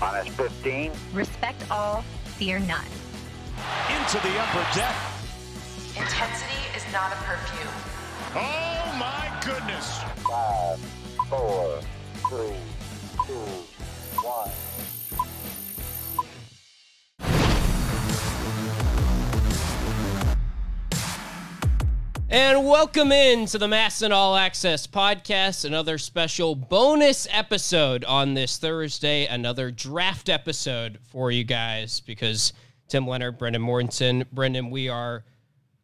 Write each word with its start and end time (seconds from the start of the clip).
Minus 0.00 0.28
15. 0.34 0.92
Respect 1.12 1.70
all, 1.70 2.02
fear 2.38 2.58
none. 2.60 2.86
Into 3.90 4.16
the 4.26 4.32
upper 4.40 4.78
deck. 4.78 4.96
Intensity 5.94 6.60
is 6.74 6.90
not 6.90 7.12
a 7.12 7.16
perfume. 7.16 7.68
Oh 8.34 8.96
my 8.98 9.30
goodness. 9.44 10.00
Five, 10.26 10.78
four, 11.28 11.80
three, 12.30 12.56
two, 13.26 13.34
one. 14.22 14.48
And 22.32 22.64
welcome 22.64 23.10
in 23.10 23.46
to 23.46 23.58
the 23.58 23.66
MASN 23.66 24.12
All 24.12 24.36
Access 24.36 24.86
podcast, 24.86 25.64
another 25.64 25.98
special 25.98 26.54
bonus 26.54 27.26
episode 27.28 28.04
on 28.04 28.34
this 28.34 28.56
Thursday, 28.56 29.26
another 29.26 29.72
draft 29.72 30.28
episode 30.28 31.00
for 31.02 31.32
you 31.32 31.42
guys 31.42 31.98
because 31.98 32.52
Tim 32.86 33.04
Leonard, 33.04 33.36
Brendan 33.36 33.62
Mortensen, 33.62 34.30
Brendan, 34.30 34.70
we 34.70 34.88
are 34.88 35.24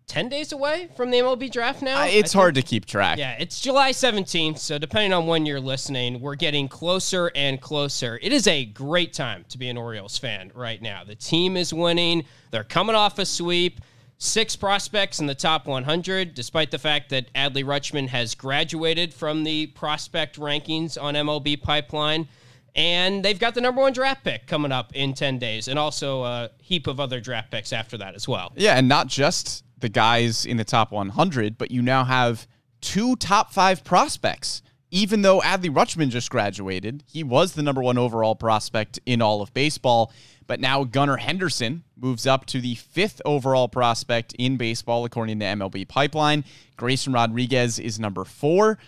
10 0.07 0.29
days 0.29 0.53
away 0.53 0.89
from 0.97 1.11
the 1.11 1.19
MLB 1.19 1.51
draft 1.51 1.83
now. 1.83 2.03
Uh, 2.03 2.07
it's 2.07 2.33
hard 2.33 2.55
to 2.55 2.63
keep 2.63 2.87
track. 2.87 3.19
Yeah, 3.19 3.33
it's 3.41 3.61
July 3.61 3.91
17th, 3.91 4.59
so 4.59 4.79
depending 4.79 5.13
on 5.13 5.27
when 5.27 5.47
you're 5.47 5.59
listening, 5.59 6.21
we're 6.21 6.37
getting 6.37 6.69
closer 6.69 7.33
and 7.35 7.61
closer. 7.61 8.21
It 8.23 8.33
is 8.33 8.47
a 8.47 8.67
great 8.67 9.13
time 9.13 9.45
to 9.49 9.59
be 9.59 9.69
an 9.69 9.77
Orioles 9.77 10.17
fan 10.17 10.53
right 10.55 10.81
now. 10.81 11.03
The 11.03 11.17
team 11.17 11.57
is 11.57 11.75
winning, 11.75 12.25
they're 12.53 12.63
coming 12.63 12.95
off 12.95 13.19
a 13.19 13.27
sweep. 13.27 13.81
Six 14.19 14.57
prospects 14.57 15.21
in 15.21 15.27
the 15.27 15.35
top 15.35 15.67
100, 15.67 16.35
despite 16.35 16.71
the 16.71 16.79
fact 16.79 17.11
that 17.11 17.33
Adley 17.35 17.65
Rutschman 17.65 18.09
has 18.09 18.35
graduated 18.35 19.13
from 19.13 19.45
the 19.45 19.67
prospect 19.69 20.39
rankings 20.39 21.01
on 21.01 21.15
MLB 21.15 21.61
Pipeline. 21.61 22.27
And 22.75 23.25
they've 23.25 23.39
got 23.39 23.55
the 23.55 23.61
number 23.61 23.81
one 23.81 23.93
draft 23.93 24.25
pick 24.25 24.47
coming 24.47 24.73
up 24.73 24.95
in 24.95 25.15
10 25.15 25.39
days, 25.39 25.69
and 25.69 25.79
also 25.79 26.25
a 26.25 26.51
heap 26.61 26.87
of 26.87 27.01
other 27.01 27.21
draft 27.21 27.51
picks 27.51 27.73
after 27.73 27.97
that 27.99 28.15
as 28.15 28.29
well. 28.29 28.53
Yeah, 28.57 28.77
and 28.77 28.89
not 28.89 29.07
just 29.07 29.65
the 29.79 29.89
guys 29.89 30.47
in 30.47 30.57
the 30.57 30.65
top 30.65 30.93
100, 30.93 31.59
but 31.59 31.71
you 31.71 31.83
now 31.83 32.05
have 32.05 32.47
two 32.81 33.17
top 33.17 33.53
five 33.53 33.85
prospects. 33.85 34.63
Even 34.91 35.23
though 35.23 35.41
Adley 35.41 35.69
Rutschman 35.69 36.11
just 36.11 36.31
graduated, 36.31 37.03
he 37.07 37.25
was 37.25 37.53
the 37.53 37.63
number 37.63 37.83
one 37.83 37.99
overall 37.99 38.35
prospect 38.35 39.01
in 39.05 39.21
all 39.21 39.43
of 39.43 39.53
baseball. 39.53 40.13
But 40.47 40.61
now 40.61 40.85
Gunnar 40.85 41.17
Henderson 41.17 41.83
moves 41.97 42.27
up 42.27 42.47
to 42.47 42.61
the 42.61 42.75
fifth 42.77 43.21
overall 43.25 43.69
prospect 43.69 44.35
in 44.39 44.57
baseball, 44.57 45.05
according 45.05 45.39
to 45.39 45.45
the 45.45 45.51
MLB 45.51 45.89
Pipeline. 45.89 46.45
Grayson 46.77 47.13
Rodriguez 47.13 47.79
is 47.79 47.99
number 47.99 48.25
four. 48.25 48.79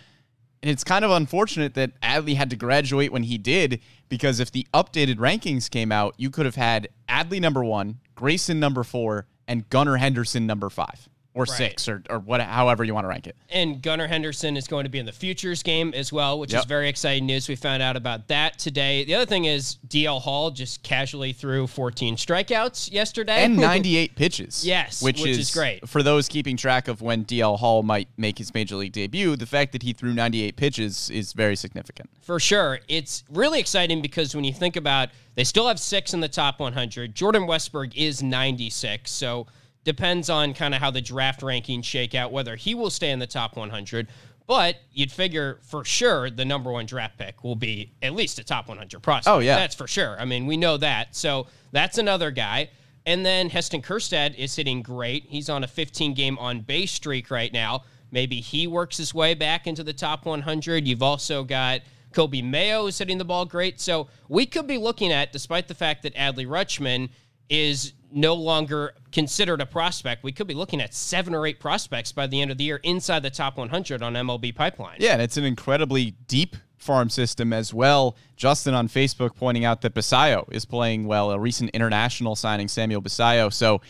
And 0.62 0.70
it's 0.70 0.84
kind 0.84 1.04
of 1.04 1.10
unfortunate 1.12 1.74
that 1.74 2.00
Adley 2.00 2.34
had 2.34 2.50
to 2.50 2.56
graduate 2.56 3.12
when 3.12 3.22
he 3.22 3.38
did, 3.38 3.80
because 4.08 4.40
if 4.40 4.50
the 4.50 4.66
updated 4.74 5.16
rankings 5.16 5.70
came 5.70 5.92
out, 5.92 6.14
you 6.16 6.30
could 6.30 6.46
have 6.46 6.56
had 6.56 6.88
Adley 7.08 7.40
number 7.40 7.62
one, 7.62 8.00
Grayson 8.16 8.58
number 8.58 8.82
four, 8.82 9.26
and 9.46 9.68
Gunnar 9.70 9.96
Henderson 9.96 10.46
number 10.46 10.68
five 10.68 11.08
or 11.38 11.44
Right. 11.44 11.56
six 11.56 11.88
or, 11.88 12.02
or 12.10 12.18
what, 12.18 12.40
however 12.40 12.82
you 12.82 12.92
want 12.92 13.04
to 13.04 13.08
rank 13.08 13.28
it. 13.28 13.36
And 13.48 13.80
Gunnar 13.80 14.08
Henderson 14.08 14.56
is 14.56 14.66
going 14.66 14.82
to 14.84 14.90
be 14.90 14.98
in 14.98 15.06
the 15.06 15.12
futures 15.12 15.62
game 15.62 15.94
as 15.94 16.12
well, 16.12 16.40
which 16.40 16.52
is 16.52 16.64
very 16.64 16.88
exciting 16.88 17.26
news. 17.26 17.48
We 17.48 17.54
found 17.54 17.80
out 17.80 17.94
about 17.96 18.26
that 18.26 18.58
today. 18.58 19.04
The 19.04 19.14
other 19.14 19.24
thing 19.26 19.44
is 19.44 19.76
DL 19.86 20.20
Hall 20.20 20.50
just 20.50 20.82
casually 20.82 21.32
threw 21.32 21.68
14 21.68 22.16
strikeouts 22.16 22.90
yesterday. 22.90 23.44
And 23.44 23.56
98 23.68 24.16
pitches. 24.16 24.66
Yes, 24.66 25.00
which, 25.00 25.20
which 25.20 25.30
is, 25.30 25.38
is 25.38 25.54
great. 25.54 25.88
For 25.88 26.02
those 26.02 26.28
keeping 26.28 26.56
track 26.56 26.88
of 26.88 27.02
when 27.02 27.24
DL 27.24 27.56
Hall 27.56 27.84
might 27.84 28.08
make 28.16 28.36
his 28.38 28.52
major 28.52 28.74
league 28.74 28.92
debut, 28.92 29.36
the 29.36 29.46
fact 29.46 29.70
that 29.72 29.84
he 29.84 29.92
threw 29.92 30.12
98 30.12 30.56
pitches 30.56 31.08
is 31.10 31.32
very 31.34 31.54
significant. 31.54 32.10
For 32.20 32.40
sure. 32.40 32.80
It's 32.88 33.22
really 33.30 33.60
exciting 33.60 34.02
because 34.02 34.34
when 34.34 34.42
you 34.42 34.52
think 34.52 34.74
about 34.74 35.10
they 35.36 35.44
still 35.44 35.68
have 35.68 35.78
six 35.78 36.14
in 36.14 36.18
the 36.18 36.28
top 36.28 36.58
100. 36.58 37.14
Jordan 37.14 37.42
Westburg 37.44 37.92
is 37.94 38.24
96. 38.24 39.08
So 39.08 39.46
depends 39.88 40.28
on 40.28 40.52
kind 40.52 40.74
of 40.74 40.82
how 40.82 40.90
the 40.90 41.00
draft 41.00 41.40
rankings 41.40 41.84
shake 41.84 42.14
out, 42.14 42.30
whether 42.30 42.56
he 42.56 42.74
will 42.74 42.90
stay 42.90 43.10
in 43.10 43.18
the 43.18 43.26
top 43.26 43.56
100. 43.56 44.06
But 44.46 44.76
you'd 44.92 45.10
figure 45.10 45.60
for 45.62 45.82
sure 45.82 46.28
the 46.28 46.44
number 46.44 46.70
one 46.70 46.84
draft 46.84 47.16
pick 47.16 47.42
will 47.42 47.56
be 47.56 47.94
at 48.02 48.12
least 48.12 48.38
a 48.38 48.44
top 48.44 48.68
100 48.68 49.02
prospect. 49.02 49.34
Oh, 49.34 49.38
yeah. 49.38 49.56
That's 49.56 49.74
for 49.74 49.86
sure. 49.86 50.20
I 50.20 50.26
mean, 50.26 50.46
we 50.46 50.58
know 50.58 50.76
that. 50.76 51.16
So 51.16 51.46
that's 51.72 51.96
another 51.96 52.30
guy. 52.30 52.68
And 53.06 53.24
then 53.24 53.48
Heston 53.48 53.80
Kjerstad 53.80 54.34
is 54.36 54.54
hitting 54.54 54.82
great. 54.82 55.24
He's 55.26 55.48
on 55.48 55.64
a 55.64 55.66
15 55.66 56.12
game 56.12 56.36
on 56.36 56.60
base 56.60 56.92
streak 56.92 57.30
right 57.30 57.50
now. 57.50 57.84
Maybe 58.10 58.40
he 58.42 58.66
works 58.66 58.98
his 58.98 59.14
way 59.14 59.32
back 59.32 59.66
into 59.66 59.82
the 59.82 59.94
top 59.94 60.26
100. 60.26 60.86
You've 60.86 61.02
also 61.02 61.44
got 61.44 61.80
Coby 62.12 62.44
Mayo 62.44 62.88
is 62.88 62.98
hitting 62.98 63.16
the 63.16 63.24
ball 63.24 63.46
great. 63.46 63.80
So 63.80 64.08
we 64.28 64.44
could 64.44 64.66
be 64.66 64.76
looking 64.76 65.12
at, 65.12 65.32
despite 65.32 65.66
the 65.66 65.74
fact 65.74 66.02
that 66.02 66.14
Adley 66.14 66.46
Rutschman 66.46 67.08
is 67.48 67.94
no 68.12 68.34
longer 68.34 68.94
considered 69.12 69.60
a 69.60 69.66
prospect, 69.66 70.24
we 70.24 70.32
could 70.32 70.46
be 70.46 70.54
looking 70.54 70.80
at 70.80 70.94
seven 70.94 71.34
or 71.34 71.46
eight 71.46 71.60
prospects 71.60 72.12
by 72.12 72.26
the 72.26 72.40
end 72.40 72.50
of 72.50 72.58
the 72.58 72.64
year 72.64 72.80
inside 72.82 73.22
the 73.22 73.30
top 73.30 73.56
100 73.56 74.02
on 74.02 74.14
MLB 74.14 74.54
Pipeline. 74.54 74.96
Yeah, 74.98 75.12
and 75.12 75.22
it's 75.22 75.36
an 75.36 75.44
incredibly 75.44 76.12
deep 76.26 76.56
farm 76.76 77.10
system 77.10 77.52
as 77.52 77.74
well. 77.74 78.16
Justin 78.36 78.74
on 78.74 78.88
Facebook 78.88 79.34
pointing 79.36 79.64
out 79.64 79.82
that 79.82 79.94
Basallo 79.94 80.50
is 80.52 80.64
playing 80.64 81.06
well, 81.06 81.30
a 81.30 81.38
recent 81.38 81.70
international 81.70 82.36
signing, 82.36 82.68
Samuel 82.68 83.02
Basallo. 83.02 83.52
So, 83.52 83.80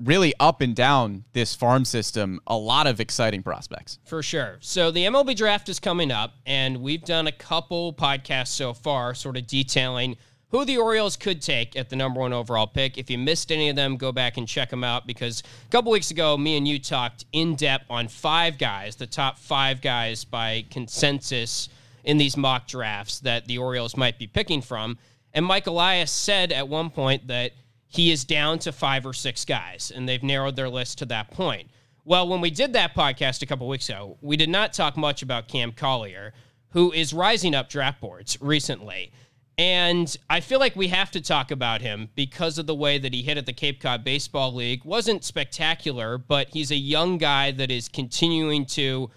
really 0.00 0.32
up 0.38 0.60
and 0.60 0.74
down 0.74 1.24
this 1.32 1.54
farm 1.54 1.84
system, 1.84 2.40
a 2.46 2.56
lot 2.56 2.86
of 2.86 3.00
exciting 3.00 3.42
prospects. 3.42 3.98
For 4.04 4.22
sure. 4.22 4.58
So 4.60 4.90
the 4.90 5.04
MLB 5.04 5.36
draft 5.36 5.68
is 5.68 5.80
coming 5.80 6.10
up, 6.10 6.34
and 6.46 6.80
we've 6.80 7.04
done 7.04 7.26
a 7.26 7.32
couple 7.32 7.92
podcasts 7.92 8.48
so 8.48 8.72
far, 8.72 9.14
sort 9.14 9.36
of 9.36 9.46
detailing 9.46 10.16
who 10.50 10.64
the 10.64 10.78
Orioles 10.78 11.16
could 11.16 11.42
take 11.42 11.76
at 11.76 11.90
the 11.90 11.96
number 11.96 12.20
one 12.20 12.32
overall 12.32 12.66
pick. 12.66 12.96
If 12.96 13.10
you 13.10 13.18
missed 13.18 13.52
any 13.52 13.68
of 13.68 13.76
them, 13.76 13.96
go 13.96 14.12
back 14.12 14.36
and 14.36 14.48
check 14.48 14.70
them 14.70 14.82
out 14.82 15.06
because 15.06 15.42
a 15.66 15.70
couple 15.70 15.92
weeks 15.92 16.10
ago, 16.10 16.36
me 16.36 16.56
and 16.56 16.66
you 16.66 16.78
talked 16.78 17.26
in 17.32 17.54
depth 17.54 17.84
on 17.90 18.08
five 18.08 18.58
guys, 18.58 18.96
the 18.96 19.06
top 19.06 19.38
five 19.38 19.80
guys 19.80 20.24
by 20.24 20.64
consensus 20.70 21.68
in 22.04 22.16
these 22.16 22.36
mock 22.36 22.66
drafts 22.66 23.20
that 23.20 23.46
the 23.46 23.58
Orioles 23.58 23.96
might 23.96 24.18
be 24.18 24.26
picking 24.26 24.62
from. 24.62 24.96
And 25.34 25.44
Mike 25.44 25.66
Elias 25.66 26.10
said 26.10 26.52
at 26.52 26.66
one 26.66 26.88
point 26.88 27.26
that 27.26 27.52
he 27.86 28.10
is 28.10 28.24
down 28.24 28.58
to 28.60 28.72
five 28.72 29.04
or 29.04 29.12
six 29.12 29.44
guys, 29.44 29.92
and 29.94 30.08
they've 30.08 30.22
narrowed 30.22 30.56
their 30.56 30.68
list 30.68 30.98
to 30.98 31.06
that 31.06 31.30
point. 31.30 31.68
Well, 32.04 32.26
when 32.26 32.40
we 32.40 32.50
did 32.50 32.72
that 32.72 32.94
podcast 32.94 33.42
a 33.42 33.46
couple 33.46 33.68
weeks 33.68 33.88
ago, 33.90 34.16
we 34.22 34.36
did 34.36 34.48
not 34.48 34.72
talk 34.72 34.96
much 34.96 35.22
about 35.22 35.48
Cam 35.48 35.72
Collier, 35.72 36.32
who 36.70 36.90
is 36.92 37.12
rising 37.12 37.54
up 37.54 37.68
draft 37.68 38.00
boards 38.00 38.38
recently. 38.40 39.12
And 39.58 40.16
I 40.30 40.38
feel 40.38 40.60
like 40.60 40.76
we 40.76 40.86
have 40.86 41.10
to 41.10 41.20
talk 41.20 41.50
about 41.50 41.80
him 41.82 42.10
because 42.14 42.58
of 42.58 42.68
the 42.68 42.76
way 42.76 42.96
that 42.98 43.12
he 43.12 43.22
hit 43.22 43.38
at 43.38 43.44
the 43.44 43.52
Cape 43.52 43.80
Cod 43.80 44.04
Baseball 44.04 44.54
League. 44.54 44.84
Wasn't 44.84 45.24
spectacular, 45.24 46.16
but 46.16 46.48
he's 46.50 46.70
a 46.70 46.76
young 46.76 47.18
guy 47.18 47.50
that 47.50 47.68
is 47.68 47.88
continuing 47.88 48.66
to, 48.66 49.10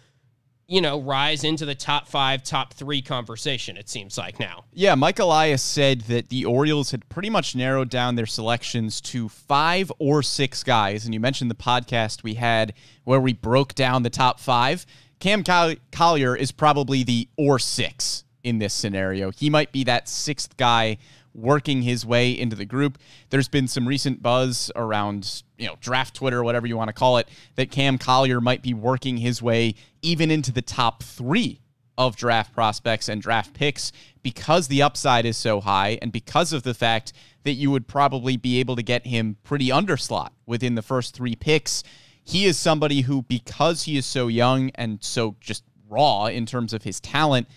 you 0.66 0.82
know, 0.82 1.00
rise 1.00 1.44
into 1.44 1.64
the 1.64 1.76
top 1.76 2.08
five, 2.08 2.42
top 2.42 2.74
three 2.74 3.04
conversation, 3.04 3.78
it 3.78 3.88
seems 3.88 4.18
like 4.18 4.40
now. 4.40 4.66
Yeah, 4.74 4.96
Mike 4.96 5.20
Elias 5.20 5.62
said 5.62 6.02
that 6.02 6.30
the 6.30 6.46
Orioles 6.46 6.90
had 6.90 7.08
pretty 7.08 7.30
much 7.30 7.56
narrowed 7.56 7.92
down 7.92 8.16
their 8.16 8.26
selections 8.26 9.00
to 9.02 9.30
five 9.30 9.92
or 10.00 10.24
six 10.24 10.64
guys. 10.64 11.06
And 11.06 11.14
you 11.14 11.20
mentioned 11.20 11.52
the 11.52 11.56
podcast 11.56 12.24
we 12.24 12.34
had 12.34 12.74
where 13.04 13.20
we 13.20 13.34
broke 13.34 13.76
down 13.76 14.02
the 14.02 14.10
top 14.10 14.40
five. 14.40 14.88
Cam 15.20 15.44
Collier 15.44 16.36
is 16.36 16.52
probably 16.52 17.04
the 17.04 17.30
or 17.38 17.60
six 17.60 18.24
in 18.44 18.60
this 18.60 18.74
scenario. 18.74 19.32
He 19.32 19.50
might 19.50 19.72
be 19.72 19.84
that 19.86 20.08
sixth 20.08 20.58
guy 20.58 20.98
working 21.34 21.82
his 21.82 22.06
way 22.06 22.32
into 22.32 22.56
the 22.56 22.66
group. 22.66 22.98
There's 23.30 23.48
been 23.48 23.68
some 23.68 23.88
recent 23.88 24.22
buzz 24.22 24.72
around, 24.76 25.44
you 25.58 25.68
know, 25.68 25.76
draft 25.80 26.16
Twitter, 26.16 26.44
whatever 26.44 26.68
you 26.68 26.76
want 26.76 26.90
to 26.90 26.94
call 26.94 27.18
it, 27.18 27.30
that 27.56 27.72
Cam 27.72 27.98
Collier 27.98 28.42
might 28.42 28.62
be 28.62 28.74
working 28.74 29.18
his 29.18 29.42
way 29.42 29.76
even 30.02 30.30
into 30.30 30.52
the 30.52 30.62
top 30.62 31.04
three 31.04 31.62
of 31.98 32.16
draft 32.16 32.54
prospects 32.54 33.08
and 33.08 33.22
draft 33.22 33.54
picks 33.54 33.92
because 34.24 34.68
the 34.68 34.82
upside 34.82 35.26
is 35.26 35.38
so 35.38 35.62
high 35.62 36.00
and 36.02 36.12
because 36.12 36.54
of 36.54 36.64
the 36.64 36.74
fact 36.74 37.14
that 37.44 37.54
you 37.54 37.72
would 37.72 37.88
probably 37.88 38.38
be 38.38 38.60
able 38.60 38.76
to 38.76 38.84
get 38.84 39.06
him 39.06 39.38
pretty 39.44 39.68
underslot 39.68 40.30
within 40.46 40.76
the 40.76 40.82
first 40.82 41.16
three 41.16 41.36
picks. 41.36 41.84
He 42.24 42.46
is 42.46 42.58
somebody 42.58 43.02
who, 43.02 43.24
because 43.24 43.84
he 43.84 43.98
is 43.98 44.06
so 44.06 44.28
young 44.28 44.70
and 44.76 45.04
so 45.04 45.36
just 45.40 45.64
raw 45.90 46.26
in 46.26 46.46
terms 46.46 46.74
of 46.74 46.84
his 46.84 47.00
talent, 47.00 47.48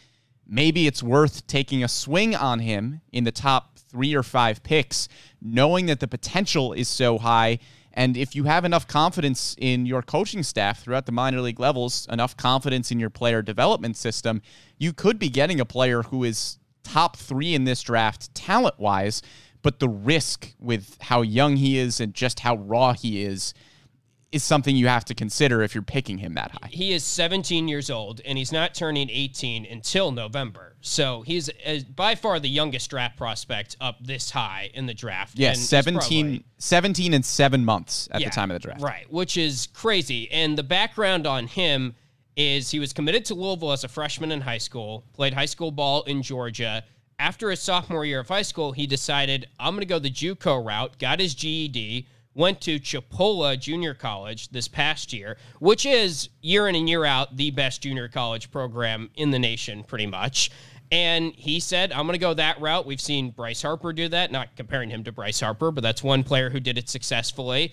maybe 0.46 0.86
it's 0.86 1.02
worth 1.02 1.46
taking 1.46 1.82
a 1.82 1.88
swing 1.88 2.34
on 2.34 2.60
him 2.60 3.00
in 3.12 3.24
the 3.24 3.32
top 3.32 3.78
three 3.78 4.14
or 4.14 4.22
five 4.22 4.62
picks, 4.62 5.08
knowing 5.40 5.86
that 5.86 6.00
the 6.00 6.08
potential 6.08 6.72
is 6.72 6.88
so 6.88 7.18
high. 7.18 7.58
And 7.92 8.16
if 8.16 8.34
you 8.34 8.44
have 8.44 8.64
enough 8.64 8.88
confidence 8.88 9.54
in 9.58 9.86
your 9.86 10.02
coaching 10.02 10.42
staff 10.42 10.82
throughout 10.82 11.06
the 11.06 11.12
minor 11.12 11.40
league 11.40 11.60
levels, 11.60 12.08
enough 12.10 12.36
confidence 12.36 12.90
in 12.90 12.98
your 12.98 13.10
player 13.10 13.40
development 13.40 13.96
system, 13.96 14.42
you 14.78 14.92
could 14.92 15.18
be 15.18 15.28
getting 15.28 15.60
a 15.60 15.64
player 15.64 16.02
who 16.02 16.24
is 16.24 16.58
top 16.82 17.16
three 17.16 17.54
in 17.54 17.64
this 17.64 17.82
draft 17.82 18.34
talent 18.34 18.78
wise. 18.78 19.22
But 19.62 19.78
the 19.78 19.88
risk 19.88 20.54
with 20.58 20.96
how 21.00 21.22
young 21.22 21.56
he 21.56 21.78
is 21.78 22.00
and 22.00 22.12
just 22.12 22.40
how 22.40 22.56
raw 22.56 22.92
he 22.92 23.22
is 23.22 23.54
is 24.34 24.42
something 24.42 24.74
you 24.74 24.88
have 24.88 25.04
to 25.06 25.14
consider 25.14 25.62
if 25.62 25.74
you're 25.74 25.82
picking 25.82 26.18
him 26.18 26.34
that 26.34 26.50
high. 26.50 26.68
He 26.70 26.92
is 26.92 27.04
17 27.04 27.68
years 27.68 27.88
old 27.90 28.20
and 28.24 28.36
he's 28.36 28.50
not 28.52 28.74
turning 28.74 29.08
18 29.10 29.64
until 29.64 30.10
November. 30.10 30.74
So 30.80 31.22
he's 31.22 31.48
uh, 31.48 31.80
by 31.94 32.14
far 32.14 32.40
the 32.40 32.48
youngest 32.48 32.90
draft 32.90 33.16
prospect 33.16 33.76
up 33.80 33.96
this 34.04 34.30
high 34.30 34.70
in 34.74 34.86
the 34.86 34.94
draft. 34.94 35.38
Yes, 35.38 35.56
And 35.56 35.64
17, 35.66 36.24
probably- 36.26 36.44
17 36.58 37.14
and 37.14 37.24
seven 37.24 37.64
months 37.64 38.08
at 38.10 38.20
Yeah, 38.20 38.28
the 38.28 38.34
time 38.34 38.50
of 38.50 38.54
the 38.56 38.58
draft. 38.66 38.80
Right, 38.82 39.10
which 39.10 39.36
is 39.36 39.68
crazy. 39.72 40.30
And 40.32 40.58
the 40.58 40.62
background 40.64 41.26
on 41.26 41.46
him 41.46 41.94
is 42.36 42.70
he 42.70 42.80
was 42.80 42.92
committed 42.92 43.24
to 43.26 43.34
Louisville 43.34 43.70
as 43.72 43.84
a 43.84 43.88
freshman 43.88 44.32
in 44.32 44.40
high 44.40 44.58
school, 44.58 45.04
played 45.12 45.32
high 45.34 45.46
school 45.46 45.70
ball 45.70 46.02
in 46.02 46.20
Georgia. 46.22 46.82
After 47.20 47.48
his 47.50 47.60
sophomore 47.60 48.04
year 48.04 48.18
of 48.18 48.26
high 48.28 48.42
school, 48.42 48.72
he 48.72 48.88
decided, 48.88 49.46
I'm 49.60 49.74
going 49.74 49.82
to 49.82 49.86
go 49.86 50.00
the 50.00 50.10
JUCO 50.10 50.66
route, 50.66 50.98
got 50.98 51.20
his 51.20 51.32
GED, 51.36 52.08
went 52.34 52.60
to 52.62 52.78
Chipola 52.78 53.58
Junior 53.58 53.94
College 53.94 54.48
this 54.48 54.68
past 54.68 55.12
year, 55.12 55.36
which 55.60 55.86
is 55.86 56.28
year 56.42 56.68
in 56.68 56.74
and 56.74 56.88
year 56.88 57.04
out 57.04 57.36
the 57.36 57.50
best 57.50 57.82
junior 57.82 58.08
college 58.08 58.50
program 58.50 59.10
in 59.16 59.30
the 59.30 59.38
nation, 59.38 59.84
pretty 59.84 60.06
much. 60.06 60.50
And 60.90 61.32
he 61.34 61.60
said, 61.60 61.92
I'm 61.92 62.06
going 62.06 62.12
to 62.14 62.18
go 62.18 62.34
that 62.34 62.60
route. 62.60 62.86
We've 62.86 63.00
seen 63.00 63.30
Bryce 63.30 63.62
Harper 63.62 63.92
do 63.92 64.08
that, 64.08 64.30
not 64.30 64.54
comparing 64.56 64.90
him 64.90 65.04
to 65.04 65.12
Bryce 65.12 65.40
Harper, 65.40 65.70
but 65.70 65.82
that's 65.82 66.02
one 66.02 66.22
player 66.22 66.50
who 66.50 66.60
did 66.60 66.78
it 66.78 66.88
successfully. 66.88 67.72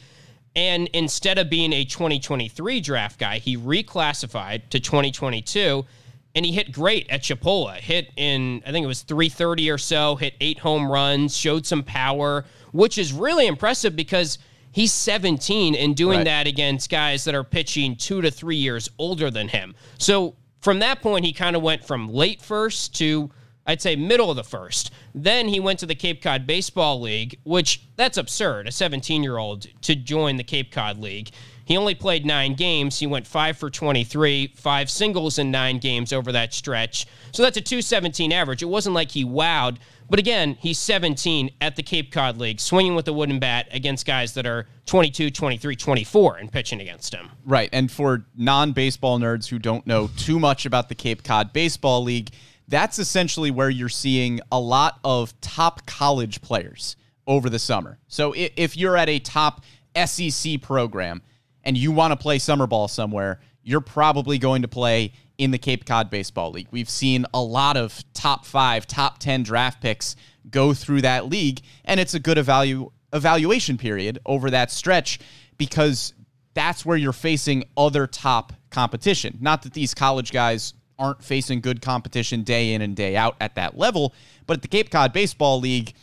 And 0.56 0.90
instead 0.94 1.38
of 1.38 1.50
being 1.50 1.72
a 1.74 1.86
2023 1.86 2.81
draft 2.81 3.19
guy, 3.19 3.38
he 3.38 3.57
reclassified 3.57 4.69
to 4.69 4.80
2022 4.80 5.86
and 6.34 6.46
he 6.46 6.52
hit 6.52 6.72
great 6.72 7.10
at 7.10 7.22
Chipola. 7.22 7.75
Hit 7.75 8.12
in, 8.16 8.64
I 8.66 8.72
think 8.72 8.84
it 8.84 8.88
was 8.88 9.02
330 9.02 9.69
or 9.69 9.78
so, 9.78 10.16
hit 10.16 10.34
eight 10.40 10.60
home 10.60 10.90
runs, 10.90 11.36
showed 11.36 11.66
some 11.66 11.84
power, 11.84 12.46
which 12.72 12.98
is 12.98 13.12
really 13.12 13.48
impressive 13.48 13.96
because 13.96 14.40
he's 14.71 14.91
17 14.94 15.75
and 15.75 15.95
doing 15.95 16.19
Right. 16.19 16.25
that 16.25 16.47
against 16.47 16.89
guys 16.89 17.23
that 17.25 17.35
are 17.35 17.44
pitching 17.44 17.95
two 17.95 18.21
to 18.21 18.31
three 18.31 18.56
years 18.57 18.89
older 18.97 19.29
than 19.29 19.47
him. 19.50 19.75
So 19.97 20.35
from 20.62 20.79
that 20.79 21.01
point, 21.01 21.25
he 21.25 21.33
kind 21.33 21.56
of 21.56 21.62
went 21.62 21.83
from 21.85 22.07
late 22.12 22.41
first 22.41 22.95
to 22.95 23.31
I'd 23.63 23.79
say 23.79 23.95
middle 23.95 24.31
of 24.31 24.35
the 24.35 24.44
first. 24.44 24.89
Then 25.13 25.47
he 25.47 25.59
went 25.59 25.77
to 25.79 25.85
the 25.85 25.94
Cape 25.94 26.21
Cod 26.23 26.47
Baseball 26.47 27.00
League, 27.00 27.38
which 27.44 27.81
that's 27.95 28.18
absurd. 28.18 28.68
A 28.68 28.71
17 28.71 29.21
year 29.21 29.38
old 29.38 29.68
to 29.83 29.95
join 29.95 30.38
the 30.38 30.44
Cape 30.44 30.71
Cod 30.71 30.97
League. 31.00 31.29
He 31.63 31.77
only 31.77 31.94
played 31.94 32.25
nine 32.25 32.56
games. 32.56 32.97
He 33.00 33.06
went 33.06 33.27
five 33.27 33.57
for 33.57 33.69
23, 33.69 34.53
five 34.56 34.89
singles 34.89 35.38
in 35.38 35.51
nine 35.51 35.77
games 35.77 36.12
over 36.12 36.31
that 36.31 36.56
stretch. 36.56 37.06
So 37.31 37.44
that's 37.44 37.56
a 37.56 37.62
217 37.62 38.33
average. 38.33 38.63
It 38.63 38.65
wasn't 38.65 38.95
like 38.95 39.12
he 39.12 39.23
wowed. 39.23 39.77
But 40.12 40.19
again, 40.19 40.58
he's 40.60 40.78
17 40.78 41.52
at 41.62 41.78
the 41.78 41.84
Cape 41.84 42.12
Cod 42.12 42.38
League, 42.38 42.60
swinging 42.60 42.96
with 42.96 43.08
a 43.08 43.13
wooden 43.13 43.40
bat 43.40 43.69
against 43.72 44.06
guys 44.06 44.34
that 44.34 44.46
are 44.46 44.68
22, 44.86 45.30
23, 45.30 45.74
24 45.74 46.36
and 46.36 46.52
pitching 46.52 46.81
against 46.81 47.16
him. 47.16 47.30
Right. 47.46 47.69
And 47.72 47.90
for 47.90 48.25
non 48.36 48.74
baseball 48.74 49.19
nerds 49.19 49.48
who 49.48 49.58
don't 49.58 49.88
know 49.88 50.10
too 50.18 50.38
much 50.38 50.66
about 50.66 50.90
the 50.90 50.96
Cape 50.96 51.24
Cod 51.24 51.54
Baseball 51.54 52.04
League, 52.04 52.31
that's 52.68 53.00
essentially 53.00 53.52
where 53.52 53.69
you're 53.69 53.88
seeing 53.88 54.42
a 54.52 54.60
lot 54.60 55.00
of 55.06 55.40
top 55.40 55.86
college 55.86 56.42
players 56.42 56.98
over 57.25 57.50
the 57.50 57.57
summer. 57.57 57.98
So 58.10 58.34
if 58.36 58.75
you're 58.75 58.98
at 58.98 59.07
a 59.07 59.19
top 59.19 59.64
SEC 59.96 60.62
program 60.62 61.22
and 61.64 61.78
you 61.78 61.94
want 61.94 62.12
to 62.12 62.18
play 62.18 62.38
summer 62.38 62.68
ball 62.68 62.90
somewhere, 62.90 63.40
you're 63.64 63.80
probably 63.80 64.38
going 64.38 64.64
to 64.64 64.68
play 64.68 65.14
in 65.42 65.50
the 65.50 65.58
Cape 65.58 65.86
Cod 65.86 66.12
Baseball 66.12 66.52
League. 66.52 66.68
We've 66.70 66.90
seen 66.90 67.26
a 67.34 67.42
lot 67.42 67.76
of 67.76 68.04
top 68.14 68.46
five, 68.46 68.86
top 68.86 69.18
10 69.18 69.42
draft 69.42 69.82
picks 69.82 70.16
go 70.52 70.72
through 70.72 71.02
that 71.02 71.30
league, 71.30 71.62
and 71.84 72.00
it's 72.00 72.14
a 72.14 72.20
good 72.20 72.38
evalu- 72.38 72.92
evaluation 73.12 73.76
period 73.76 74.20
over 74.24 74.52
that 74.52 74.70
stretch 74.70 75.20
because 75.58 76.14
that's 76.54 76.86
where 76.86 76.96
you're 76.96 77.12
facing 77.12 77.64
other 77.76 78.06
top 78.06 78.54
competition. 78.70 79.40
Not 79.42 79.64
that 79.64 79.74
these 79.74 79.96
college 79.96 80.32
guys 80.32 80.76
aren't 81.00 81.24
facing 81.24 81.60
good 81.62 81.82
competition 81.82 82.44
day 82.44 82.76
in 82.76 82.84
and 82.84 82.96
day 82.96 83.16
out 83.16 83.36
at 83.42 83.56
that 83.56 83.76
level, 83.76 84.14
but 84.46 84.58
at 84.58 84.62
the 84.62 84.68
Cape 84.68 84.92
Cod 84.92 85.12
Baseball 85.12 85.60
League, 85.60 85.96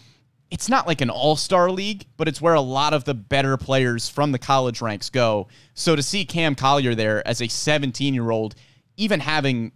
it's 0.50 0.68
not 0.68 0.88
like 0.88 1.00
an 1.00 1.10
all-star 1.10 1.70
league, 1.70 2.06
but 2.16 2.26
it's 2.26 2.40
where 2.40 2.54
a 2.54 2.60
lot 2.60 2.92
of 2.92 3.04
the 3.04 3.14
better 3.14 3.56
players 3.56 4.08
from 4.08 4.32
the 4.32 4.38
college 4.38 4.80
ranks 4.80 5.10
go. 5.10 5.46
So 5.74 5.94
to 5.94 6.02
see 6.02 6.24
Cam 6.24 6.56
Collier 6.56 6.96
there 6.96 7.26
as 7.28 7.40
a 7.40 7.44
17-year-old 7.44 8.56
even 8.98 9.20
having 9.20 9.72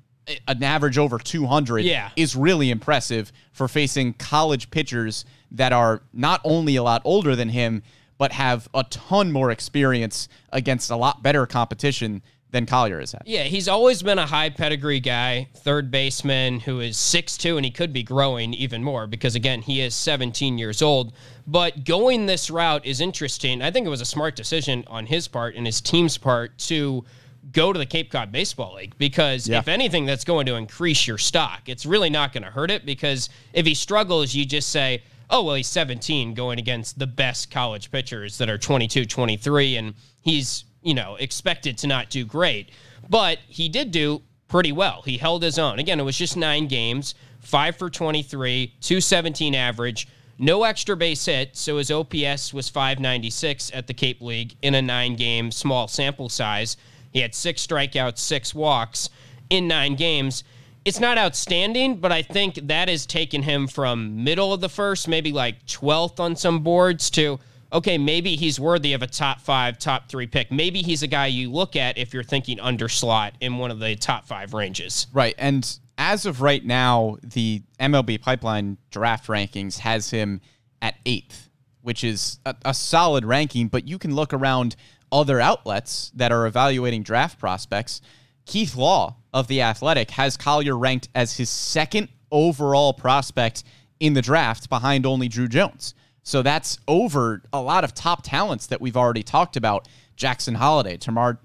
an 0.47 0.63
average 0.63 0.99
over 0.99 1.19
200 1.19 1.85
Yeah. 1.85 2.11
is 2.17 2.37
really 2.37 2.71
impressive 2.71 3.33
for 3.53 3.67
facing 3.67 4.13
college 4.15 4.71
pitchers 4.71 5.25
that 5.53 5.73
are 5.73 6.03
not 6.13 6.41
only 6.45 6.77
a 6.77 6.83
lot 6.83 7.01
older 7.05 7.35
than 7.35 7.49
him, 7.49 7.83
but 8.19 8.33
have 8.33 8.69
a 8.75 8.85
ton 8.85 9.33
more 9.33 9.51
experience 9.51 10.29
against 10.53 10.91
a 10.91 10.97
lot 10.97 11.23
better 11.23 11.45
competition 11.47 12.23
than 12.53 12.67
Collier 12.67 13.01
has 13.01 13.13
had. 13.13 13.23
Yeah, 13.25 13.45
he's 13.45 13.67
always 13.67 14.03
been 14.03 14.19
a 14.19 14.27
high 14.27 14.51
pedigree 14.51 15.01
guy, 15.01 15.49
third 15.57 15.91
baseman 15.91 16.61
who 16.61 16.81
is 16.81 16.97
6'2, 16.99 17.57
and 17.57 17.65
he 17.65 17.71
could 17.71 17.93
be 17.95 18.03
growing 18.03 18.53
even 18.55 18.85
more 18.85 19.07
because, 19.07 19.35
again, 19.35 19.63
he 19.63 19.81
is 19.81 19.95
17 19.95 20.59
years 20.59 20.83
old. 20.83 21.15
But 21.47 21.85
going 21.85 22.27
this 22.27 22.51
route 22.51 22.85
is 22.85 23.01
interesting. 23.01 23.63
I 23.63 23.71
think 23.71 23.87
it 23.87 23.91
was 23.91 24.03
a 24.03 24.07
smart 24.07 24.37
decision 24.37 24.85
on 24.87 25.07
his 25.07 25.27
part 25.29 25.57
and 25.57 25.65
his 25.67 25.81
team's 25.81 26.19
part 26.19 26.57
to 26.59 27.05
go 27.51 27.73
to 27.73 27.79
the 27.79 27.87
Cape 27.87 28.11
Cod 28.11 28.31
Baseball 28.31 28.75
League 28.77 28.97
because, 28.99 29.49
Yeah. 29.49 29.59
if 29.59 29.69
anything, 29.69 30.07
that's 30.07 30.25
going 30.25 30.47
to 30.47 30.55
increase 30.55 31.07
your 31.07 31.19
stock. 31.19 31.63
It's 31.67 31.85
really 31.85 32.11
not 32.11 32.33
going 32.33 32.45
to 32.45 32.51
hurt 32.51 32.71
it 32.71 32.87
because 32.87 33.29
if 33.53 33.67
he 33.67 33.75
struggles, 33.75 34.35
you 34.35 34.45
just 34.47 34.69
say, 34.69 35.03
oh, 35.29 35.43
well, 35.43 35.55
he's 35.57 35.67
17 35.67 36.35
going 36.35 36.59
against 36.59 36.99
the 36.99 37.07
best 37.07 37.51
college 37.51 37.91
pitchers 37.91 38.39
that 38.39 38.49
are 38.49 38.59
22, 38.59 39.07
23, 39.07 39.77
and 39.77 39.95
he's, 40.21 40.65
you 40.83 40.95
know, 40.95 41.17
expected 41.17 41.77
to 41.79 41.87
not 41.87 42.11
do 42.11 42.25
great. 42.25 42.71
But 43.09 43.39
he 43.49 43.69
did 43.69 43.91
do 43.91 44.23
pretty 44.49 44.73
well. 44.73 45.03
He 45.03 45.17
held 45.19 45.43
his 45.43 45.59
own. 45.59 45.79
Again, 45.79 45.99
it 45.99 46.03
was 46.05 46.17
just 46.19 46.37
nine 46.37 46.67
games, 46.69 47.15
five 47.41 47.77
for 47.77 47.89
23, 47.91 48.75
217 48.81 49.55
average, 49.55 50.07
no 50.39 50.65
extra 50.65 50.97
base 50.97 51.25
hit. 51.25 51.57
So 51.57 51.79
his 51.79 51.91
OPS 51.91 52.53
was 52.53 52.69
596 52.69 53.71
at 53.75 53.87
the 53.87 53.95
Cape 53.95 54.21
League 54.21 54.55
in 54.63 54.75
a 54.75 54.83
nine 54.83 55.17
game 55.17 55.51
small 55.51 55.89
sample 55.89 56.29
size. 56.29 56.77
He 57.13 57.21
had 57.21 57.35
six 57.35 57.67
strikeouts, 57.67 58.19
six 58.19 58.55
walks 58.55 59.11
in 59.51 59.69
nine 59.69 59.95
games. 59.95 60.45
It's 60.85 60.99
not 60.99 61.19
outstanding, 61.19 61.97
but 61.97 62.11
I 62.11 62.23
think 62.23 62.55
that 62.67 62.89
has 62.89 63.07
taken 63.07 63.43
him 63.43 63.69
from 63.69 64.25
middle 64.25 64.53
of 64.53 64.61
the 64.61 64.69
first, 64.69 65.07
maybe 65.07 65.31
like 65.31 65.65
12th 65.67 66.19
on 66.19 66.35
some 66.35 66.61
boards, 66.61 67.09
to 67.11 67.39
okay, 67.73 67.97
maybe 67.97 68.37
he's 68.37 68.61
worthy 68.61 68.93
of 68.93 69.03
a 69.03 69.07
top 69.07 69.41
five, 69.41 69.79
top 69.79 70.09
three 70.09 70.27
pick. 70.27 70.53
Maybe 70.53 70.83
he's 70.83 71.03
a 71.03 71.07
guy 71.07 71.27
you 71.27 71.51
look 71.51 71.75
at 71.77 71.97
if 71.97 72.13
you're 72.13 72.23
thinking 72.23 72.61
under 72.61 72.89
slot 72.89 73.35
in 73.41 73.57
one 73.59 73.71
of 73.71 73.79
the 73.79 73.97
top 73.97 74.27
five 74.27 74.53
ranges. 74.53 75.07
Right. 75.13 75.35
And 75.39 75.79
as 75.97 76.27
of 76.27 76.41
right 76.43 76.65
now, 76.65 77.17
the 77.23 77.63
MLB 77.81 78.21
pipeline 78.21 78.77
draft 78.91 79.27
rankings 79.29 79.79
has 79.79 80.11
him 80.11 80.41
at 80.81 80.97
eighth, 81.07 81.49
which 81.81 82.05
is 82.05 82.39
a, 82.45 82.55
a 82.65 82.75
solid 82.75 83.25
ranking, 83.25 83.69
but 83.69 83.89
you 83.89 83.99
can 83.99 84.15
look 84.15 84.35
around 84.35 84.77
other 85.13 85.41
outlets 85.41 86.11
that 86.15 86.33
are 86.33 86.47
evaluating 86.47 87.03
draft 87.03 87.39
prospects. 87.39 88.01
Keith 88.47 88.75
Law 88.75 89.17
of 89.33 89.47
The 89.47 89.63
Athletic 89.63 90.11
has 90.13 90.37
Collier 90.37 90.77
ranked 90.77 91.09
as 91.15 91.37
his 91.37 91.49
second 91.51 92.09
overall 92.31 92.93
prospect 92.93 93.63
in 94.01 94.15
the 94.15 94.23
draft 94.23 94.69
behind 94.69 95.07
only 95.07 95.29
Druw 95.29 95.49
Jones. 95.49 95.95
So 96.25 96.43
that's 96.43 96.79
over 96.89 97.43
a 97.53 97.61
lot 97.61 97.85
of 97.85 97.95
top 97.95 98.23
talents 98.23 98.67
that 98.69 98.81
we've 98.81 98.97
already 98.97 99.23
talked 99.23 99.57
about. 99.57 99.87
Jackson 100.17 100.55
Holliday, 100.55 100.97
Termarr 100.97 101.39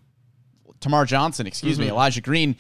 Termarr 0.80 1.08
Johnson, 1.08 1.48
excuse 1.48 1.80
me, 1.80 1.86
mm-hmm. 1.86 1.94
Elijah 1.94 2.22
Green. 2.22 2.56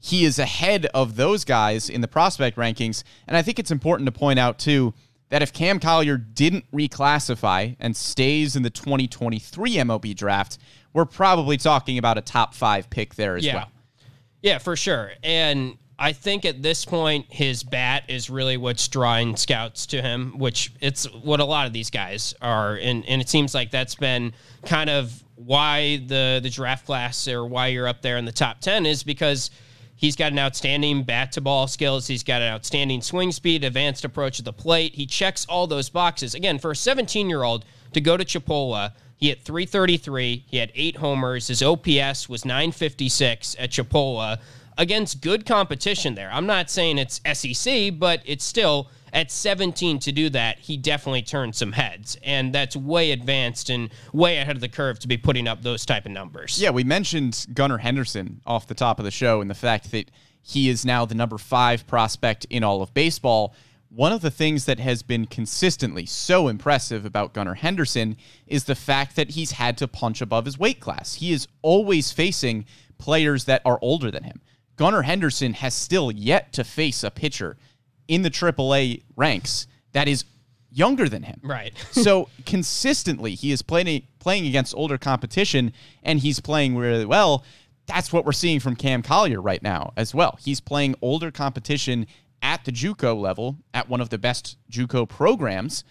He 0.00 0.24
is 0.24 0.40
ahead 0.40 0.86
of 0.86 1.14
those 1.14 1.44
guys 1.44 1.88
in 1.88 2.00
the 2.00 2.08
prospect 2.08 2.56
rankings. 2.56 3.04
And 3.28 3.36
I 3.36 3.42
think 3.42 3.60
it's 3.60 3.70
important 3.70 4.06
to 4.06 4.12
point 4.12 4.40
out, 4.40 4.58
too, 4.58 4.94
that 5.32 5.40
if 5.40 5.50
Cam 5.50 5.80
Collier 5.80 6.18
didn't 6.18 6.70
reclassify 6.72 7.74
and 7.80 7.96
stays 7.96 8.54
in 8.54 8.62
the 8.62 8.68
2023 8.68 9.76
MLB 9.76 10.14
draft, 10.14 10.58
we're 10.92 11.06
probably 11.06 11.56
talking 11.56 11.96
about 11.96 12.18
a 12.18 12.20
top 12.20 12.52
five 12.54 12.90
pick 12.90 13.14
there 13.14 13.36
as 13.36 13.44
Yeah. 13.46 13.54
well. 13.54 13.70
Yeah, 14.42 14.58
for 14.58 14.76
sure. 14.76 15.12
And 15.22 15.78
I 15.98 16.12
think 16.12 16.44
at 16.44 16.60
this 16.62 16.84
point, 16.84 17.24
his 17.30 17.62
bat 17.62 18.04
is 18.08 18.28
really 18.28 18.58
what's 18.58 18.86
drawing 18.88 19.34
scouts 19.36 19.86
to 19.86 20.02
him, 20.02 20.36
which 20.36 20.70
it's 20.82 21.04
what 21.06 21.40
a 21.40 21.46
lot 21.46 21.66
of 21.66 21.72
these 21.72 21.88
guys 21.88 22.34
are. 22.42 22.74
And, 22.76 23.02
and 23.06 23.22
it 23.22 23.30
seems 23.30 23.54
like 23.54 23.70
that's 23.70 23.94
been 23.94 24.34
kind 24.66 24.90
of 24.90 25.24
why 25.36 25.96
the, 26.08 26.40
the 26.42 26.50
draft 26.50 26.84
class 26.84 27.26
or 27.26 27.46
why 27.46 27.68
you're 27.68 27.88
up 27.88 28.02
there 28.02 28.18
in 28.18 28.26
the 28.26 28.32
top 28.32 28.60
10 28.60 28.84
is 28.84 29.02
because 29.02 29.50
he's 30.02 30.16
got 30.16 30.32
an 30.32 30.38
outstanding 30.38 31.04
bat 31.04 31.32
to 31.32 31.40
ball 31.40 31.66
skills. 31.66 32.08
He's 32.08 32.24
got 32.24 32.42
an 32.42 32.52
outstanding 32.52 33.00
swing 33.00 33.32
speed, 33.32 33.64
advanced 33.64 34.04
approach 34.04 34.36
to 34.36 34.42
the 34.42 34.52
plate. 34.52 34.94
He 34.96 35.06
checks 35.06 35.46
all 35.46 35.66
those 35.66 35.88
boxes. 35.88 36.34
Again, 36.34 36.58
for 36.58 36.72
a 36.72 36.76
17 36.76 37.30
year 37.30 37.44
old 37.44 37.64
to 37.92 38.00
go 38.02 38.18
to 38.18 38.24
Chipola, 38.24 38.92
he 39.16 39.28
hit 39.28 39.42
333. 39.42 40.44
He 40.48 40.56
had 40.58 40.72
eight 40.74 40.96
homers. 40.96 41.46
His 41.46 41.62
OPS 41.62 42.28
was 42.28 42.44
956 42.44 43.56
at 43.58 43.70
Chipola 43.70 44.40
against 44.76 45.22
good 45.22 45.46
competition 45.46 46.16
there. 46.16 46.30
I'm 46.32 46.46
not 46.46 46.68
saying 46.68 46.98
it's 46.98 47.20
SEC, 47.32 47.98
but 47.98 48.20
it's 48.24 48.44
still 48.44 48.90
at 49.12 49.30
17 49.30 49.98
to 50.00 50.12
do 50.12 50.30
that, 50.30 50.58
he 50.58 50.76
definitely 50.76 51.22
turned 51.22 51.54
some 51.54 51.72
heads. 51.72 52.16
And 52.22 52.52
that's 52.52 52.76
way 52.76 53.12
advanced 53.12 53.68
and 53.70 53.90
way 54.12 54.38
ahead 54.38 54.56
of 54.56 54.60
the 54.60 54.68
curve 54.68 54.98
to 55.00 55.08
be 55.08 55.16
putting 55.16 55.46
up 55.46 55.62
those 55.62 55.84
type 55.84 56.06
of 56.06 56.12
numbers. 56.12 56.60
Yeah, 56.60 56.70
we 56.70 56.84
mentioned 56.84 57.46
Gunnar 57.52 57.78
Henderson 57.78 58.40
off 58.46 58.66
the 58.66 58.74
top 58.74 58.98
of 58.98 59.04
the 59.04 59.10
show 59.10 59.40
and 59.40 59.50
the 59.50 59.54
fact 59.54 59.90
that 59.90 60.10
he 60.42 60.68
is 60.68 60.84
now 60.84 61.04
the 61.04 61.14
number 61.14 61.38
five 61.38 61.86
prospect 61.86 62.46
in 62.46 62.64
all 62.64 62.82
of 62.82 62.94
baseball. 62.94 63.54
One 63.90 64.12
of 64.12 64.22
the 64.22 64.30
things 64.30 64.64
that 64.64 64.80
has 64.80 65.02
been 65.02 65.26
consistently 65.26 66.06
so 66.06 66.48
impressive 66.48 67.04
about 67.04 67.34
Gunnar 67.34 67.54
Henderson 67.54 68.16
is 68.46 68.64
the 68.64 68.74
fact 68.74 69.16
that 69.16 69.32
he's 69.32 69.52
had 69.52 69.76
to 69.78 69.86
punch 69.86 70.22
above 70.22 70.46
his 70.46 70.58
weight 70.58 70.80
class. 70.80 71.14
He 71.14 71.32
is 71.32 71.46
always 71.60 72.10
facing 72.10 72.64
players 72.96 73.44
that 73.44 73.60
are 73.66 73.78
older 73.82 74.10
than 74.10 74.24
him. 74.24 74.40
Gunnar 74.76 75.02
Henderson 75.02 75.52
has 75.54 75.74
still 75.74 76.10
yet 76.10 76.52
to 76.54 76.64
face 76.64 77.04
a 77.04 77.10
pitcher 77.10 77.58
in 78.12 78.20
the 78.20 78.30
AAA 78.30 79.02
ranks 79.16 79.66
that 79.92 80.06
is 80.06 80.26
younger 80.70 81.08
than 81.08 81.22
him. 81.22 81.40
Right. 81.42 81.72
so 81.92 82.28
consistently, 82.44 83.34
he 83.34 83.52
is 83.52 83.62
playing 83.62 84.02
playing 84.18 84.46
against 84.46 84.74
older 84.74 84.98
competition, 84.98 85.72
and 86.02 86.20
he's 86.20 86.38
playing 86.38 86.76
really 86.76 87.06
well. 87.06 87.42
That's 87.86 88.12
what 88.12 88.26
we're 88.26 88.32
seeing 88.32 88.60
from 88.60 88.76
Cam 88.76 89.02
Collier 89.02 89.40
right 89.40 89.62
now 89.62 89.94
as 89.96 90.14
well. 90.14 90.38
He's 90.42 90.60
playing 90.60 90.94
older 91.00 91.30
competition 91.30 92.06
at 92.42 92.64
the 92.66 92.70
JUCO 92.70 93.18
level, 93.18 93.56
at 93.72 93.88
one 93.88 94.02
of 94.02 94.10
the 94.10 94.18
best 94.18 94.58
JUCO 94.70 95.08
programs, 95.08 95.82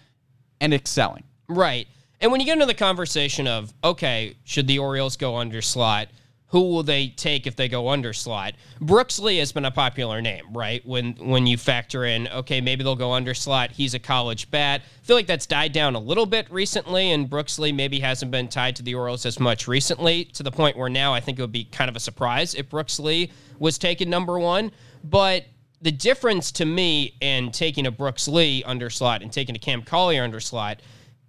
and 0.60 0.72
excelling. 0.72 1.24
Right. 1.48 1.88
And 2.20 2.30
when 2.30 2.40
you 2.40 2.46
get 2.46 2.52
into 2.52 2.66
the 2.66 2.74
conversation 2.74 3.48
of, 3.48 3.74
okay, 3.82 4.36
should 4.44 4.68
the 4.68 4.78
Orioles 4.78 5.16
go 5.16 5.36
under 5.36 5.60
slot? 5.60 6.06
Who 6.52 6.68
will 6.68 6.82
they 6.82 7.08
take 7.08 7.46
if 7.46 7.56
they 7.56 7.66
go 7.66 7.88
under 7.88 8.12
slot? 8.12 8.54
Brooks 8.78 9.18
Lee 9.18 9.38
has 9.38 9.52
been 9.52 9.64
a 9.64 9.70
popular 9.70 10.20
name, 10.20 10.44
right? 10.52 10.84
When 10.86 11.14
when 11.14 11.46
you 11.46 11.56
factor 11.56 12.04
in, 12.04 12.28
okay, 12.28 12.60
maybe 12.60 12.84
they'll 12.84 12.94
go 12.94 13.12
under 13.12 13.32
slot. 13.32 13.72
He's 13.72 13.94
a 13.94 13.98
college 13.98 14.50
bat. 14.50 14.82
I 14.82 15.06
feel 15.06 15.16
like 15.16 15.26
that's 15.26 15.46
died 15.46 15.72
down 15.72 15.94
a 15.94 15.98
little 15.98 16.26
bit 16.26 16.50
recently, 16.52 17.12
and 17.12 17.28
Brooks 17.28 17.58
Lee 17.58 17.72
maybe 17.72 18.00
hasn't 18.00 18.30
been 18.30 18.48
tied 18.48 18.76
to 18.76 18.82
the 18.82 18.94
Orioles 18.94 19.24
as 19.24 19.40
much 19.40 19.66
recently, 19.66 20.26
to 20.26 20.42
the 20.42 20.50
point 20.50 20.76
where 20.76 20.90
now 20.90 21.14
I 21.14 21.20
think 21.20 21.38
it 21.38 21.42
would 21.42 21.52
be 21.52 21.64
kind 21.64 21.88
of 21.88 21.96
a 21.96 22.00
surprise 22.00 22.54
if 22.54 22.68
Brooks 22.68 23.00
Lee 23.00 23.32
was 23.58 23.78
taken 23.78 24.10
number 24.10 24.38
one. 24.38 24.72
But 25.04 25.46
the 25.80 25.90
difference 25.90 26.52
to 26.52 26.66
me 26.66 27.16
in 27.22 27.50
taking 27.50 27.86
a 27.86 27.90
Brooks 27.90 28.28
Lee 28.28 28.62
under 28.64 28.90
slot 28.90 29.22
and 29.22 29.32
taking 29.32 29.56
a 29.56 29.58
Cam 29.58 29.82
Collier 29.82 30.22
under 30.22 30.38
slot 30.38 30.80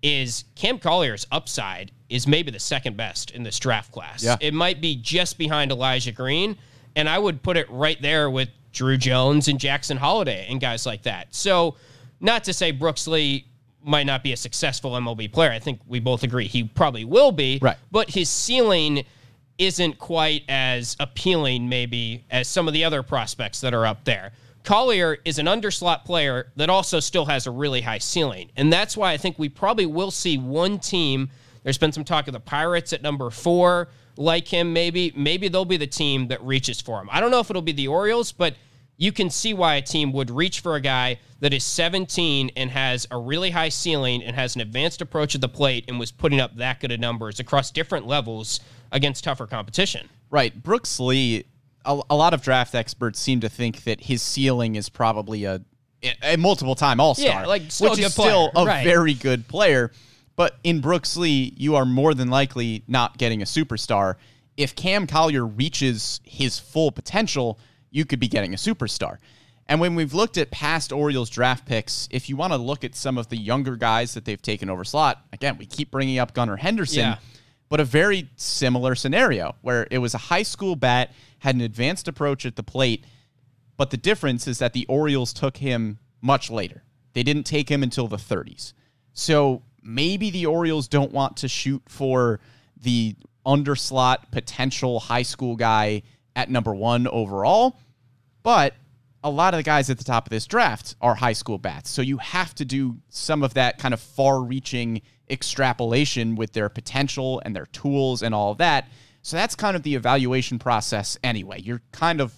is 0.01 0.43
Cam 0.55 0.79
Collier's 0.79 1.25
upside 1.31 1.91
is 2.13 2.27
maybe 2.27 2.51
the 2.51 2.59
second 2.59 2.95
best 2.95 3.31
in 3.31 3.43
this 3.43 3.57
draft 3.57 3.91
class. 3.91 4.23
Yeah. 4.23 4.37
It 4.39 4.53
might 4.53 4.79
be 4.79 4.95
just 4.95 5.37
behind 5.37 5.71
Elijah 5.71 6.11
Green, 6.11 6.57
and 6.95 7.09
I 7.09 7.17
would 7.17 7.41
put 7.41 7.57
it 7.57 7.69
right 7.71 7.99
there 8.01 8.29
with 8.29 8.49
Druw 8.71 8.99
Jones 8.99 9.47
and 9.47 9.59
Jackson 9.59 9.97
Holliday 9.97 10.45
and 10.49 10.61
guys 10.61 10.85
like 10.85 11.03
that. 11.03 11.33
So, 11.33 11.75
not 12.19 12.43
to 12.45 12.53
say 12.53 12.71
Brooks 12.71 13.07
Lee 13.07 13.45
might 13.83 14.05
not 14.05 14.23
be 14.23 14.31
a 14.31 14.37
successful 14.37 14.91
MLB 14.91 15.31
player. 15.31 15.51
I 15.51 15.59
think 15.59 15.81
we 15.87 15.99
both 15.99 16.23
agree 16.23 16.47
he 16.47 16.63
probably 16.63 17.03
will 17.03 17.31
be. 17.31 17.59
Right. 17.61 17.77
But 17.91 18.11
his 18.11 18.29
ceiling 18.29 19.05
isn't 19.57 19.97
quite 19.97 20.43
as 20.47 20.95
appealing, 20.99 21.67
maybe, 21.67 22.23
as 22.29 22.47
some 22.47 22.67
of 22.67 22.73
the 22.73 22.83
other 22.83 23.03
prospects 23.03 23.61
that 23.61 23.73
are 23.73 23.85
up 23.85 24.03
there. 24.03 24.31
Collier 24.63 25.17
is 25.25 25.39
an 25.39 25.47
underslot 25.47 26.05
player 26.05 26.51
that 26.55 26.69
also 26.69 26.99
still 26.99 27.25
has 27.25 27.47
a 27.47 27.51
really 27.51 27.81
high 27.81 27.97
ceiling. 27.97 28.49
And 28.55 28.71
that's 28.71 28.95
why 28.95 29.11
I 29.11 29.17
think 29.17 29.37
we 29.37 29.49
probably 29.49 29.85
will 29.85 30.11
see 30.11 30.37
one 30.37 30.79
team. 30.79 31.29
There's 31.63 31.77
been 31.77 31.91
some 31.91 32.03
talk 32.03 32.27
of 32.27 32.33
the 32.33 32.39
Pirates 32.39 32.93
at 32.93 33.01
number 33.01 33.29
four, 33.29 33.89
like 34.17 34.47
him, 34.47 34.73
maybe. 34.73 35.13
Maybe 35.15 35.47
they'll 35.47 35.65
be 35.65 35.77
the 35.77 35.87
team 35.87 36.27
that 36.27 36.43
reaches 36.43 36.81
for 36.81 36.99
him. 37.01 37.09
I 37.11 37.19
don't 37.19 37.31
know 37.31 37.39
if 37.39 37.49
it'll 37.49 37.61
be 37.61 37.71
the 37.71 37.87
Orioles, 37.87 38.31
but 38.31 38.55
you 38.97 39.11
can 39.11 39.29
see 39.29 39.53
why 39.53 39.75
a 39.75 39.81
team 39.81 40.11
would 40.13 40.29
reach 40.29 40.59
for 40.59 40.75
a 40.75 40.81
guy 40.81 41.19
that 41.39 41.53
is 41.53 41.63
17 41.63 42.51
and 42.55 42.69
has 42.69 43.07
a 43.11 43.17
really 43.17 43.49
high 43.49 43.69
ceiling 43.69 44.23
and 44.23 44.35
has 44.35 44.55
an 44.55 44.61
advanced 44.61 45.01
approach 45.01 45.33
at 45.35 45.41
the 45.41 45.49
plate 45.49 45.85
and 45.87 45.99
was 45.99 46.11
putting 46.11 46.39
up 46.39 46.55
that 46.57 46.79
good 46.79 46.91
of 46.91 46.99
numbers 46.99 47.39
across 47.39 47.71
different 47.71 48.05
levels 48.05 48.59
against 48.91 49.23
tougher 49.23 49.47
competition. 49.47 50.07
Right. 50.29 50.61
Brooks 50.61 50.99
Lee, 50.99 51.45
a, 51.85 51.99
a 52.09 52.15
lot 52.15 52.33
of 52.33 52.41
draft 52.43 52.75
experts 52.75 53.19
seem 53.19 53.39
to 53.41 53.49
think 53.49 53.83
that 53.85 54.01
his 54.01 54.21
ceiling 54.21 54.75
is 54.75 54.89
probably 54.89 55.45
a, 55.45 55.61
a 56.21 56.37
multiple 56.37 56.75
time 56.75 56.99
All 56.99 57.15
Star. 57.15 57.41
Yeah, 57.41 57.45
like, 57.47 57.63
which 57.79 57.99
is 57.99 58.13
still 58.13 58.51
a 58.55 58.65
Right. 58.65 58.83
very 58.83 59.13
good 59.15 59.47
player. 59.47 59.91
But 60.35 60.57
in 60.63 60.81
Brooks 60.81 61.15
Lee, 61.15 61.53
you 61.57 61.75
are 61.75 61.85
more 61.85 62.13
than 62.13 62.29
likely 62.29 62.83
not 62.87 63.17
getting 63.17 63.41
a 63.41 63.45
superstar. 63.45 64.15
If 64.57 64.75
Cam 64.75 65.05
Collier 65.07 65.45
reaches 65.45 66.21
his 66.23 66.59
full 66.59 66.91
potential, 66.91 67.59
you 67.91 68.05
could 68.05 68.19
be 68.19 68.27
getting 68.27 68.53
a 68.53 68.57
superstar. 68.57 69.17
And 69.67 69.79
when 69.79 69.95
we've 69.95 70.13
looked 70.13 70.37
at 70.37 70.51
past 70.51 70.91
Orioles 70.91 71.29
draft 71.29 71.65
picks, 71.65 72.07
if 72.11 72.27
you 72.29 72.35
want 72.35 72.51
to 72.53 72.57
look 72.57 72.83
at 72.83 72.95
some 72.95 73.17
of 73.17 73.29
the 73.29 73.37
younger 73.37 73.75
guys 73.75 74.13
that 74.13 74.25
they've 74.25 74.41
taken 74.41 74.69
over 74.69 74.83
slot, 74.83 75.23
again, 75.31 75.57
we 75.57 75.65
keep 75.65 75.89
bringing 75.91 76.19
up 76.19 76.33
Gunnar 76.33 76.57
Henderson 76.57 76.99
Yeah. 76.99 77.17
but 77.69 77.79
a 77.79 77.85
very 77.85 78.29
similar 78.35 78.93
scenario 78.95 79.55
where 79.61 79.87
it 79.89 79.99
was 79.99 80.13
a 80.13 80.17
high 80.17 80.43
school 80.43 80.75
bat, 80.75 81.11
had 81.39 81.55
an 81.55 81.61
advanced 81.61 82.07
approach 82.07 82.45
at 82.45 82.55
the 82.55 82.63
plate, 82.63 83.05
but 83.77 83.89
the 83.89 83.97
difference 83.97 84.47
is 84.47 84.59
that 84.59 84.73
the 84.73 84.85
Orioles 84.87 85.31
took 85.31 85.57
him 85.57 85.99
much 86.21 86.49
later. 86.51 86.83
They 87.13 87.23
didn't 87.23 87.43
take 87.43 87.69
him 87.69 87.83
until 87.83 88.07
the 88.07 88.17
30s. 88.17 88.73
So 89.13 89.61
maybe 89.83 90.29
the 90.29 90.45
Orioles 90.45 90.87
don't 90.87 91.11
want 91.11 91.37
to 91.37 91.47
shoot 91.47 91.81
for 91.87 92.39
the 92.81 93.15
underslot 93.45 94.31
potential 94.31 94.99
high 94.99 95.21
school 95.21 95.55
guy 95.55 96.01
at 96.35 96.49
number 96.49 96.73
one 96.73 97.07
overall, 97.07 97.79
but 98.41 98.73
a 99.23 99.29
lot 99.29 99.53
of 99.53 99.59
the 99.59 99.63
guys 99.63 99.89
at 99.89 99.97
the 99.97 100.03
top 100.03 100.25
of 100.25 100.29
this 100.29 100.45
draft 100.45 100.95
are 101.01 101.15
high 101.15 101.33
school 101.33 101.57
bats. 101.57 101.89
So 101.89 102.01
you 102.01 102.17
have 102.17 102.53
to 102.55 102.65
do 102.65 102.97
some 103.09 103.43
of 103.43 103.53
that 103.53 103.77
kind 103.77 103.93
of 103.93 104.01
far 104.01 104.41
reaching 104.41 105.01
extrapolation 105.29 106.35
with 106.35 106.51
their 106.53 106.69
potential 106.69 107.41
and 107.45 107.55
their 107.55 107.67
tools 107.67 108.21
and 108.21 108.35
all 108.35 108.51
of 108.51 108.57
that. 108.57 108.89
So 109.21 109.37
that's 109.37 109.55
kind 109.55 109.77
of 109.77 109.83
the 109.83 109.95
evaluation 109.95 110.59
process 110.59 111.17
anyway. 111.23 111.61
You're 111.61 111.81
kind 111.93 112.19
of 112.19 112.33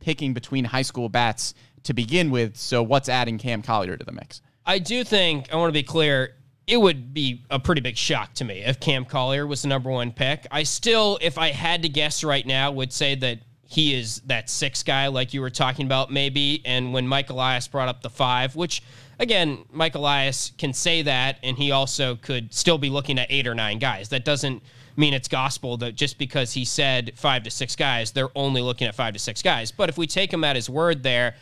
picking 0.00 0.34
between 0.34 0.64
high 0.64 0.82
school 0.82 1.08
bats 1.08 1.54
to 1.84 1.94
begin 1.94 2.30
with. 2.30 2.56
So 2.56 2.82
what's 2.82 3.08
adding 3.08 3.38
Cam 3.38 3.62
Collier 3.62 3.96
to 3.96 4.04
the 4.04 4.12
mix? 4.12 4.42
I 4.66 4.78
do 4.78 5.04
think 5.04 5.52
I 5.52 5.56
want 5.56 5.70
to 5.70 5.72
be 5.72 5.82
clear. 5.82 6.34
It 6.66 6.76
would 6.76 7.12
be 7.12 7.42
a 7.50 7.58
pretty 7.58 7.80
big 7.80 7.96
shock 7.96 8.34
to 8.34 8.44
me 8.44 8.60
if 8.60 8.78
Cam 8.78 9.04
Collier 9.04 9.46
was 9.46 9.62
the 9.62 9.68
number 9.68 9.90
one 9.90 10.12
pick. 10.12 10.46
I 10.50 10.62
still, 10.62 11.18
if 11.20 11.36
I 11.36 11.48
had 11.48 11.82
to 11.82 11.88
guess 11.88 12.22
right 12.22 12.46
now, 12.46 12.70
would 12.70 12.92
say 12.92 13.14
that 13.16 13.40
he 13.72 13.94
is 13.94 14.20
that 14.26 14.50
six 14.50 14.82
guy, 14.82 15.06
like 15.06 15.32
you 15.32 15.40
were 15.40 15.50
talking 15.50 15.86
about, 15.86 16.12
maybe. 16.12 16.60
And 16.64 16.92
when 16.92 17.08
Mike 17.08 17.30
Elias 17.30 17.66
brought 17.68 17.88
up 17.88 18.02
the 18.02 18.10
five, 18.10 18.54
which 18.54 18.82
again, 19.18 19.64
Mike 19.70 19.94
Elias 19.94 20.52
can 20.58 20.72
say 20.74 21.02
that, 21.02 21.38
and 21.42 21.56
he 21.56 21.70
also 21.70 22.16
could 22.16 22.52
still 22.52 22.76
be 22.76 22.90
looking 22.90 23.18
at 23.18 23.28
eight 23.30 23.46
or 23.46 23.54
nine 23.54 23.78
guys. 23.78 24.10
That 24.10 24.24
doesn't 24.24 24.62
mean 24.96 25.14
it's 25.14 25.28
gospel 25.28 25.78
that 25.78 25.94
just 25.94 26.18
because 26.18 26.52
he 26.52 26.66
said 26.66 27.12
five 27.16 27.44
to 27.44 27.50
six 27.50 27.74
guys, 27.74 28.10
they're 28.12 28.36
only 28.36 28.60
looking 28.60 28.86
at 28.86 28.94
five 28.94 29.14
to 29.14 29.18
six 29.18 29.40
guys. 29.40 29.72
But 29.72 29.88
if 29.88 29.96
we 29.96 30.06
take 30.06 30.32
him 30.32 30.44
at 30.44 30.54
his 30.54 30.68
word 30.68 31.02
there, 31.02 31.36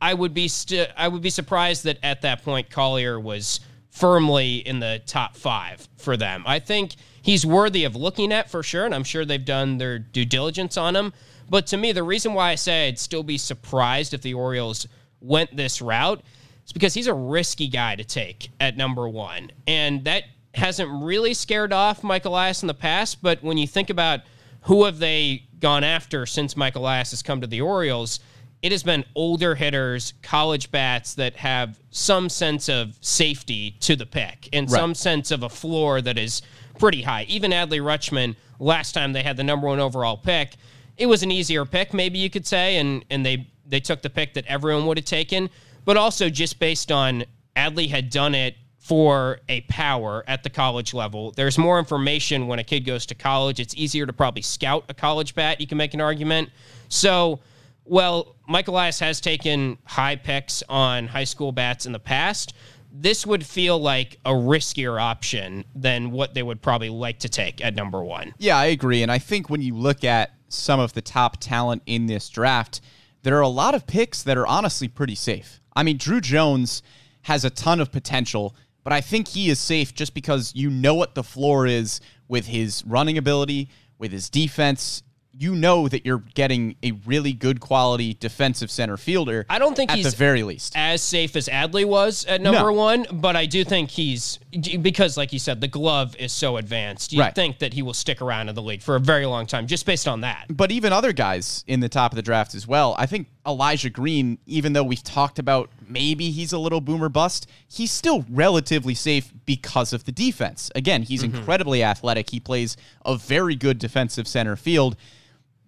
I 0.00 0.14
would 0.14 0.32
be 0.32 0.48
st- 0.48 0.90
I 0.96 1.08
would 1.08 1.22
be 1.22 1.30
surprised 1.30 1.84
that 1.84 1.98
at 2.02 2.22
that 2.22 2.42
point 2.42 2.70
Collier 2.70 3.20
was 3.20 3.60
firmly 3.96 4.56
in 4.56 4.78
the 4.78 5.00
top 5.06 5.34
five 5.34 5.88
for 5.96 6.18
them. 6.18 6.44
I 6.46 6.58
think 6.58 6.96
he's 7.22 7.46
worthy 7.46 7.84
of 7.84 7.96
looking 7.96 8.30
at 8.30 8.50
for 8.50 8.62
sure, 8.62 8.84
and 8.84 8.94
I'm 8.94 9.04
sure 9.04 9.24
they've 9.24 9.42
done 9.42 9.78
their 9.78 9.98
due 9.98 10.26
diligence 10.26 10.76
on 10.76 10.94
him. 10.94 11.14
But 11.48 11.66
to 11.68 11.78
me, 11.78 11.92
the 11.92 12.02
reason 12.02 12.34
why 12.34 12.50
I 12.50 12.56
say 12.56 12.88
I'd 12.88 12.98
still 12.98 13.22
be 13.22 13.38
surprised 13.38 14.12
if 14.12 14.20
the 14.20 14.34
Orioles 14.34 14.86
went 15.22 15.56
this 15.56 15.80
route 15.80 16.22
is 16.66 16.72
because 16.72 16.92
he's 16.92 17.06
a 17.06 17.14
risky 17.14 17.68
guy 17.68 17.96
to 17.96 18.04
take 18.04 18.50
at 18.60 18.76
number 18.76 19.08
one, 19.08 19.50
and 19.66 20.04
that 20.04 20.24
hasn't 20.52 20.90
really 21.02 21.32
scared 21.32 21.72
off 21.72 22.04
Mike 22.04 22.26
Elias 22.26 22.62
in 22.62 22.66
the 22.66 22.74
past. 22.74 23.22
But 23.22 23.42
when 23.42 23.56
you 23.56 23.66
think 23.66 23.88
about 23.88 24.20
who 24.62 24.84
have 24.84 24.98
they 24.98 25.44
gone 25.58 25.84
after 25.84 26.26
since 26.26 26.54
Mike 26.54 26.76
Elias 26.76 27.12
has 27.12 27.22
come 27.22 27.40
to 27.40 27.46
the 27.46 27.62
Orioles, 27.62 28.20
it 28.62 28.72
has 28.72 28.82
been 28.82 29.04
older 29.14 29.54
hitters, 29.54 30.14
college 30.22 30.70
bats 30.70 31.14
that 31.14 31.36
have 31.36 31.78
some 31.90 32.28
sense 32.28 32.68
of 32.68 32.96
safety 33.00 33.76
to 33.80 33.96
the 33.96 34.06
pick 34.06 34.48
and 34.52 34.70
Right. 34.70 34.78
some 34.78 34.94
sense 34.94 35.30
of 35.30 35.42
a 35.42 35.48
floor 35.48 36.00
that 36.00 36.18
is 36.18 36.42
pretty 36.78 37.02
high. 37.02 37.24
Even 37.28 37.50
Adley 37.52 37.80
Rutschman, 37.80 38.34
last 38.58 38.92
time 38.92 39.12
they 39.12 39.22
had 39.22 39.36
the 39.36 39.44
number 39.44 39.66
one 39.66 39.78
overall 39.80 40.16
pick, 40.16 40.54
it 40.96 41.06
was 41.06 41.22
an 41.22 41.30
easier 41.30 41.64
pick, 41.64 41.92
maybe 41.94 42.18
you 42.18 42.30
could 42.30 42.46
say, 42.46 42.76
and 42.78 43.04
and 43.10 43.24
they 43.24 43.46
they 43.68 43.80
took 43.80 44.00
the 44.02 44.10
pick 44.10 44.34
that 44.34 44.46
everyone 44.46 44.86
would 44.86 44.96
have 44.96 45.04
taken, 45.04 45.50
but 45.84 45.96
also 45.96 46.28
just 46.30 46.58
based 46.58 46.90
on 46.92 47.24
Adley 47.56 47.88
had 47.88 48.10
done 48.10 48.34
it 48.34 48.54
for 48.78 49.40
a 49.48 49.62
power 49.62 50.22
at 50.28 50.44
the 50.44 50.50
college 50.50 50.94
level. 50.94 51.32
There's 51.32 51.58
more 51.58 51.78
information 51.80 52.46
when 52.46 52.60
a 52.60 52.64
kid 52.64 52.84
goes 52.84 53.04
to 53.06 53.14
college. 53.16 53.58
It's 53.58 53.74
easier 53.74 54.06
to 54.06 54.12
probably 54.12 54.42
scout 54.42 54.84
a 54.88 54.94
college 54.94 55.34
bat. 55.34 55.60
You 55.60 55.66
can 55.66 55.76
make 55.78 55.92
an 55.94 56.00
argument. 56.00 56.50
So, 56.88 57.40
well, 57.86 58.36
Michael 58.48 58.74
Elias 58.74 59.00
has 59.00 59.20
taken 59.20 59.78
high 59.84 60.16
picks 60.16 60.62
on 60.68 61.06
high 61.06 61.24
school 61.24 61.52
bats 61.52 61.86
in 61.86 61.92
the 61.92 61.98
past. 61.98 62.54
This 62.92 63.26
would 63.26 63.44
feel 63.44 63.78
like 63.78 64.18
a 64.24 64.30
riskier 64.30 65.00
option 65.00 65.64
than 65.74 66.10
what 66.10 66.34
they 66.34 66.42
would 66.42 66.62
probably 66.62 66.88
like 66.88 67.18
to 67.20 67.28
take 67.28 67.64
at 67.64 67.74
number 67.74 68.02
one. 68.02 68.34
Yeah, 68.38 68.56
I 68.56 68.66
agree. 68.66 69.02
And 69.02 69.12
I 69.12 69.18
think 69.18 69.50
when 69.50 69.62
you 69.62 69.74
look 69.74 70.04
at 70.04 70.32
some 70.48 70.80
of 70.80 70.92
the 70.94 71.02
top 71.02 71.38
talent 71.38 71.82
in 71.86 72.06
this 72.06 72.28
draft, 72.28 72.80
there 73.22 73.36
are 73.36 73.42
a 73.42 73.48
lot 73.48 73.74
of 73.74 73.86
picks 73.86 74.22
that 74.22 74.38
are 74.38 74.46
honestly 74.46 74.88
pretty 74.88 75.14
safe. 75.14 75.60
I 75.74 75.82
mean, 75.82 75.98
Druw 75.98 76.22
Jones 76.22 76.82
has 77.22 77.44
a 77.44 77.50
ton 77.50 77.80
of 77.80 77.92
potential, 77.92 78.54
but 78.82 78.92
I 78.92 79.00
think 79.00 79.28
he 79.28 79.50
is 79.50 79.58
safe 79.58 79.94
just 79.94 80.14
because 80.14 80.54
you 80.54 80.70
know 80.70 80.94
what 80.94 81.14
the 81.14 81.24
floor 81.24 81.66
is 81.66 82.00
with 82.28 82.46
his 82.46 82.84
running 82.86 83.18
ability, 83.18 83.68
with 83.98 84.12
his 84.12 84.30
defense. 84.30 85.02
You 85.38 85.54
know 85.54 85.86
that 85.88 86.06
you're 86.06 86.22
getting 86.34 86.76
a 86.82 86.92
really 87.04 87.32
good 87.32 87.60
quality 87.60 88.14
defensive 88.14 88.70
center 88.70 88.96
fielder. 88.96 89.44
I 89.50 89.58
don't 89.58 89.76
think 89.76 89.90
at 89.90 89.98
he's 89.98 90.10
the 90.12 90.16
very 90.16 90.42
least. 90.42 90.72
as 90.76 91.02
safe 91.02 91.36
as 91.36 91.48
Adley 91.48 91.84
was 91.84 92.24
at 92.24 92.40
number 92.40 92.70
No. 92.70 92.72
one, 92.72 93.06
but 93.12 93.36
I 93.36 93.44
do 93.46 93.62
think 93.64 93.90
he's 93.90 94.38
because, 94.80 95.16
like 95.18 95.32
you 95.34 95.38
said, 95.38 95.60
the 95.60 95.68
glove 95.68 96.16
is 96.16 96.32
so 96.32 96.56
advanced. 96.56 97.12
You 97.12 97.20
Right. 97.20 97.34
think 97.34 97.58
that 97.58 97.74
he 97.74 97.82
will 97.82 97.92
stick 97.94 98.22
around 98.22 98.48
in 98.48 98.54
the 98.54 98.62
league 98.62 98.82
for 98.82 98.96
a 98.96 99.00
very 99.00 99.26
long 99.26 99.46
time, 99.46 99.66
just 99.66 99.84
based 99.84 100.08
on 100.08 100.22
that. 100.22 100.46
but 100.48 100.70
even 100.72 100.92
other 100.92 101.12
guys 101.12 101.64
in 101.66 101.80
the 101.80 101.88
top 101.88 102.12
of 102.12 102.16
the 102.16 102.22
draft 102.22 102.54
as 102.54 102.66
well. 102.66 102.94
I 102.98 103.04
think 103.06 103.28
Elijah 103.46 103.90
Green, 103.90 104.38
even 104.46 104.72
though 104.72 104.84
we've 104.84 105.02
talked 105.04 105.38
about 105.38 105.70
maybe 105.86 106.30
he's 106.30 106.52
a 106.52 106.58
little 106.58 106.80
boomer 106.80 107.08
bust, 107.08 107.46
he's 107.68 107.92
still 107.92 108.24
relatively 108.30 108.94
safe 108.94 109.32
because 109.44 109.92
of 109.92 110.04
the 110.04 110.12
defense. 110.12 110.70
Again, 110.74 111.02
he's 111.02 111.22
mm-hmm. 111.22 111.36
incredibly 111.36 111.82
athletic. 111.82 112.30
He 112.30 112.40
plays 112.40 112.76
a 113.04 113.16
very 113.16 113.54
good 113.54 113.78
defensive 113.78 114.26
center 114.26 114.56
field. 114.56 114.96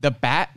The 0.00 0.11
bat, 0.11 0.57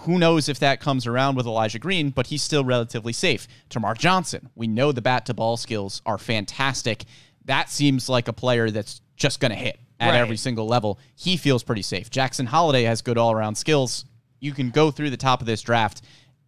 who 0.00 0.18
knows 0.18 0.48
if 0.48 0.58
that 0.60 0.80
comes 0.80 1.06
around 1.06 1.36
with 1.36 1.46
Elijah 1.46 1.78
Green, 1.78 2.10
but 2.10 2.28
he's 2.28 2.42
still 2.42 2.64
relatively 2.64 3.12
safe. 3.12 3.46
Termarr 3.70 3.96
Johnson, 3.98 4.48
we 4.54 4.66
know 4.66 4.92
the 4.92 5.02
bat 5.02 5.26
to 5.26 5.34
ball 5.34 5.56
skills 5.56 6.00
are 6.06 6.18
fantastic. 6.18 7.04
That 7.44 7.70
seems 7.70 8.08
like 8.08 8.28
a 8.28 8.32
player 8.32 8.70
that's 8.70 9.00
just 9.16 9.40
going 9.40 9.50
to 9.50 9.56
hit 9.56 9.78
at 10.00 10.10
Right. 10.10 10.18
every 10.20 10.36
single 10.36 10.66
level. 10.66 10.98
He 11.16 11.36
feels 11.36 11.62
pretty 11.62 11.82
safe. 11.82 12.08
Jackson 12.10 12.46
Holliday 12.46 12.84
has 12.84 13.02
good 13.02 13.18
all 13.18 13.32
around 13.32 13.56
skills. 13.56 14.04
You 14.40 14.52
can 14.52 14.70
go 14.70 14.90
through 14.90 15.10
the 15.10 15.16
top 15.16 15.40
of 15.40 15.46
this 15.46 15.60
draft. 15.62 16.02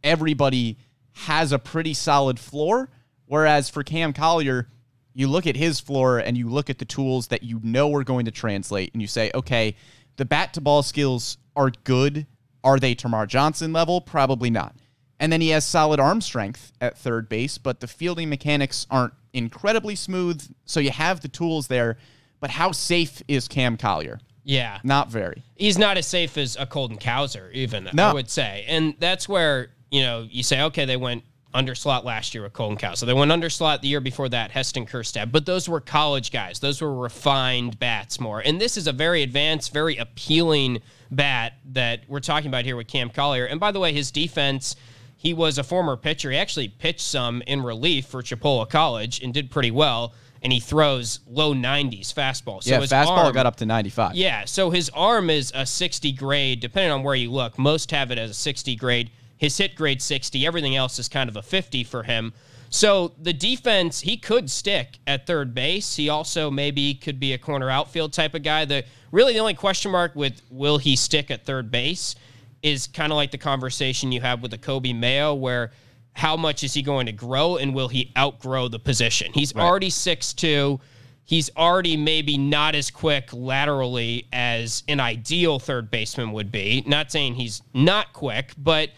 Everybody 0.04 0.78
has 1.12 1.52
a 1.52 1.58
pretty 1.58 1.94
solid 1.94 2.38
floor. 2.38 2.88
Whereas 3.26 3.68
for 3.68 3.82
Cam 3.84 4.12
Collier, 4.12 4.68
you 5.12 5.26
look 5.28 5.46
at 5.46 5.56
his 5.56 5.80
floor 5.80 6.18
and 6.18 6.36
you 6.36 6.48
look 6.48 6.70
at 6.70 6.78
the 6.78 6.84
tools 6.84 7.28
that 7.28 7.42
you 7.42 7.60
know 7.62 7.92
are 7.94 8.04
going 8.04 8.24
to 8.24 8.30
translate, 8.30 8.92
and 8.92 9.00
you 9.02 9.08
say, 9.08 9.30
okay, 9.34 9.76
the 10.16 10.24
bat 10.24 10.54
to 10.54 10.60
ball 10.60 10.82
skills 10.82 11.36
are 11.56 11.70
good. 11.84 12.26
Are 12.62 12.78
they 12.78 12.94
Termarr 12.94 13.26
Johnson 13.26 13.72
level? 13.72 14.00
Probably 14.00 14.50
not. 14.50 14.74
And 15.18 15.32
then 15.32 15.40
he 15.40 15.50
has 15.50 15.64
solid 15.66 16.00
arm 16.00 16.20
strength 16.20 16.72
at 16.80 16.96
third 16.96 17.28
base, 17.28 17.58
but 17.58 17.80
the 17.80 17.86
fielding 17.86 18.28
mechanics 18.28 18.86
aren't 18.90 19.12
incredibly 19.32 19.94
smooth. 19.94 20.42
So 20.64 20.80
you 20.80 20.90
have 20.90 21.20
the 21.20 21.28
tools 21.28 21.68
there. 21.68 21.98
But 22.40 22.50
how 22.50 22.72
safe 22.72 23.22
is 23.28 23.46
Cam 23.48 23.76
Collier? 23.76 24.18
Yeah. 24.44 24.78
Not 24.82 25.10
very. 25.10 25.42
he's 25.56 25.76
not 25.78 25.98
as 25.98 26.06
safe 26.06 26.38
as 26.38 26.56
a 26.56 26.64
Colton 26.64 26.96
Cowser, 26.96 27.52
even 27.52 27.88
I 27.98 28.12
would 28.14 28.30
say. 28.30 28.64
And 28.66 28.94
that's 28.98 29.28
where 29.28 29.68
you 29.90 30.00
know 30.00 30.26
you 30.28 30.42
say, 30.42 30.62
okay, 30.62 30.86
they 30.86 30.96
went 30.96 31.24
under 31.52 31.74
slot 31.74 32.04
last 32.04 32.34
year 32.34 32.44
with 32.44 32.52
Colin 32.52 32.76
Cow. 32.76 32.94
So 32.94 33.06
They 33.06 33.12
went 33.12 33.32
under 33.32 33.50
slot 33.50 33.82
the 33.82 33.88
year 33.88 34.00
before 34.00 34.28
that, 34.28 34.50
Heston 34.52 34.86
Kjerstad. 34.86 35.32
But 35.32 35.46
those 35.46 35.68
were 35.68 35.80
college 35.80 36.30
guys. 36.30 36.60
Those 36.60 36.80
were 36.80 36.94
refined 36.94 37.78
bats 37.78 38.20
more. 38.20 38.40
And 38.40 38.60
this 38.60 38.76
is 38.76 38.86
a 38.86 38.92
very 38.92 39.22
advanced, 39.22 39.72
very 39.72 39.96
appealing 39.96 40.80
bat 41.10 41.54
that 41.72 42.02
we're 42.08 42.20
talking 42.20 42.48
about 42.48 42.64
here 42.64 42.76
with 42.76 42.86
Cam 42.86 43.10
Collier. 43.10 43.46
And 43.46 43.58
by 43.58 43.72
the 43.72 43.80
way, 43.80 43.92
his 43.92 44.10
defense. 44.10 44.76
He 45.16 45.34
was 45.34 45.58
a 45.58 45.62
former 45.62 45.98
pitcher. 45.98 46.30
He 46.30 46.38
actually 46.38 46.68
pitched 46.68 47.02
some 47.02 47.42
in 47.42 47.62
relief 47.62 48.06
for 48.06 48.22
Chipola 48.22 48.66
College 48.66 49.20
and 49.22 49.34
did 49.34 49.50
pretty 49.50 49.70
well. 49.70 50.14
And 50.42 50.50
he 50.50 50.60
throws 50.60 51.20
low 51.26 51.52
90s 51.52 52.14
fastball. 52.14 52.62
So 52.62 52.70
yeah, 52.70 52.80
his 52.80 52.90
fastball 52.90 53.18
arm- 53.18 53.34
got 53.34 53.44
up 53.44 53.56
to 53.56 53.66
95. 53.66 54.14
yeah, 54.14 54.46
so 54.46 54.70
his 54.70 54.88
arm 54.94 55.28
is 55.28 55.52
a 55.54 55.66
60 55.66 56.12
grade, 56.12 56.60
depending 56.60 56.90
on 56.92 57.02
where 57.02 57.14
you 57.14 57.30
look. 57.30 57.58
Most 57.58 57.90
have 57.90 58.10
it 58.10 58.16
as 58.16 58.30
a 58.30 58.34
60 58.34 58.74
grade. 58.76 59.10
His 59.40 59.56
hit 59.56 59.74
grade 59.74 60.02
60. 60.02 60.46
Everything 60.46 60.76
else 60.76 60.98
is 60.98 61.08
kind 61.08 61.30
of 61.30 61.34
a 61.34 61.40
50 61.40 61.82
for 61.84 62.02
him. 62.02 62.34
So 62.68 63.14
the 63.18 63.32
defense, 63.32 64.00
he 64.00 64.18
could 64.18 64.50
stick 64.50 64.98
at 65.06 65.26
third 65.26 65.54
base. 65.54 65.96
He 65.96 66.10
also 66.10 66.50
maybe 66.50 66.92
could 66.92 67.18
be 67.18 67.32
a 67.32 67.38
corner 67.38 67.70
outfield 67.70 68.12
type 68.12 68.34
of 68.34 68.42
guy. 68.42 68.66
The 68.66 68.84
really 69.10 69.32
the 69.32 69.38
only 69.38 69.54
question 69.54 69.92
mark 69.92 70.14
with 70.14 70.42
will 70.50 70.76
he 70.76 70.94
stick 70.94 71.30
at 71.30 71.46
third 71.46 71.70
base 71.70 72.16
is 72.62 72.86
kind 72.86 73.10
of 73.10 73.16
like 73.16 73.30
the 73.30 73.38
conversation 73.38 74.12
you 74.12 74.20
have 74.20 74.42
with 74.42 74.50
the 74.50 74.58
Coby 74.58 74.94
Mayo, 74.94 75.32
where 75.32 75.72
how 76.12 76.36
much 76.36 76.62
is 76.62 76.74
he 76.74 76.82
going 76.82 77.06
to 77.06 77.12
grow 77.12 77.56
and 77.56 77.74
will 77.74 77.88
he 77.88 78.12
outgrow 78.18 78.68
the 78.68 78.78
position? 78.78 79.32
He's 79.32 79.56
already 79.56 79.88
6'2. 79.88 80.78
He's 81.24 81.48
already 81.56 81.96
maybe 81.96 82.36
not 82.36 82.74
as 82.74 82.90
quick 82.90 83.30
laterally 83.32 84.28
as 84.34 84.82
an 84.86 85.00
ideal 85.00 85.58
third 85.58 85.90
baseman 85.90 86.32
would 86.32 86.52
be. 86.52 86.84
Not 86.86 87.10
saying 87.10 87.36
he's 87.36 87.62
not 87.72 88.12
quick, 88.12 88.52
but 88.58 88.90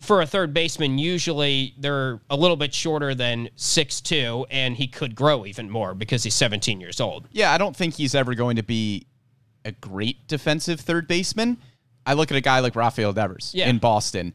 for 0.00 0.22
a 0.22 0.26
third 0.26 0.54
baseman, 0.54 0.98
usually 0.98 1.74
they're 1.78 2.20
a 2.30 2.36
little 2.36 2.56
bit 2.56 2.72
shorter 2.72 3.14
than 3.14 3.48
6'2, 3.56 4.46
and 4.50 4.76
he 4.76 4.86
could 4.86 5.14
grow 5.14 5.44
even 5.44 5.68
more 5.70 5.94
because 5.94 6.22
he's 6.22 6.34
17 6.34 6.80
years 6.80 7.00
old. 7.00 7.28
Yeah, 7.32 7.52
I 7.52 7.58
don't 7.58 7.74
think 7.76 7.94
he's 7.94 8.14
ever 8.14 8.34
going 8.34 8.56
to 8.56 8.62
be 8.62 9.06
a 9.64 9.72
great 9.72 10.26
defensive 10.28 10.80
third 10.80 11.08
baseman. 11.08 11.58
I 12.06 12.14
look 12.14 12.30
at 12.30 12.36
a 12.36 12.40
guy 12.40 12.60
like 12.60 12.76
Rafael 12.76 13.12
Devers 13.12 13.52
Yeah. 13.54 13.68
in 13.68 13.78
Boston. 13.78 14.34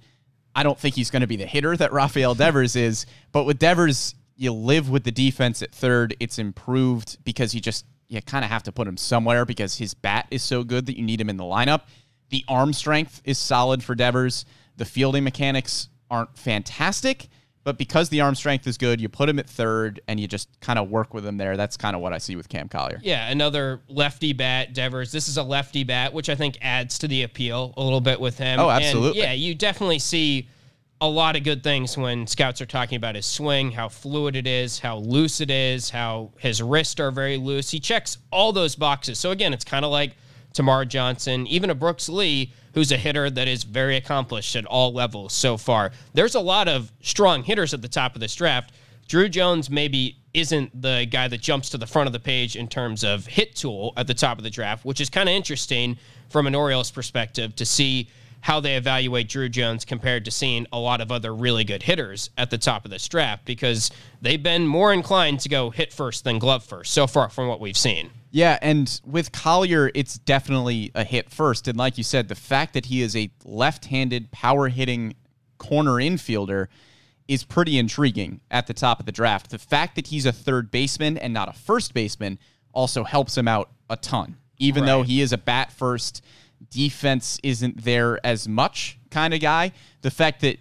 I 0.56 0.64
don't 0.64 0.78
think 0.78 0.96
he's 0.96 1.10
going 1.10 1.22
to 1.22 1.28
be 1.28 1.38
the 1.38 1.46
hitter 1.48 1.76
that 1.78 1.92
Rafael 1.94 2.36
Devers 2.36 2.76
is, 2.76 3.06
but 3.32 3.46
with 3.46 3.58
Devers, 3.58 4.14
you 4.36 4.52
live 4.52 4.90
with 4.90 5.04
the 5.04 5.12
defense 5.12 5.62
at 5.62 5.72
third. 5.72 6.16
It's 6.20 6.38
improved 6.40 7.24
because 7.24 7.56
you 7.56 7.62
just 7.62 7.86
you 8.10 8.22
kind 8.22 8.46
of 8.46 8.52
have 8.52 8.62
to 8.64 8.72
put 8.72 8.88
him 8.88 8.98
somewhere 8.98 9.46
because 9.46 9.78
his 9.78 9.96
bat 9.96 10.28
is 10.30 10.44
so 10.44 10.64
good 10.64 10.86
that 10.86 10.98
you 10.98 11.04
need 11.04 11.20
him 11.20 11.30
in 11.30 11.38
the 11.38 11.44
lineup. 11.44 11.84
The 12.30 12.44
arm 12.48 12.74
strength 12.74 13.22
is 13.26 13.40
solid 13.40 13.84
for 13.84 13.96
Devers. 13.96 14.46
The 14.78 14.86
fielding 14.86 15.24
mechanics 15.24 15.90
aren't 16.10 16.38
fantastic, 16.38 17.28
but 17.64 17.78
because 17.78 18.10
the 18.10 18.22
arm 18.22 18.36
strength 18.36 18.68
is 18.68 18.78
good, 18.78 19.00
you 19.00 19.08
put 19.08 19.30
him 19.30 19.40
at 19.40 19.50
third 19.50 20.02
and 20.08 20.20
you 20.20 20.28
just 20.28 20.50
kind 20.60 20.78
of 20.78 20.90
work 20.90 21.14
with 21.14 21.26
him 21.26 21.38
there. 21.38 21.56
That's 21.56 21.78
kind 21.78 21.96
of 21.96 22.02
what 22.02 22.12
I 22.12 22.18
see 22.18 22.36
with 22.36 22.50
Cam 22.50 22.68
Collier. 22.68 23.00
Yeah, 23.04 23.30
another 23.30 23.82
lefty 23.88 24.34
bat, 24.34 24.74
Devers. 24.74 25.12
This 25.12 25.30
is 25.30 25.38
a 25.38 25.44
lefty 25.44 25.84
bat, 25.84 26.14
which 26.14 26.30
I 26.30 26.36
think 26.36 26.58
adds 26.62 26.98
to 27.00 27.08
the 27.08 27.24
appeal 27.24 27.74
a 27.78 27.84
little 27.84 28.02
bit 28.02 28.20
with 28.20 28.38
him. 28.38 28.60
Oh, 28.60 28.70
And, 28.70 28.84
absolutely. 28.84 29.22
yeah, 29.22 29.34
you 29.34 29.56
definitely 29.56 30.00
see 30.00 30.50
a 31.00 31.08
lot 31.08 31.36
of 31.36 31.44
good 31.44 31.64
things 31.64 31.98
when 31.98 32.26
scouts 32.28 32.62
are 32.62 32.66
talking 32.66 32.96
about 32.96 33.16
his 33.16 33.26
swing, 33.26 33.72
how 33.72 33.90
fluid 33.90 34.36
it 34.36 34.48
is, 34.48 34.80
how 34.80 34.98
loose 34.98 35.42
it 35.42 35.52
is, 35.52 35.90
how 35.90 36.32
his 36.40 36.62
wrists 36.62 37.00
are 37.00 37.12
very 37.12 37.38
loose. 37.38 37.70
He 37.70 37.80
checks 37.80 38.18
all 38.32 38.52
those 38.54 38.76
boxes. 38.76 39.20
So 39.20 39.32
again, 39.32 39.54
it's 39.54 39.66
kind 39.66 39.84
of 39.86 39.92
like 39.92 40.16
Termarr 40.54 40.88
Johnson, 40.88 41.46
even 41.48 41.70
a 41.70 41.76
Brooks 41.76 42.08
Lee, 42.10 42.54
who's 42.74 42.92
a 42.92 42.98
hitter 42.98 43.30
that 43.30 43.48
is 43.48 43.64
very 43.64 43.96
accomplished 43.96 44.56
at 44.56 44.66
all 44.66 44.94
levels 44.94 45.34
so 45.34 45.58
far. 45.58 45.92
There's 46.14 46.36
a 46.36 46.40
lot 46.40 46.68
of 46.68 46.92
strong 47.02 47.44
hitters 47.44 47.74
at 47.74 47.82
the 47.82 47.88
top 47.88 48.16
of 48.16 48.22
this 48.22 48.36
draft. 48.36 48.74
Druw 49.08 49.30
Jones 49.30 49.70
maybe 49.70 50.18
isn't 50.34 50.82
the 50.82 51.08
guy 51.10 51.28
that 51.28 51.42
jumps 51.42 51.70
to 51.70 51.78
the 51.78 51.86
front 51.86 52.08
of 52.08 52.14
the 52.14 52.20
page 52.20 52.56
in 52.56 52.68
terms 52.68 53.04
of 53.04 53.28
hit 53.28 53.56
tool 53.56 53.94
at 53.98 54.08
the 54.08 54.14
top 54.14 54.38
of 54.38 54.44
the 54.44 54.50
draft, 54.50 54.86
which 54.86 55.00
is 55.00 55.10
kind 55.10 55.30
of 55.30 55.36
interesting 55.36 55.98
from 56.30 56.48
an 56.48 56.56
Orioles 56.56 56.90
perspective 56.90 57.56
to 57.56 57.66
see 57.66 58.10
how 58.44 58.60
they 58.60 58.76
evaluate 58.76 59.30
Druw 59.30 59.50
Jones 59.50 59.86
compared 59.86 60.26
to 60.26 60.32
seeing 60.32 60.68
a 60.74 60.78
lot 60.78 61.00
of 61.00 61.14
other 61.14 61.34
really 61.34 61.64
good 61.64 61.82
hitters 61.82 62.30
at 62.38 62.50
the 62.50 62.58
top 62.58 62.84
of 62.84 62.92
this 62.92 63.08
draft 63.08 63.46
because 63.46 63.90
they've 64.22 64.44
been 64.44 64.68
more 64.68 64.92
inclined 64.92 65.40
to 65.40 65.50
go 65.50 65.70
hit 65.70 65.94
first 65.94 66.26
than 66.26 66.40
glove 66.40 66.62
first 66.62 66.94
so 66.94 67.08
far 67.08 67.30
from 67.30 67.48
what 67.48 67.62
we've 67.62 67.78
seen. 67.78 68.10
Yeah, 68.32 68.60
and 68.62 69.00
with 69.06 69.32
Collier, 69.32 69.92
it's 69.96 70.18
definitely 70.18 70.92
a 70.94 71.06
hit 71.06 71.30
first. 71.30 71.70
And 71.70 71.78
like 71.78 71.98
you 71.98 72.04
said, 72.04 72.28
the 72.28 72.36
fact 72.36 72.74
that 72.74 72.88
he 72.88 73.02
is 73.02 73.16
a 73.16 73.32
left 73.46 73.86
handed, 73.86 74.30
power 74.32 74.68
hitting 74.68 75.16
corner 75.58 75.94
infielder 75.94 76.68
is 77.30 77.46
pretty 77.46 77.78
intriguing 77.78 78.42
at 78.52 78.68
the 78.68 78.74
top 78.74 79.00
of 79.00 79.06
the 79.06 79.14
draft. 79.14 79.52
The 79.52 79.58
fact 79.58 79.96
that 79.96 80.08
he's 80.08 80.26
a 80.26 80.34
third 80.34 80.70
baseman 80.70 81.18
and 81.18 81.34
not 81.34 81.48
a 81.48 81.54
first 81.54 81.94
baseman 81.94 82.38
also 82.74 83.06
helps 83.06 83.38
him 83.38 83.48
out 83.48 83.70
a 83.90 83.96
ton. 83.96 84.36
Even 84.58 84.86
though 84.86 85.04
he 85.04 85.22
is 85.22 85.32
a 85.32 85.38
bat 85.38 85.72
first, 85.72 86.22
defense 86.70 87.40
isn't 87.44 87.84
there 87.84 88.24
as 88.26 88.48
much 88.48 89.00
kind 89.10 89.34
of 89.34 89.40
guy. 89.40 89.72
The 90.02 90.12
fact 90.12 90.42
that 90.42 90.60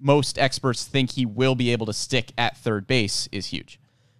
most 0.00 0.38
experts 0.38 0.84
think 0.84 1.12
he 1.12 1.26
will 1.26 1.54
be 1.54 1.72
able 1.72 1.86
to 1.86 1.92
stick 1.92 2.32
at 2.38 2.56
third 2.56 2.86
base 2.86 3.28
is 3.30 3.46
huge. 3.46 3.78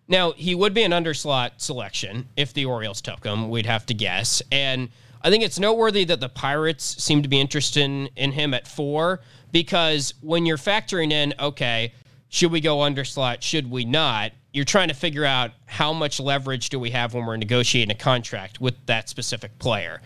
Now, 0.09 0.33
he 0.33 0.55
would 0.55 0.75
be 0.75 0.83
an 0.83 0.93
underslot 0.93 1.53
selection 1.59 2.29
if 2.37 2.53
the 2.53 2.65
Orioles 2.65 3.01
took 3.01 3.25
him, 3.25 3.49
we'd 3.49 3.67
have 3.67 3.87
to 3.87 3.95
guess. 3.95 4.43
And 4.51 4.89
I 5.23 5.31
think 5.31 5.45
it's 5.45 5.59
noteworthy 5.59 6.05
that 6.05 6.21
the 6.21 6.29
Pirates 6.29 7.03
seem 7.03 7.23
to 7.23 7.29
be 7.29 7.41
interested 7.41 7.83
in, 7.83 8.09
in 8.17 8.33
him 8.33 8.53
at 8.53 8.67
four 8.67 9.21
because 9.53 10.15
when 10.21 10.47
you're 10.47 10.57
factoring 10.57 11.13
in, 11.13 11.35
okay, 11.39 11.93
should 12.29 12.51
we 12.51 12.61
go 12.61 12.79
underslot, 12.79 13.43
should 13.43 13.71
we 13.71 13.85
not? 13.85 14.33
You're 14.53 14.65
trying 14.65 14.89
to 14.89 14.95
figure 14.95 15.25
out 15.25 15.53
how 15.67 15.93
much 15.93 16.19
leverage 16.19 16.71
do 16.71 16.81
we 16.81 16.91
have 16.91 17.15
when 17.15 17.25
we're 17.25 17.37
negotiating 17.37 17.93
a 17.93 17.99
contract 17.99 18.61
with 18.61 18.75
that 18.87 19.09
specific 19.09 19.59
player. 19.59 20.01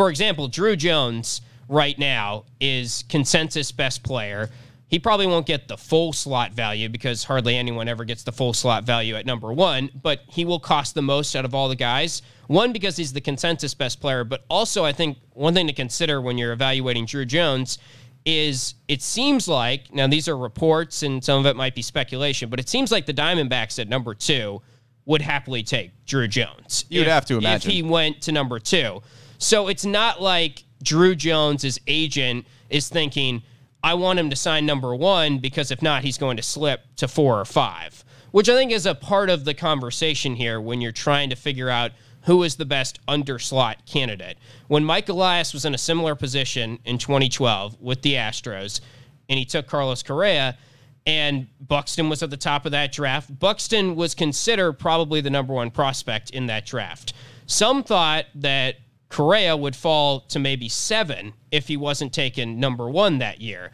For 0.00 0.08
example, 0.08 0.48
Druw 0.48 0.78
Jones 0.78 1.42
right 1.68 1.98
now 1.98 2.46
is 2.58 3.04
consensus 3.10 3.70
best 3.70 4.02
player. 4.02 4.48
He 4.88 4.98
probably 4.98 5.26
won't 5.26 5.44
get 5.44 5.68
the 5.68 5.76
full 5.76 6.14
slot 6.14 6.54
value 6.54 6.88
because 6.88 7.22
hardly 7.22 7.54
anyone 7.54 7.86
ever 7.86 8.06
gets 8.06 8.22
the 8.22 8.32
full 8.32 8.54
slot 8.54 8.84
value 8.84 9.14
at 9.16 9.26
number 9.26 9.52
one, 9.52 9.90
but 10.02 10.22
he 10.26 10.46
will 10.46 10.58
cost 10.58 10.94
the 10.94 11.02
most 11.02 11.36
out 11.36 11.44
of 11.44 11.54
all 11.54 11.68
the 11.68 11.76
guys. 11.76 12.22
One, 12.46 12.72
because 12.72 12.96
he's 12.96 13.12
the 13.12 13.20
consensus 13.20 13.74
best 13.74 14.00
player, 14.00 14.24
but 14.24 14.46
also 14.48 14.86
I 14.86 14.92
think 14.92 15.18
one 15.34 15.52
thing 15.52 15.66
to 15.66 15.74
consider 15.74 16.22
when 16.22 16.38
you're 16.38 16.52
evaluating 16.52 17.04
Druw 17.04 17.26
Jones 17.26 17.76
is 18.24 18.76
it 18.88 19.02
seems 19.02 19.48
like 19.48 19.92
now 19.92 20.06
these 20.06 20.28
are 20.28 20.36
reports 20.38 21.02
and 21.02 21.22
some 21.22 21.40
of 21.40 21.44
it 21.44 21.56
might 21.56 21.74
be 21.74 21.82
speculation, 21.82 22.48
but 22.48 22.58
it 22.58 22.70
seems 22.70 22.90
like 22.90 23.04
the 23.04 23.12
Diamondbacks 23.12 23.78
at 23.78 23.86
number 23.86 24.14
two 24.14 24.62
would 25.04 25.20
happily 25.20 25.62
take 25.62 25.90
Druw 26.06 26.30
Jones. 26.30 26.86
You'd 26.88 27.02
if- 27.02 27.08
have 27.08 27.26
to 27.26 27.36
imagine. 27.36 27.70
if 27.70 27.74
he 27.76 27.82
went 27.82 28.22
to 28.22 28.32
number 28.32 28.58
two. 28.58 29.02
So 29.40 29.68
it's 29.68 29.86
not 29.86 30.20
like 30.20 30.64
Druw 30.84 31.16
Jones's 31.16 31.80
agent 31.86 32.46
is 32.68 32.90
thinking, 32.90 33.42
I 33.82 33.94
want 33.94 34.18
him 34.18 34.28
to 34.28 34.36
sign 34.36 34.66
number 34.66 34.94
one 34.94 35.38
because 35.38 35.70
if 35.70 35.80
not, 35.80 36.04
he's 36.04 36.18
going 36.18 36.36
to 36.36 36.42
slip 36.42 36.82
to 36.96 37.08
four 37.08 37.40
or 37.40 37.46
five, 37.46 38.04
which 38.32 38.50
I 38.50 38.54
think 38.54 38.70
is 38.70 38.84
a 38.84 38.94
part 38.94 39.30
of 39.30 39.46
the 39.46 39.54
conversation 39.54 40.36
here 40.36 40.60
when 40.60 40.82
you're 40.82 40.92
trying 40.92 41.30
to 41.30 41.36
figure 41.36 41.70
out 41.70 41.92
who 42.24 42.42
is 42.42 42.56
the 42.56 42.66
best 42.66 43.04
underslot 43.06 43.76
candidate. 43.86 44.36
When 44.68 44.84
Mike 44.84 45.08
Elias 45.08 45.54
was 45.54 45.64
in 45.64 45.74
a 45.74 45.78
similar 45.78 46.14
position 46.14 46.78
in 46.84 46.98
2012 46.98 47.80
with 47.80 48.02
the 48.02 48.14
Astros, 48.16 48.82
and 49.30 49.38
he 49.38 49.46
took 49.46 49.66
Carlos 49.66 50.02
Correa, 50.02 50.58
and 51.06 51.46
Buxton 51.66 52.10
was 52.10 52.22
at 52.22 52.28
the 52.28 52.36
top 52.36 52.66
of 52.66 52.72
that 52.72 52.92
draft. 52.92 53.38
Buxton 53.38 53.96
was 53.96 54.14
considered 54.14 54.74
probably 54.74 55.22
the 55.22 55.30
number 55.30 55.54
one 55.54 55.70
prospect 55.70 56.28
in 56.28 56.44
that 56.46 56.66
draft. 56.66 57.14
Some 57.46 57.82
thought 57.82 58.26
that 58.34 58.76
Correa 59.10 59.56
would 59.56 59.76
fall 59.76 60.20
to 60.20 60.38
maybe 60.38 60.68
seven 60.68 61.34
if 61.50 61.68
he 61.68 61.76
wasn't 61.76 62.12
taken 62.12 62.58
number 62.58 62.88
one 62.88 63.18
that 63.18 63.40
year. 63.40 63.72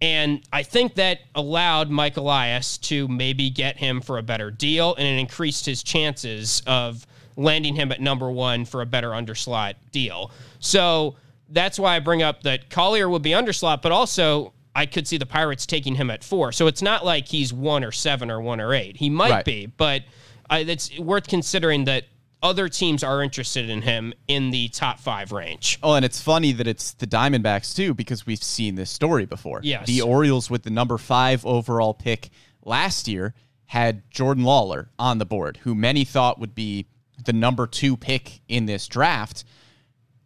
And 0.00 0.42
I 0.52 0.64
think 0.64 0.94
that 0.96 1.20
allowed 1.36 1.88
Mike 1.90 2.16
Elias 2.16 2.76
to 2.78 3.06
maybe 3.06 3.50
get 3.50 3.76
him 3.76 4.00
for 4.00 4.18
a 4.18 4.22
better 4.22 4.50
deal, 4.50 4.96
and 4.96 5.06
it 5.06 5.20
increased 5.20 5.64
his 5.66 5.82
chances 5.84 6.60
of 6.66 7.06
landing 7.36 7.76
him 7.76 7.92
at 7.92 8.00
number 8.00 8.30
one 8.30 8.64
for 8.64 8.82
a 8.82 8.86
better 8.86 9.10
underslot 9.10 9.74
deal. 9.92 10.32
So 10.58 11.14
that's 11.50 11.78
why 11.78 11.94
I 11.94 12.00
bring 12.00 12.22
up 12.22 12.42
that 12.42 12.68
Collier 12.68 13.08
would 13.08 13.22
be 13.22 13.30
underslot, 13.30 13.80
but 13.82 13.92
also 13.92 14.52
I 14.74 14.86
could 14.86 15.06
see 15.06 15.18
the 15.18 15.26
Pirates 15.26 15.66
taking 15.66 15.94
him 15.94 16.10
at 16.10 16.24
four. 16.24 16.50
So 16.50 16.66
it's 16.66 16.82
not 16.82 17.04
like 17.04 17.28
he's 17.28 17.52
one 17.52 17.84
or 17.84 17.92
seven 17.92 18.30
or 18.30 18.40
one 18.40 18.60
or 18.60 18.74
eight. 18.74 18.96
He 18.96 19.08
might 19.10 19.30
Right. 19.30 19.44
be, 19.44 19.66
but 19.66 20.02
I, 20.50 20.60
it's 20.60 20.98
worth 20.98 21.28
considering 21.28 21.84
that 21.84 22.04
other 22.42 22.68
teams 22.68 23.04
are 23.04 23.22
interested 23.22 23.70
in 23.70 23.82
him 23.82 24.12
in 24.28 24.50
the 24.50 24.68
top 24.68 24.98
five 24.98 25.32
range. 25.32 25.78
Oh, 25.82 25.94
and 25.94 26.04
it's 26.04 26.20
funny 26.20 26.52
that 26.52 26.66
it's 26.66 26.92
the 26.94 27.06
Diamondbacks 27.06 27.74
too, 27.74 27.94
because 27.94 28.26
we've 28.26 28.42
seen 28.42 28.74
this 28.74 28.90
story 28.90 29.26
before. 29.26 29.60
Yes. 29.62 29.86
The 29.86 30.02
Orioles 30.02 30.50
with 30.50 30.62
the 30.62 30.70
number 30.70 30.98
five 30.98 31.46
overall 31.46 31.94
pick 31.94 32.30
last 32.64 33.06
year 33.08 33.34
had 33.66 34.10
Jordan 34.10 34.44
Lawlar 34.44 34.88
on 34.98 35.18
the 35.18 35.24
board, 35.24 35.58
who 35.58 35.74
many 35.74 36.04
thought 36.04 36.38
would 36.38 36.54
be 36.54 36.86
the 37.24 37.32
number 37.32 37.66
two 37.66 37.96
pick 37.96 38.40
in 38.48 38.66
this 38.66 38.88
draft. 38.88 39.44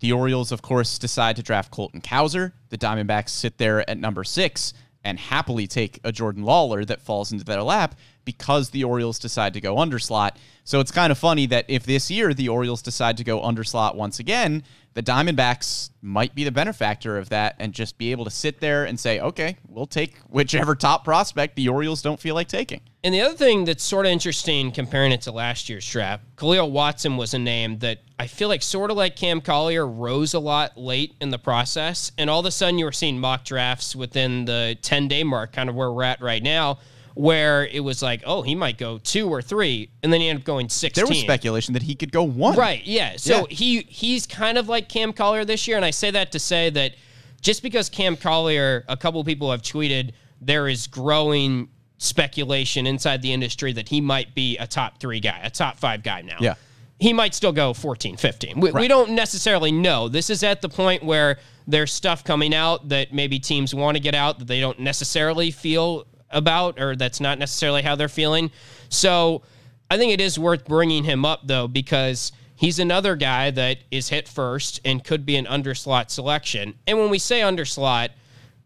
The 0.01 0.13
Orioles, 0.13 0.53
of 0.53 0.63
course, 0.63 0.99
decide 0.99 1.37
to 1.37 1.43
draft 1.43 1.71
Colton 1.71 2.01
Cowser. 2.01 2.53
The 2.71 2.79
Diamondbacks 2.79 3.31
sit 3.31 3.59
there 3.59 3.89
at 3.89 3.99
number 3.99 4.25
six 4.25 4.73
and 5.05 5.19
happily 5.19 5.67
take 5.67 6.01
a 6.03 6.11
Jordan 6.11 6.43
Lawlar 6.43 6.87
that 6.87 7.01
falls 7.01 7.31
into 7.31 7.45
their 7.45 7.63
lap 7.63 7.95
because 8.27 8.69
the 8.69 8.85
Orioles 8.85 9.19
decide 9.19 9.55
to 9.55 9.61
go 9.62 9.77
underslot. 9.77 10.33
So 10.65 10.81
it's 10.81 10.91
kind 10.91 11.11
of 11.11 11.17
funny 11.17 11.47
that 11.47 11.65
if 11.69 11.87
this 11.87 12.11
year 12.11 12.35
the 12.35 12.51
Orioles 12.51 12.83
decide 12.83 13.17
to 13.17 13.25
go 13.25 13.41
underslot 13.41 13.95
once 13.95 14.19
again, 14.19 14.65
the 14.93 15.03
Diamondbacks 15.03 15.91
might 16.03 16.35
be 16.35 16.43
the 16.43 16.51
benefactor 16.51 17.19
of 17.19 17.29
that 17.29 17.55
and 17.59 17.73
just 17.73 17.99
be 17.99 18.11
able 18.11 18.25
to 18.25 18.31
sit 18.31 18.61
there 18.61 18.85
and 18.85 18.99
say, 18.99 19.21
okay, 19.21 19.57
we'll 19.69 19.87
take 19.87 20.17
whichever 20.29 20.75
top 20.75 21.05
prospect 21.05 21.55
the 21.55 21.69
Orioles 21.69 22.03
don't 22.03 22.19
feel 22.19 22.35
like 22.35 22.49
taking. 22.49 22.81
And 23.05 23.15
the 23.15 23.21
other 23.21 23.37
thing 23.37 23.67
that's 23.67 23.85
sort 23.85 24.07
of 24.07 24.12
interesting 24.12 24.73
comparing 24.73 25.12
it 25.12 25.21
to 25.23 25.33
last 25.33 25.69
year's 25.69 25.89
draft, 25.89 26.25
Khalil 26.37 26.71
Watson 26.73 27.17
was 27.17 27.35
a 27.35 27.39
name 27.39 27.79
that 27.79 28.01
I 28.19 28.27
feel 28.27 28.49
like 28.49 28.62
sort 28.62 28.91
of 28.91 28.97
like 28.97 29.15
Cam 29.15 29.41
Collier 29.41 29.87
rose 29.87 30.35
a 30.35 30.41
lot 30.41 30.77
late 30.77 31.15
in 31.21 31.31
the 31.31 31.39
process. 31.39 32.11
And 32.19 32.29
all 32.29 32.41
of 32.41 32.47
a 32.47 32.51
sudden 32.51 32.79
you 32.79 32.87
were 32.87 32.93
seeing 32.93 33.21
mock 33.21 33.45
drafts 33.45 33.95
within 33.95 34.47
the 34.47 34.77
10 34.83 35.07
day 35.07 35.23
mark, 35.23 35.53
kind 35.53 35.69
of 35.69 35.77
where 35.77 35.93
we're 35.93 36.03
at 36.03 36.21
right 36.21 36.43
now, 36.43 36.79
where 37.17 37.67
it 37.69 37.81
was 37.81 38.03
like, 38.03 38.23
oh, 38.27 38.43
he 38.43 38.55
might 38.55 38.77
go 38.77 38.99
two 38.99 39.27
or 39.31 39.41
three. 39.41 39.89
And 40.03 40.13
then 40.13 40.21
he 40.21 40.29
ended 40.29 40.43
up 40.43 40.47
going 40.47 40.69
16. 40.69 41.03
There 41.03 41.09
was 41.09 41.19
speculation 41.19 41.73
that 41.73 41.83
he 41.83 41.95
could 41.95 42.13
go 42.13 42.23
one. 42.23 42.55
Right. 42.57 42.87
Yeah. 42.87 43.17
So 43.17 43.39
Yeah. 43.39 43.43
he 43.49 43.81
he's 43.89 44.27
kind 44.27 44.59
of 44.59 44.69
like 44.69 44.91
Cam 44.91 45.15
Collier 45.15 45.47
this 45.47 45.67
year, 45.67 45.77
and 45.79 45.85
I 45.85 45.91
say 45.93 46.11
that 46.11 46.31
to 46.33 46.39
say 46.39 46.69
that 46.71 46.93
just 47.41 47.63
because 47.63 47.89
Cam 47.89 48.19
Collier, 48.19 48.85
a 48.87 48.99
couple 48.99 49.25
people 49.25 49.51
have 49.51 49.63
tweeted 49.63 50.13
there 50.43 50.69
is 50.69 50.87
growing 50.87 51.71
speculation 51.97 52.87
inside 52.87 53.23
the 53.23 53.33
industry 53.33 53.73
that 53.73 53.89
he 53.89 54.03
might 54.03 54.35
be 54.35 54.59
a 54.59 54.67
top 54.67 55.01
three 55.01 55.19
guy, 55.19 55.41
a 55.43 55.49
top 55.49 55.79
five 55.79 56.03
guy 56.03 56.21
now. 56.21 56.37
Yeah. 56.39 56.55
He 56.99 57.15
might 57.15 57.35
still 57.35 57.53
go 57.53 57.73
14, 57.73 58.19
15. 58.19 58.61
We, 58.61 58.73
we 58.73 58.89
don't 58.89 59.13
necessarily 59.13 59.73
know. 59.73 60.09
This 60.11 60.29
is 60.29 60.43
at 60.43 60.61
the 60.61 60.69
point 60.69 61.03
where 61.03 61.39
there's 61.67 61.93
stuff 61.93 62.25
coming 62.25 62.55
out 62.55 62.91
that 62.91 63.15
maybe 63.15 63.39
teams 63.39 63.75
want 63.75 63.97
to 63.97 64.03
get 64.03 64.15
out 64.15 64.39
that 64.39 64.49
they 64.49 64.61
don't 64.61 64.81
necessarily 64.81 65.51
feel 65.51 66.07
about 66.31 66.81
or 66.81 66.97
that's 66.97 67.21
not 67.21 67.39
necessarily 67.39 67.83
how 67.83 67.95
they're 67.95 68.09
feeling. 68.09 68.51
So 68.89 69.43
I 69.91 69.97
think 69.97 70.12
it 70.12 70.21
is 70.21 70.39
worth 70.39 70.65
bringing 70.65 71.05
him 71.05 71.25
up 71.25 71.41
though 71.45 71.69
because 71.69 72.33
he's 72.57 72.79
another 72.79 73.17
guy 73.17 73.51
that 73.53 73.79
is 73.91 74.09
hit 74.09 74.29
first 74.29 74.81
and 74.85 75.05
could 75.05 75.25
be 75.25 75.37
an 75.37 75.47
underslot 75.47 76.11
selection. 76.11 76.75
And 76.87 76.99
when 76.99 77.11
we 77.11 77.19
say 77.19 77.41
underslot, 77.41 78.11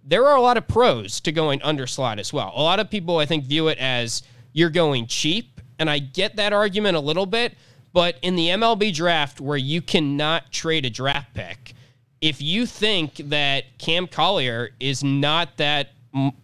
there 0.04 0.26
are 0.26 0.36
a 0.36 0.40
lot 0.40 0.56
of 0.56 0.66
pros 0.66 1.20
to 1.20 1.32
going 1.32 1.60
underslot 1.60 2.18
as 2.18 2.32
well. 2.32 2.52
A 2.54 2.62
lot 2.62 2.80
of 2.80 2.90
people 2.90 3.18
I 3.18 3.26
think 3.26 3.44
view 3.44 3.68
it 3.68 3.78
as 3.78 4.22
you're 4.52 4.70
going 4.70 5.06
cheap, 5.06 5.60
and 5.78 5.88
I 5.88 5.98
get 5.98 6.36
that 6.36 6.52
argument 6.52 6.96
a 6.96 7.00
little 7.00 7.26
bit, 7.26 7.56
but 7.92 8.16
in 8.22 8.36
the 8.36 8.48
MLB 8.48 8.94
draft 8.94 9.40
where 9.40 9.56
you 9.56 9.82
cannot 9.82 10.50
trade 10.52 10.84
a 10.84 10.90
draft 10.90 11.34
pick, 11.34 11.74
if 12.20 12.42
you 12.42 12.66
think 12.66 13.16
that 13.16 13.78
Cam 13.78 14.06
Collier 14.06 14.70
is 14.78 15.02
not 15.02 15.56
that 15.56 15.90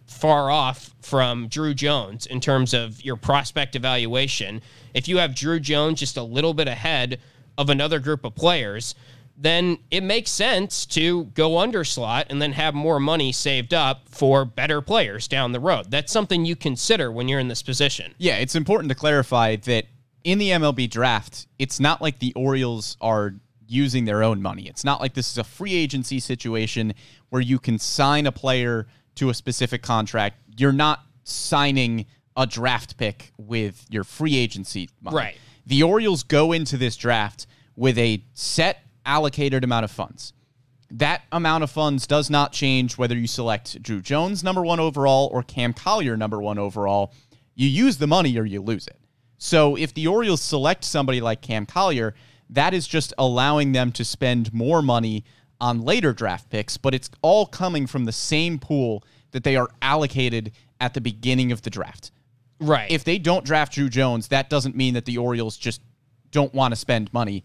far 0.05 0.49
off 0.49 0.95
from 1.01 1.49
Druw 1.49 1.75
Jones 1.75 2.25
in 2.25 2.39
terms 2.39 2.73
of 2.73 3.03
your 3.03 3.15
prospect 3.15 3.75
evaluation, 3.75 4.61
if 4.93 5.07
you 5.07 5.17
have 5.17 5.31
Druw 5.31 5.61
Jones 5.61 5.99
just 5.99 6.17
a 6.17 6.23
little 6.23 6.53
bit 6.53 6.67
ahead 6.67 7.19
of 7.57 7.69
another 7.69 7.99
group 7.99 8.23
of 8.23 8.35
players, 8.35 8.95
then 9.37 9.77
it 9.91 10.01
makes 10.01 10.31
sense 10.31 10.85
to 10.87 11.25
go 11.25 11.59
under 11.59 11.83
slot 11.83 12.27
and 12.29 12.41
then 12.41 12.53
have 12.53 12.73
more 12.73 12.99
money 12.99 13.31
saved 13.31 13.73
up 13.73 14.09
for 14.09 14.45
better 14.45 14.81
players 14.81 15.27
down 15.27 15.51
the 15.51 15.59
road. 15.59 15.91
That's 15.91 16.11
something 16.11 16.43
you 16.43 16.55
consider 16.55 17.11
when 17.11 17.27
you're 17.27 17.39
in 17.39 17.47
this 17.47 17.61
position. 17.61 18.15
Yeah, 18.17 18.37
it's 18.37 18.55
important 18.55 18.89
to 18.89 18.95
clarify 18.95 19.57
that 19.57 19.85
in 20.23 20.39
the 20.39 20.49
MLB 20.49 20.89
draft, 20.89 21.47
it's 21.59 21.79
not 21.79 22.01
like 22.01 22.19
the 22.19 22.33
Orioles 22.33 22.97
are 22.99 23.35
using 23.67 24.05
their 24.05 24.23
own 24.23 24.41
money. 24.41 24.67
It's 24.67 24.83
not 24.83 24.99
like 24.99 25.13
this 25.13 25.31
is 25.31 25.37
a 25.37 25.43
free 25.43 25.73
agency 25.73 26.19
situation 26.19 26.93
where 27.29 27.41
you 27.41 27.59
can 27.59 27.77
sign 27.77 28.25
a 28.25 28.31
player 28.31 28.87
to 29.17 29.29
a 29.29 29.33
specific 29.33 29.81
contract. 29.81 30.37
You're 30.57 30.71
not 30.71 31.01
signing 31.23 32.05
a 32.35 32.45
draft 32.45 32.97
pick 32.97 33.31
with 33.37 33.85
your 33.89 34.03
free 34.03 34.37
agency 34.37 34.89
money. 35.01 35.17
Right. 35.17 35.37
The 35.65 35.83
Orioles 35.83 36.23
go 36.23 36.53
into 36.53 36.77
this 36.77 36.95
draft 36.95 37.47
with 37.75 37.97
a 37.97 38.23
set 38.33 38.79
allocated 39.05 39.63
amount 39.63 39.85
of 39.85 39.91
funds. 39.91 40.33
That 40.89 41.23
amount 41.31 41.63
of 41.63 41.71
funds 41.71 42.07
does 42.07 42.29
not 42.29 42.53
change 42.53 42.97
whether 42.97 43.15
you 43.15 43.27
select 43.27 43.81
Druw 43.83 44.01
Jones 44.01 44.43
number 44.43 44.63
one 44.63 44.79
overall 44.79 45.29
or 45.33 45.43
Cam 45.43 45.73
Collier 45.73 46.15
number 46.15 46.41
one 46.41 46.57
overall. 46.57 47.13
You 47.55 47.67
use 47.67 47.97
the 47.97 48.07
money 48.07 48.37
or 48.37 48.45
you 48.45 48.61
lose 48.61 48.87
it. 48.87 48.97
So 49.37 49.75
if 49.75 49.93
the 49.93 50.07
Orioles 50.07 50.41
select 50.41 50.83
somebody 50.83 51.19
like 51.19 51.41
Cam 51.41 51.65
Collier, 51.65 52.15
that 52.49 52.73
is 52.73 52.87
just 52.87 53.13
allowing 53.17 53.73
them 53.73 53.91
to 53.93 54.05
spend 54.05 54.53
more 54.53 54.81
money 54.81 55.25
on 55.59 55.81
later 55.81 56.13
draft 56.13 56.49
picks, 56.49 56.77
but 56.77 56.93
it's 56.93 57.09
all 57.21 57.45
coming 57.45 57.87
from 57.87 58.05
the 58.05 58.11
same 58.11 58.59
pool 58.59 59.03
that 59.31 59.43
they 59.43 59.55
are 59.55 59.69
allocated 59.81 60.51
at 60.79 60.93
the 60.93 61.01
beginning 61.01 61.51
of 61.51 61.61
the 61.63 61.69
draft. 61.69 62.11
Right. 62.59 62.89
If 62.89 63.03
they 63.03 63.17
don't 63.17 63.45
draft 63.45 63.73
Druw 63.73 63.89
Jones, 63.89 64.29
that 64.29 64.49
doesn't 64.49 64.75
mean 64.75 64.93
that 64.95 65.05
the 65.05 65.17
Orioles 65.17 65.57
just 65.57 65.81
don't 66.31 66.53
want 66.53 66.71
to 66.71 66.75
spend 66.75 67.11
money. 67.13 67.43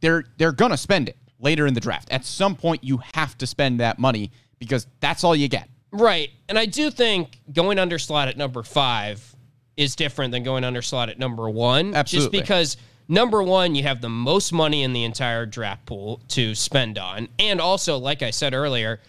They're 0.00 0.24
they're 0.36 0.52
gonna 0.52 0.76
spend 0.76 1.08
it 1.08 1.16
later 1.38 1.66
in 1.66 1.74
the 1.74 1.80
draft. 1.80 2.10
At 2.10 2.24
some 2.24 2.56
point, 2.56 2.84
you 2.84 3.00
have 3.14 3.36
to 3.38 3.46
spend 3.46 3.80
that 3.80 3.98
money 3.98 4.30
because 4.58 4.86
that's 5.00 5.24
all 5.24 5.36
you 5.36 5.48
get. 5.48 5.68
Right. 5.92 6.30
And 6.48 6.58
I 6.58 6.66
do 6.66 6.90
think 6.90 7.38
going 7.52 7.78
under 7.78 7.98
slot 7.98 8.28
at 8.28 8.36
number 8.36 8.62
five 8.62 9.34
is 9.76 9.94
different 9.96 10.32
than 10.32 10.42
going 10.42 10.64
under 10.64 10.82
slot 10.82 11.08
at 11.08 11.18
number 11.18 11.48
one. 11.48 11.94
Absolutely. 11.94 12.38
Just 12.38 12.42
because 12.42 12.76
number 13.08 13.42
one, 13.42 13.74
you 13.74 13.82
have 13.82 14.00
the 14.00 14.08
most 14.08 14.52
money 14.52 14.82
in 14.82 14.92
the 14.92 15.04
entire 15.04 15.46
draft 15.46 15.86
pool 15.86 16.20
to 16.28 16.54
spend 16.54 16.98
on. 16.98 17.28
And 17.38 17.60
also, 17.60 17.98
like 17.98 18.22
I 18.22 18.30
said 18.30 18.54
earlier, 18.54 19.00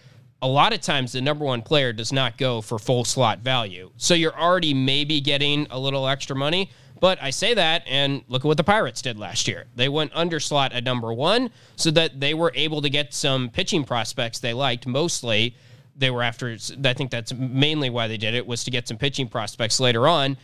a 0.42 0.48
lot 0.48 0.72
of 0.72 0.80
times 0.80 1.12
the 1.12 1.20
number 1.20 1.44
one 1.44 1.62
player 1.62 1.92
does 1.92 2.12
not 2.12 2.38
go 2.38 2.60
for 2.60 2.78
full 2.78 3.04
slot 3.04 3.40
value. 3.40 3.90
So 3.96 4.14
you're 4.14 4.38
already 4.38 4.74
maybe 4.74 5.20
getting 5.20 5.66
a 5.70 5.78
little 5.78 6.06
extra 6.06 6.36
money. 6.36 6.70
But 6.98 7.22
I 7.22 7.28
say 7.28 7.52
that, 7.52 7.82
and 7.86 8.22
look 8.28 8.42
at 8.42 8.48
what 8.48 8.56
the 8.56 8.64
Pirates 8.64 9.02
did 9.02 9.18
last 9.18 9.46
year. 9.46 9.66
They 9.76 9.90
went 9.90 10.12
under 10.14 10.40
slot 10.40 10.72
at 10.72 10.82
number 10.82 11.12
one 11.12 11.50
so 11.76 11.90
that 11.90 12.20
they 12.20 12.32
were 12.32 12.52
able 12.54 12.80
to 12.80 12.88
get 12.88 13.12
some 13.12 13.50
pitching 13.50 13.84
prospects 13.84 14.38
they 14.38 14.54
liked 14.54 14.86
mostly 14.86 15.54
they 15.98 16.10
were 16.10 16.22
after 16.22 16.56
i 16.84 16.92
think 16.92 17.10
that's 17.10 17.32
mainly 17.34 17.90
why 17.90 18.06
they 18.06 18.16
did 18.16 18.34
it 18.34 18.46
was 18.46 18.64
to 18.64 18.70
get 18.70 18.86
some 18.86 18.96
pitching 18.96 19.28
prospects 19.28 19.80
later 19.80 20.06
on 20.06 20.36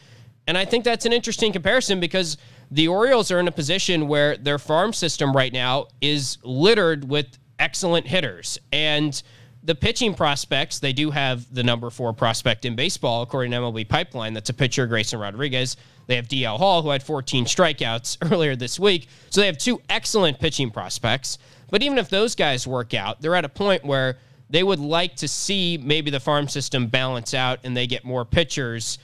and 0.46 0.57
i 0.59 0.64
think 0.64 0.85
that's 0.85 1.07
an 1.07 1.12
interesting 1.12 1.52
comparison 1.52 2.00
because 2.00 2.37
the 2.70 2.88
orioles 2.88 3.31
are 3.31 3.38
in 3.38 3.48
a 3.48 3.52
position 3.52 4.09
where 4.09 4.37
their 4.37 4.59
farm 4.59 4.92
system 4.92 5.35
right 5.35 5.52
now 5.52 5.87
is 6.00 6.38
littered 6.42 7.09
with 7.09 7.38
excellent 7.59 8.07
hitters 8.07 8.59
and 8.72 9.22
the 9.64 9.74
pitching 9.74 10.14
prospects, 10.14 10.81
they 10.81 10.92
do 10.92 11.11
have 11.11 11.52
the 11.55 11.62
number 11.62 11.88
four 11.90 12.12
prospect 12.12 12.64
in 12.64 12.74
baseball, 12.74 13.22
according 13.22 13.52
to 13.52 13.59
MLB 13.59 13.88
Pipeline. 13.88 14.35
That's 14.35 14.50
a 14.50 14.55
pitcher, 14.55 14.87
Grayson 14.87 15.20
Rodriguez. 15.20 15.76
They 16.07 16.16
have 16.16 16.26
DL 16.26 16.59
Hall, 16.59 16.83
who 16.83 16.90
had 16.90 17.02
14 17.02 17.44
strikeouts 17.44 18.18
earlier 18.33 18.57
this 18.57 18.81
week. 18.81 19.09
So 19.31 19.40
they 19.40 19.46
have 19.46 19.59
two 19.59 19.81
excellent 19.88 20.40
pitching 20.40 20.70
prospects. 20.70 21.38
But 21.70 21.83
even 21.83 21.98
if 21.98 22.11
those 22.11 22.35
guys 22.35 22.66
work 22.66 22.92
out, 22.92 23.20
they're 23.20 23.37
at 23.37 23.44
a 23.44 23.48
point 23.48 23.85
where 23.85 24.18
they 24.50 24.62
would 24.62 24.81
like 24.81 25.16
to 25.16 25.28
see 25.28 25.78
maybe 25.78 26.11
the 26.11 26.20
farm 26.20 26.48
system 26.48 26.88
balance 26.88 27.33
out 27.33 27.61
and 27.64 27.76
they 27.76 27.87
get 27.87 28.05
more 28.05 28.24
pitchers. 28.24 28.98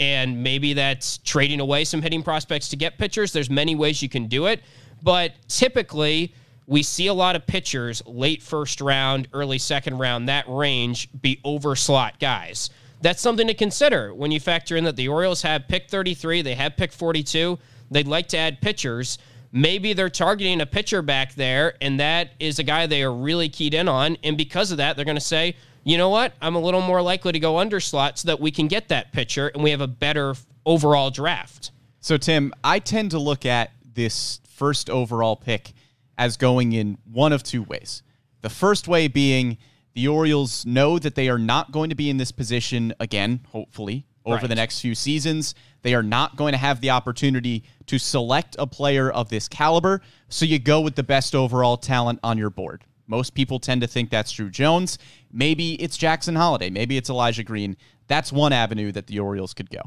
And 0.00 0.42
maybe 0.42 0.72
that's 0.72 1.18
trading 1.18 1.60
away 1.60 1.84
some 1.84 2.02
hitting 2.02 2.22
prospects 2.22 2.68
to 2.70 2.76
get 2.76 2.98
pitchers. 2.98 3.32
There's 3.32 3.50
many 3.50 3.76
ways 3.76 4.02
you 4.02 4.08
can 4.08 4.26
do 4.26 4.46
it. 4.46 4.62
But 5.02 5.34
typically, 5.46 6.34
we 6.66 6.82
see 6.82 7.08
a 7.08 7.14
lot 7.14 7.36
of 7.36 7.46
pitchers 7.46 8.02
late 8.06 8.42
first 8.42 8.80
round, 8.80 9.28
early 9.32 9.58
second 9.58 9.98
round, 9.98 10.28
that 10.28 10.46
range 10.48 11.08
be 11.20 11.40
over 11.44 11.76
slot 11.76 12.18
guys. 12.18 12.70
That's 13.02 13.20
something 13.20 13.46
to 13.46 13.54
consider 13.54 14.14
when 14.14 14.30
you 14.30 14.40
factor 14.40 14.76
in 14.76 14.84
that 14.84 14.96
the 14.96 15.08
Orioles 15.08 15.42
have 15.42 15.68
pick 15.68 15.90
33, 15.90 16.42
they 16.42 16.54
have 16.54 16.76
pick 16.76 16.92
42. 16.92 17.58
They'd 17.90 18.06
like 18.06 18.28
to 18.28 18.38
add 18.38 18.60
pitchers. 18.60 19.18
Maybe 19.52 19.94
they're 19.94 20.10
targeting 20.10 20.60
a 20.60 20.66
pitcher 20.66 21.02
back 21.02 21.34
there, 21.34 21.74
and 21.80 21.98
that 21.98 22.30
is 22.38 22.58
a 22.58 22.62
guy 22.62 22.86
they 22.86 23.02
are 23.02 23.12
really 23.12 23.48
keyed 23.48 23.74
in 23.74 23.88
on. 23.88 24.16
And 24.22 24.36
because 24.36 24.70
of 24.70 24.76
that, 24.76 24.94
they're 24.94 25.04
going 25.04 25.16
to 25.16 25.20
say, 25.20 25.56
you 25.84 25.96
know 25.98 26.08
what? 26.08 26.34
I'm 26.40 26.54
a 26.54 26.60
little 26.60 26.80
more 26.82 27.02
likely 27.02 27.32
to 27.32 27.38
go 27.40 27.58
under 27.58 27.80
slot 27.80 28.18
so 28.18 28.26
that 28.28 28.40
we 28.40 28.50
can 28.50 28.68
get 28.68 28.88
that 28.88 29.12
pitcher 29.12 29.48
and 29.48 29.62
we 29.62 29.70
have 29.70 29.80
a 29.80 29.86
better 29.88 30.34
overall 30.66 31.10
draft. 31.10 31.70
So, 32.00 32.16
Tim, 32.16 32.52
I 32.62 32.78
tend 32.78 33.10
to 33.12 33.18
look 33.18 33.44
at 33.46 33.70
this 33.94 34.40
first 34.48 34.88
overall 34.90 35.36
pick 35.36 35.72
as 36.18 36.36
going 36.36 36.72
in 36.72 36.98
one 37.10 37.32
of 37.32 37.42
two 37.42 37.62
ways. 37.62 38.02
The 38.42 38.50
first 38.50 38.88
way 38.88 39.08
being 39.08 39.58
the 39.94 40.08
Orioles 40.08 40.64
know 40.64 40.98
that 40.98 41.14
they 41.14 41.28
are 41.28 41.38
not 41.38 41.72
going 41.72 41.90
to 41.90 41.96
be 41.96 42.08
in 42.10 42.16
this 42.16 42.30
position 42.32 42.94
again, 43.00 43.40
hopefully, 43.48 44.06
over 44.24 44.36
Right. 44.36 44.48
the 44.48 44.54
next 44.54 44.80
few 44.80 44.94
seasons. 44.94 45.54
They 45.82 45.94
are 45.94 46.02
not 46.02 46.36
going 46.36 46.52
to 46.52 46.58
have 46.58 46.80
the 46.80 46.90
opportunity 46.90 47.64
to 47.86 47.98
select 47.98 48.54
a 48.58 48.66
player 48.66 49.10
of 49.10 49.30
this 49.30 49.48
caliber. 49.48 50.02
So 50.28 50.44
you 50.44 50.58
go 50.58 50.80
with 50.80 50.94
the 50.94 51.02
best 51.02 51.34
overall 51.34 51.76
talent 51.76 52.20
on 52.22 52.38
your 52.38 52.50
board. 52.50 52.84
Most 53.10 53.34
people 53.34 53.58
tend 53.58 53.80
to 53.80 53.88
think 53.88 54.08
that's 54.08 54.32
Druw 54.32 54.52
Jones. 54.52 54.96
Maybe 55.32 55.74
it's 55.74 55.96
Jackson 55.96 56.36
Holliday. 56.36 56.70
Maybe 56.70 56.96
it's 56.96 57.10
Elijah 57.10 57.42
Green. 57.42 57.76
That's 58.06 58.32
one 58.32 58.52
avenue 58.52 58.92
that 58.92 59.08
the 59.08 59.18
Orioles 59.18 59.52
could 59.52 59.68
go. 59.68 59.82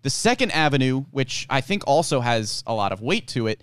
The 0.00 0.10
second 0.10 0.52
avenue, 0.52 1.04
which 1.10 1.46
I 1.50 1.60
think 1.60 1.82
also 1.86 2.20
has 2.20 2.64
a 2.66 2.72
lot 2.72 2.92
of 2.92 3.02
weight 3.02 3.28
to 3.28 3.46
it, 3.46 3.60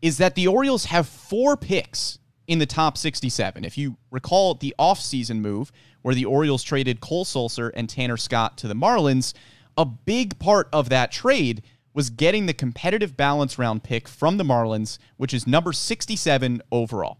is 0.00 0.18
that 0.18 0.36
the 0.36 0.46
Orioles 0.46 0.84
have 0.86 1.08
four 1.08 1.56
picks 1.56 2.20
in 2.46 2.60
the 2.60 2.66
top 2.66 2.96
67. 2.96 3.64
If 3.64 3.76
you 3.76 3.96
recall 4.12 4.54
the 4.54 4.74
offseason 4.78 5.40
move 5.40 5.72
where 6.02 6.14
the 6.14 6.24
Orioles 6.24 6.62
traded 6.62 7.00
Cole 7.00 7.24
Sulser 7.24 7.72
and 7.74 7.88
Tanner 7.88 8.16
Scott 8.16 8.56
to 8.58 8.68
the 8.68 8.74
Marlins, 8.74 9.34
a 9.76 9.84
big 9.84 10.38
part 10.38 10.68
of 10.72 10.88
that 10.88 11.10
trade 11.10 11.62
was 11.94 12.10
getting 12.10 12.46
the 12.46 12.54
competitive 12.54 13.16
balance 13.16 13.58
round 13.58 13.82
pick 13.82 14.06
from 14.06 14.36
the 14.36 14.44
Marlins, 14.44 14.98
which 15.16 15.34
is 15.34 15.48
number 15.48 15.72
67 15.72 16.62
overall. 16.70 17.18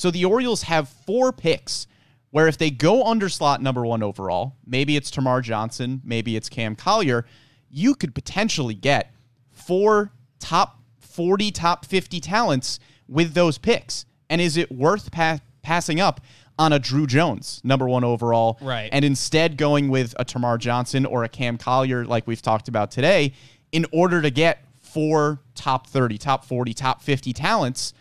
So 0.00 0.10
the 0.10 0.24
Orioles 0.24 0.62
have 0.62 0.88
four 0.88 1.30
picks 1.30 1.86
where 2.30 2.48
if 2.48 2.56
they 2.56 2.70
go 2.70 3.04
under 3.04 3.28
slot 3.28 3.60
number 3.60 3.84
one 3.84 4.02
overall, 4.02 4.56
maybe 4.64 4.96
it's 4.96 5.10
Termarr 5.10 5.42
Johnson, 5.42 6.00
maybe 6.02 6.36
it's 6.36 6.48
Cam 6.48 6.74
Collier, 6.74 7.26
you 7.68 7.94
could 7.94 8.14
potentially 8.14 8.72
get 8.72 9.12
four 9.50 10.10
top 10.38 10.80
40, 11.00 11.50
top 11.50 11.84
50 11.84 12.18
talents 12.18 12.80
with 13.08 13.34
those 13.34 13.58
picks. 13.58 14.06
And 14.30 14.40
is 14.40 14.56
it 14.56 14.72
worth 14.72 15.12
pa- 15.12 15.40
passing 15.60 16.00
up 16.00 16.22
on 16.58 16.72
a 16.72 16.80
Druw 16.80 17.06
Jones, 17.06 17.60
number 17.62 17.86
one 17.86 18.02
overall, 18.02 18.56
Right. 18.62 18.88
and 18.94 19.04
instead 19.04 19.58
going 19.58 19.90
with 19.90 20.14
a 20.18 20.24
Termarr 20.24 20.58
Johnson 20.60 21.04
or 21.04 21.24
a 21.24 21.28
Cam 21.28 21.58
Collier, 21.58 22.06
like 22.06 22.26
we've 22.26 22.40
talked 22.40 22.68
about 22.68 22.90
today, 22.90 23.34
in 23.70 23.84
order 23.92 24.22
to 24.22 24.30
get 24.30 24.64
four 24.80 25.42
top 25.54 25.88
30, 25.88 26.16
top 26.16 26.46
40, 26.46 26.72
top 26.72 27.02
50 27.02 27.34
talents 27.34 27.92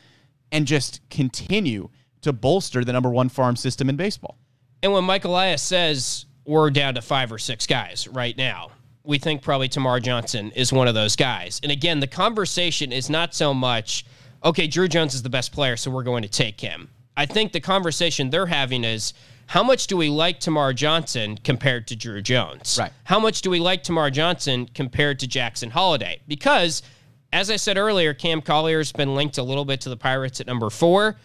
and 0.51 0.65
just 0.65 1.01
continue 1.09 1.89
to 2.21 2.33
bolster 2.33 2.83
the 2.83 2.93
number 2.93 3.09
one 3.09 3.29
farm 3.29 3.55
system 3.55 3.89
in 3.89 3.95
baseball? 3.95 4.37
And 4.81 4.91
when 4.93 5.03
Mike 5.03 5.25
Elias 5.25 5.61
says 5.61 6.25
we're 6.45 6.69
down 6.69 6.95
to 6.95 7.01
five 7.01 7.31
or 7.31 7.37
six 7.37 7.67
guys 7.67 8.07
right 8.07 8.37
now, 8.37 8.71
we 9.03 9.17
think 9.17 9.41
probably 9.41 9.69
Termarr 9.69 10.01
Johnson 10.01 10.51
is 10.51 10.71
one 10.71 10.87
of 10.87 10.93
those 10.93 11.15
guys. 11.15 11.59
And 11.63 11.71
again, 11.71 11.99
the 11.99 12.07
conversation 12.07 12.91
is 12.91 13.09
not 13.09 13.33
so 13.33 13.53
much, 13.53 14.05
okay, 14.43 14.67
Druw 14.67 14.89
Jones 14.89 15.15
is 15.15 15.23
the 15.23 15.29
best 15.29 15.51
player, 15.51 15.77
so 15.77 15.89
we're 15.91 16.03
going 16.03 16.23
to 16.23 16.29
take 16.29 16.59
him. 16.61 16.89
I 17.17 17.25
think 17.25 17.51
the 17.51 17.59
conversation 17.59 18.29
they're 18.29 18.45
having 18.45 18.83
is 18.83 19.13
how 19.47 19.63
much 19.63 19.87
do 19.87 19.97
we 19.97 20.09
like 20.09 20.39
Termarr 20.39 20.75
Johnson 20.75 21.37
compared 21.43 21.87
to 21.87 21.95
Druw 21.95 22.21
Jones? 22.21 22.77
Right. 22.79 22.93
How 23.03 23.19
much 23.19 23.41
do 23.41 23.49
we 23.49 23.59
like 23.59 23.83
Termarr 23.83 24.11
Johnson 24.11 24.69
compared 24.75 25.17
to 25.19 25.27
Jackson 25.27 25.71
Holliday? 25.71 26.21
Because, 26.27 26.83
as 27.31 27.51
I 27.51 27.57
said 27.57 27.77
earlier, 27.77 28.13
Cam 28.13 28.41
Collier's 28.41 28.91
been 28.91 29.15
linked 29.15 29.37
a 29.37 29.43
little 29.43 29.65
bit 29.65 29.81
to 29.81 29.89
the 29.89 29.97
Pirates 29.97 30.41
at 30.41 30.47
number 30.47 30.69
four. 30.69 31.17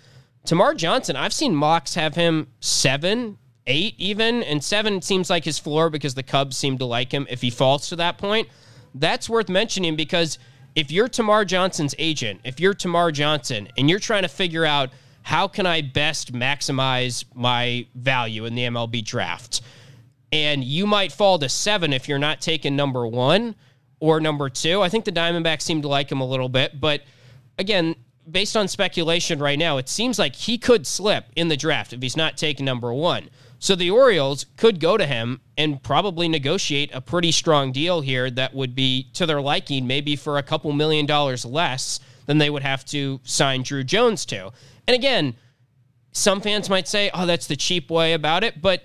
Termarr 0.46 0.76
Johnson, 0.76 1.16
I've 1.16 1.32
seen 1.32 1.54
mocks 1.54 1.94
have 1.94 2.14
him 2.14 2.48
seven, 2.60 3.38
eight, 3.66 3.94
even, 3.96 4.42
and 4.42 4.62
seven 4.62 5.00
seems 5.00 5.30
like 5.30 5.44
his 5.44 5.58
floor 5.58 5.88
because 5.88 6.14
the 6.14 6.22
Cubs 6.22 6.56
seem 6.56 6.76
to 6.78 6.84
like 6.84 7.12
him 7.12 7.26
if 7.30 7.40
he 7.40 7.48
falls 7.48 7.88
to 7.88 7.96
that 7.96 8.18
point. 8.18 8.48
That's 8.94 9.28
worth 9.28 9.48
mentioning 9.48 9.96
because 9.96 10.38
if 10.74 10.90
you're 10.90 11.08
Termarr 11.08 11.46
Johnson's 11.46 11.94
agent, 11.98 12.40
if 12.44 12.60
you're 12.60 12.74
Termarr 12.74 13.12
Johnson 13.12 13.68
and 13.78 13.88
you're 13.88 13.98
trying 13.98 14.22
to 14.22 14.28
figure 14.28 14.66
out 14.66 14.90
how 15.22 15.48
can 15.48 15.64
I 15.64 15.80
best 15.80 16.34
maximize 16.34 17.24
my 17.34 17.86
value 17.94 18.44
in 18.44 18.54
the 18.54 18.62
MLB 18.64 19.02
draft, 19.02 19.62
and 20.30 20.62
you 20.62 20.86
might 20.86 21.12
fall 21.12 21.38
to 21.38 21.48
seven 21.48 21.92
if 21.94 22.08
you're 22.08 22.18
not 22.18 22.42
taking 22.42 22.76
number 22.76 23.06
one 23.06 23.54
or 24.00 24.20
number 24.20 24.48
two. 24.48 24.82
I 24.82 24.88
think 24.88 25.04
the 25.04 25.12
Diamondbacks 25.12 25.62
seem 25.62 25.82
to 25.82 25.88
like 25.88 26.10
him 26.10 26.20
a 26.20 26.26
little 26.26 26.48
bit, 26.48 26.80
but 26.80 27.02
again, 27.58 27.96
based 28.30 28.56
on 28.56 28.68
speculation 28.68 29.38
right 29.38 29.58
now, 29.58 29.76
it 29.76 29.88
seems 29.88 30.18
like 30.18 30.34
he 30.34 30.58
could 30.58 30.86
slip 30.86 31.26
in 31.36 31.48
the 31.48 31.56
draft 31.56 31.92
if 31.92 32.02
he's 32.02 32.16
not 32.16 32.36
taken 32.36 32.64
number 32.64 32.92
one. 32.92 33.28
So 33.58 33.74
the 33.74 33.90
Orioles 33.90 34.46
could 34.56 34.80
go 34.80 34.96
to 34.96 35.06
him 35.06 35.40
and 35.56 35.82
probably 35.82 36.28
negotiate 36.28 36.90
a 36.92 37.00
pretty 37.00 37.32
strong 37.32 37.72
deal 37.72 38.00
here 38.00 38.30
that 38.30 38.54
would 38.54 38.74
be 38.74 39.08
to 39.14 39.26
their 39.26 39.40
liking, 39.40 39.86
maybe 39.86 40.16
for 40.16 40.36
a 40.36 40.42
couple 40.42 40.72
million 40.72 41.06
dollars 41.06 41.44
less 41.44 42.00
than 42.26 42.38
they 42.38 42.50
would 42.50 42.62
have 42.62 42.84
to 42.86 43.20
sign 43.24 43.62
Druw 43.62 43.84
Jones 43.86 44.26
to. 44.26 44.52
And 44.86 44.94
again, 44.94 45.34
some 46.12 46.40
fans 46.40 46.68
might 46.68 46.88
say, 46.88 47.10
oh, 47.14 47.26
that's 47.26 47.46
the 47.46 47.56
cheap 47.56 47.90
way 47.90 48.12
about 48.12 48.44
it. 48.44 48.60
But 48.60 48.82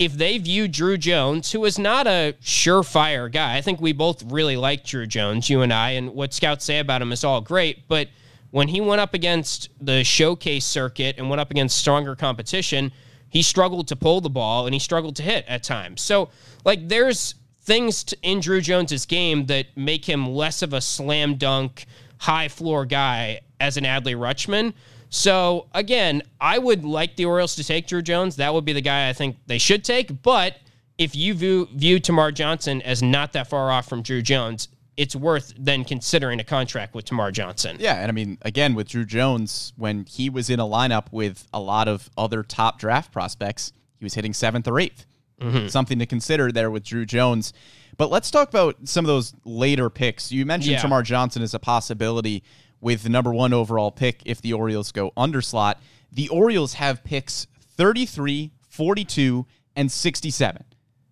if 0.00 0.14
they 0.14 0.38
view 0.38 0.66
Druw 0.66 0.98
Jones, 0.98 1.52
who 1.52 1.62
is 1.66 1.78
not 1.78 2.06
a 2.06 2.34
surefire 2.42 3.30
guy, 3.30 3.58
I 3.58 3.60
think 3.60 3.82
we 3.82 3.92
both 3.92 4.22
really 4.22 4.56
like 4.56 4.82
Druw 4.82 5.06
Jones, 5.06 5.50
you 5.50 5.60
and 5.60 5.70
I, 5.70 5.90
and 5.90 6.14
what 6.14 6.32
scouts 6.32 6.64
say 6.64 6.78
about 6.78 7.02
him 7.02 7.12
is 7.12 7.22
all 7.22 7.42
great. 7.42 7.86
But 7.86 8.08
when 8.50 8.68
he 8.68 8.80
went 8.80 9.02
up 9.02 9.12
against 9.12 9.68
the 9.78 10.02
showcase 10.02 10.64
circuit 10.64 11.16
and 11.18 11.28
went 11.28 11.40
up 11.40 11.50
against 11.50 11.76
stronger 11.76 12.16
competition, 12.16 12.92
he 13.28 13.42
struggled 13.42 13.88
to 13.88 13.96
pull 13.96 14.22
the 14.22 14.30
ball 14.30 14.64
and 14.64 14.72
he 14.72 14.78
struggled 14.78 15.16
to 15.16 15.22
hit 15.22 15.44
at 15.46 15.62
times. 15.62 16.00
So, 16.00 16.30
like, 16.64 16.88
there's 16.88 17.34
things 17.60 18.02
to, 18.04 18.16
in 18.22 18.40
Druw 18.40 18.62
Jones's 18.62 19.04
game 19.04 19.44
that 19.46 19.66
make 19.76 20.06
him 20.06 20.30
less 20.30 20.62
of 20.62 20.72
a 20.72 20.80
slam 20.80 21.36
dunk, 21.36 21.84
high 22.16 22.48
floor 22.48 22.86
guy 22.86 23.42
as 23.60 23.76
an 23.76 23.84
Adley 23.84 24.16
Rutschman. 24.16 24.72
So 25.10 25.66
again, 25.74 26.22
I 26.40 26.58
would 26.58 26.84
like 26.84 27.16
the 27.16 27.26
Orioles 27.26 27.56
to 27.56 27.64
take 27.64 27.86
Druw 27.86 28.02
Jones. 28.02 28.36
That 28.36 28.54
would 28.54 28.64
be 28.64 28.72
the 28.72 28.80
guy 28.80 29.08
I 29.08 29.12
think 29.12 29.36
they 29.46 29.58
should 29.58 29.84
take. 29.84 30.22
But 30.22 30.56
if 30.98 31.14
you 31.14 31.34
view 31.34 31.68
view 31.74 32.00
Termarr 32.00 32.32
Johnson 32.32 32.80
as 32.82 33.02
not 33.02 33.32
that 33.34 33.48
far 33.48 33.70
off 33.70 33.88
from 33.88 34.02
Druw 34.02 34.22
Jones, 34.22 34.68
it's 34.96 35.16
worth 35.16 35.52
then 35.58 35.84
considering 35.84 36.40
a 36.40 36.44
contract 36.44 36.94
with 36.94 37.06
Termarr 37.06 37.32
Johnson. 37.32 37.76
Yeah, 37.80 37.94
and 37.94 38.08
I 38.08 38.12
mean, 38.12 38.38
again, 38.42 38.74
with 38.74 38.88
Druw 38.88 39.06
Jones, 39.06 39.72
when 39.76 40.04
he 40.04 40.30
was 40.30 40.48
in 40.48 40.60
a 40.60 40.64
lineup 40.64 41.06
with 41.10 41.48
a 41.52 41.60
lot 41.60 41.88
of 41.88 42.08
other 42.16 42.42
top 42.42 42.78
draft 42.78 43.10
prospects, 43.12 43.72
he 43.98 44.04
was 44.04 44.14
hitting 44.14 44.32
seventh 44.32 44.68
or 44.68 44.74
8th 44.74 45.06
mm-hmm. 45.40 45.68
Something 45.68 45.98
to 45.98 46.06
consider 46.06 46.52
there 46.52 46.70
with 46.70 46.84
Druw 46.84 47.06
Jones. 47.06 47.52
But 47.96 48.10
let's 48.10 48.30
talk 48.30 48.48
about 48.48 48.76
some 48.84 49.04
of 49.04 49.08
those 49.08 49.34
later 49.44 49.90
picks. 49.90 50.30
You 50.30 50.46
mentioned 50.46 50.72
Yeah. 50.72 50.82
Termarr 50.82 51.02
Johnson 51.02 51.42
as 51.42 51.54
a 51.54 51.58
possibility 51.58 52.42
with 52.80 53.02
the 53.02 53.08
number 53.08 53.32
one 53.32 53.52
overall 53.52 53.90
pick 53.90 54.22
if 54.24 54.40
the 54.40 54.52
Orioles 54.52 54.92
go 54.92 55.12
under 55.16 55.42
slot. 55.42 55.80
The 56.12 56.28
Orioles 56.28 56.74
have 56.74 57.04
picks 57.04 57.46
33, 57.76 58.52
42, 58.68 59.46
and 59.76 59.90
67. 59.90 60.64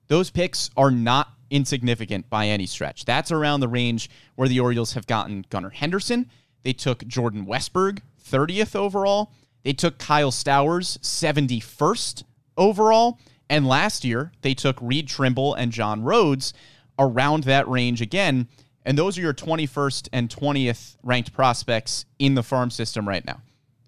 Those 0.09 0.31
picks 0.31 0.71
are 0.77 0.91
not 0.91 1.29
insignificant 1.51 2.29
by 2.29 2.47
any 2.47 2.67
stretch. 2.67 3.05
That's 3.05 3.31
around 3.31 3.61
the 3.61 3.69
range 3.69 4.11
where 4.35 4.49
the 4.49 4.61
Orioles 4.61 4.95
have 4.95 5.07
gotten 5.07 5.45
Gunnar 5.51 5.71
Henderson. 5.71 6.31
They 6.63 6.73
took 6.73 7.07
Jordan 7.07 7.47
Westburg, 7.47 8.01
30th 8.23 8.75
overall. 8.75 9.33
They 9.63 9.73
took 9.73 9.99
Kyle 9.99 10.31
Stowers, 10.31 10.99
71st 10.99 12.25
overall. 12.57 13.19
And 13.51 13.67
last 13.67 14.05
year, 14.05 14.33
they 14.43 14.55
took 14.55 14.79
Reed 14.81 15.09
Trimble 15.09 15.55
and 15.55 15.73
John 15.73 16.03
Rhodes 16.03 16.53
around 16.99 17.45
that 17.45 17.69
range 17.69 18.01
again. 18.01 18.49
And 18.89 18.97
those 18.97 19.19
are 19.19 19.21
your 19.21 19.35
21st 19.35 20.09
and 20.15 20.31
20th 20.31 20.97
ranked 21.03 21.35
prospects 21.35 22.07
in 22.19 22.35
the 22.35 22.43
farm 22.43 22.71
system 22.71 23.07
right 23.07 23.23
now. 23.23 23.43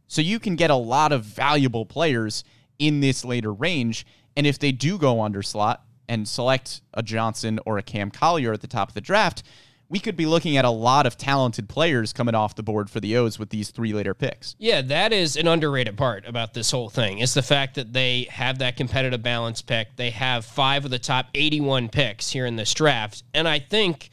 So 0.08 0.20
you 0.20 0.38
can 0.38 0.56
get 0.56 0.68
a 0.68 0.74
lot 0.74 1.10
of 1.10 1.24
valuable 1.24 1.86
players 1.86 2.44
in 2.78 3.00
this 3.00 3.24
later 3.24 3.50
range. 3.50 4.06
And 4.36 4.46
if 4.46 4.58
they 4.58 4.72
do 4.72 4.98
go 4.98 5.22
under 5.22 5.42
slot 5.42 5.82
and 6.06 6.28
select 6.28 6.82
a 6.92 7.02
Johnson 7.02 7.58
or 7.64 7.78
a 7.78 7.82
Cam 7.82 8.10
Collier 8.10 8.52
at 8.52 8.60
the 8.60 8.66
top 8.66 8.88
of 8.88 8.94
the 8.94 9.00
draft, 9.00 9.42
we 9.88 10.00
could 10.00 10.18
be 10.18 10.26
looking 10.26 10.58
at 10.58 10.66
a 10.66 10.70
lot 10.70 11.06
of 11.06 11.16
talented 11.16 11.66
players 11.66 12.12
coming 12.12 12.34
off 12.34 12.54
the 12.54 12.62
board 12.62 12.90
for 12.90 13.00
the 13.00 13.16
O's 13.16 13.38
with 13.38 13.48
these 13.48 13.70
three 13.70 13.94
later 13.94 14.12
picks. 14.12 14.54
Yeah, 14.58 14.82
that 14.82 15.14
is 15.14 15.34
an 15.34 15.48
underrated 15.48 15.96
part 15.96 16.26
about 16.26 16.52
this 16.52 16.70
whole 16.70 16.90
thing. 16.90 17.20
Is 17.20 17.32
the 17.32 17.42
fact 17.42 17.76
that 17.76 17.94
they 17.94 18.28
have 18.30 18.58
that 18.58 18.76
competitive 18.76 19.22
balance 19.22 19.62
pick. 19.62 19.96
They 19.96 20.10
have 20.10 20.44
five 20.44 20.84
of 20.84 20.90
the 20.90 20.98
top 20.98 21.28
81 21.34 21.88
picks 21.88 22.30
here 22.30 22.44
in 22.44 22.56
this 22.56 22.74
draft. 22.74 23.22
And 23.32 23.48
I 23.48 23.60
think 23.60 24.10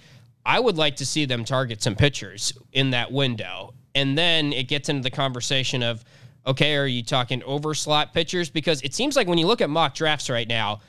I 0.48 0.62
would 0.62 0.78
like 0.78 0.96
to 0.96 1.06
see 1.06 1.26
them 1.26 1.44
target 1.44 1.84
some 1.84 1.96
pitchers 1.96 2.58
in 2.72 2.92
that 2.92 3.12
window. 3.12 3.74
And 3.94 4.18
then 4.18 4.54
it 4.54 4.70
gets 4.70 4.88
into 4.88 5.04
the 5.04 5.12
conversation 5.12 5.84
of, 5.84 6.06
okay, 6.46 6.78
are 6.78 6.88
you 6.88 7.04
talking 7.04 7.44
over 7.44 7.74
slot 7.74 8.14
pitchers? 8.14 8.50
Because 8.50 8.82
it 8.82 8.96
seems 8.96 9.18
like 9.18 9.28
when 9.28 9.38
you 9.38 9.46
look 9.46 9.60
at 9.60 9.70
mock 9.70 9.94
drafts 9.94 10.30
right 10.30 10.48
now, 10.48 10.80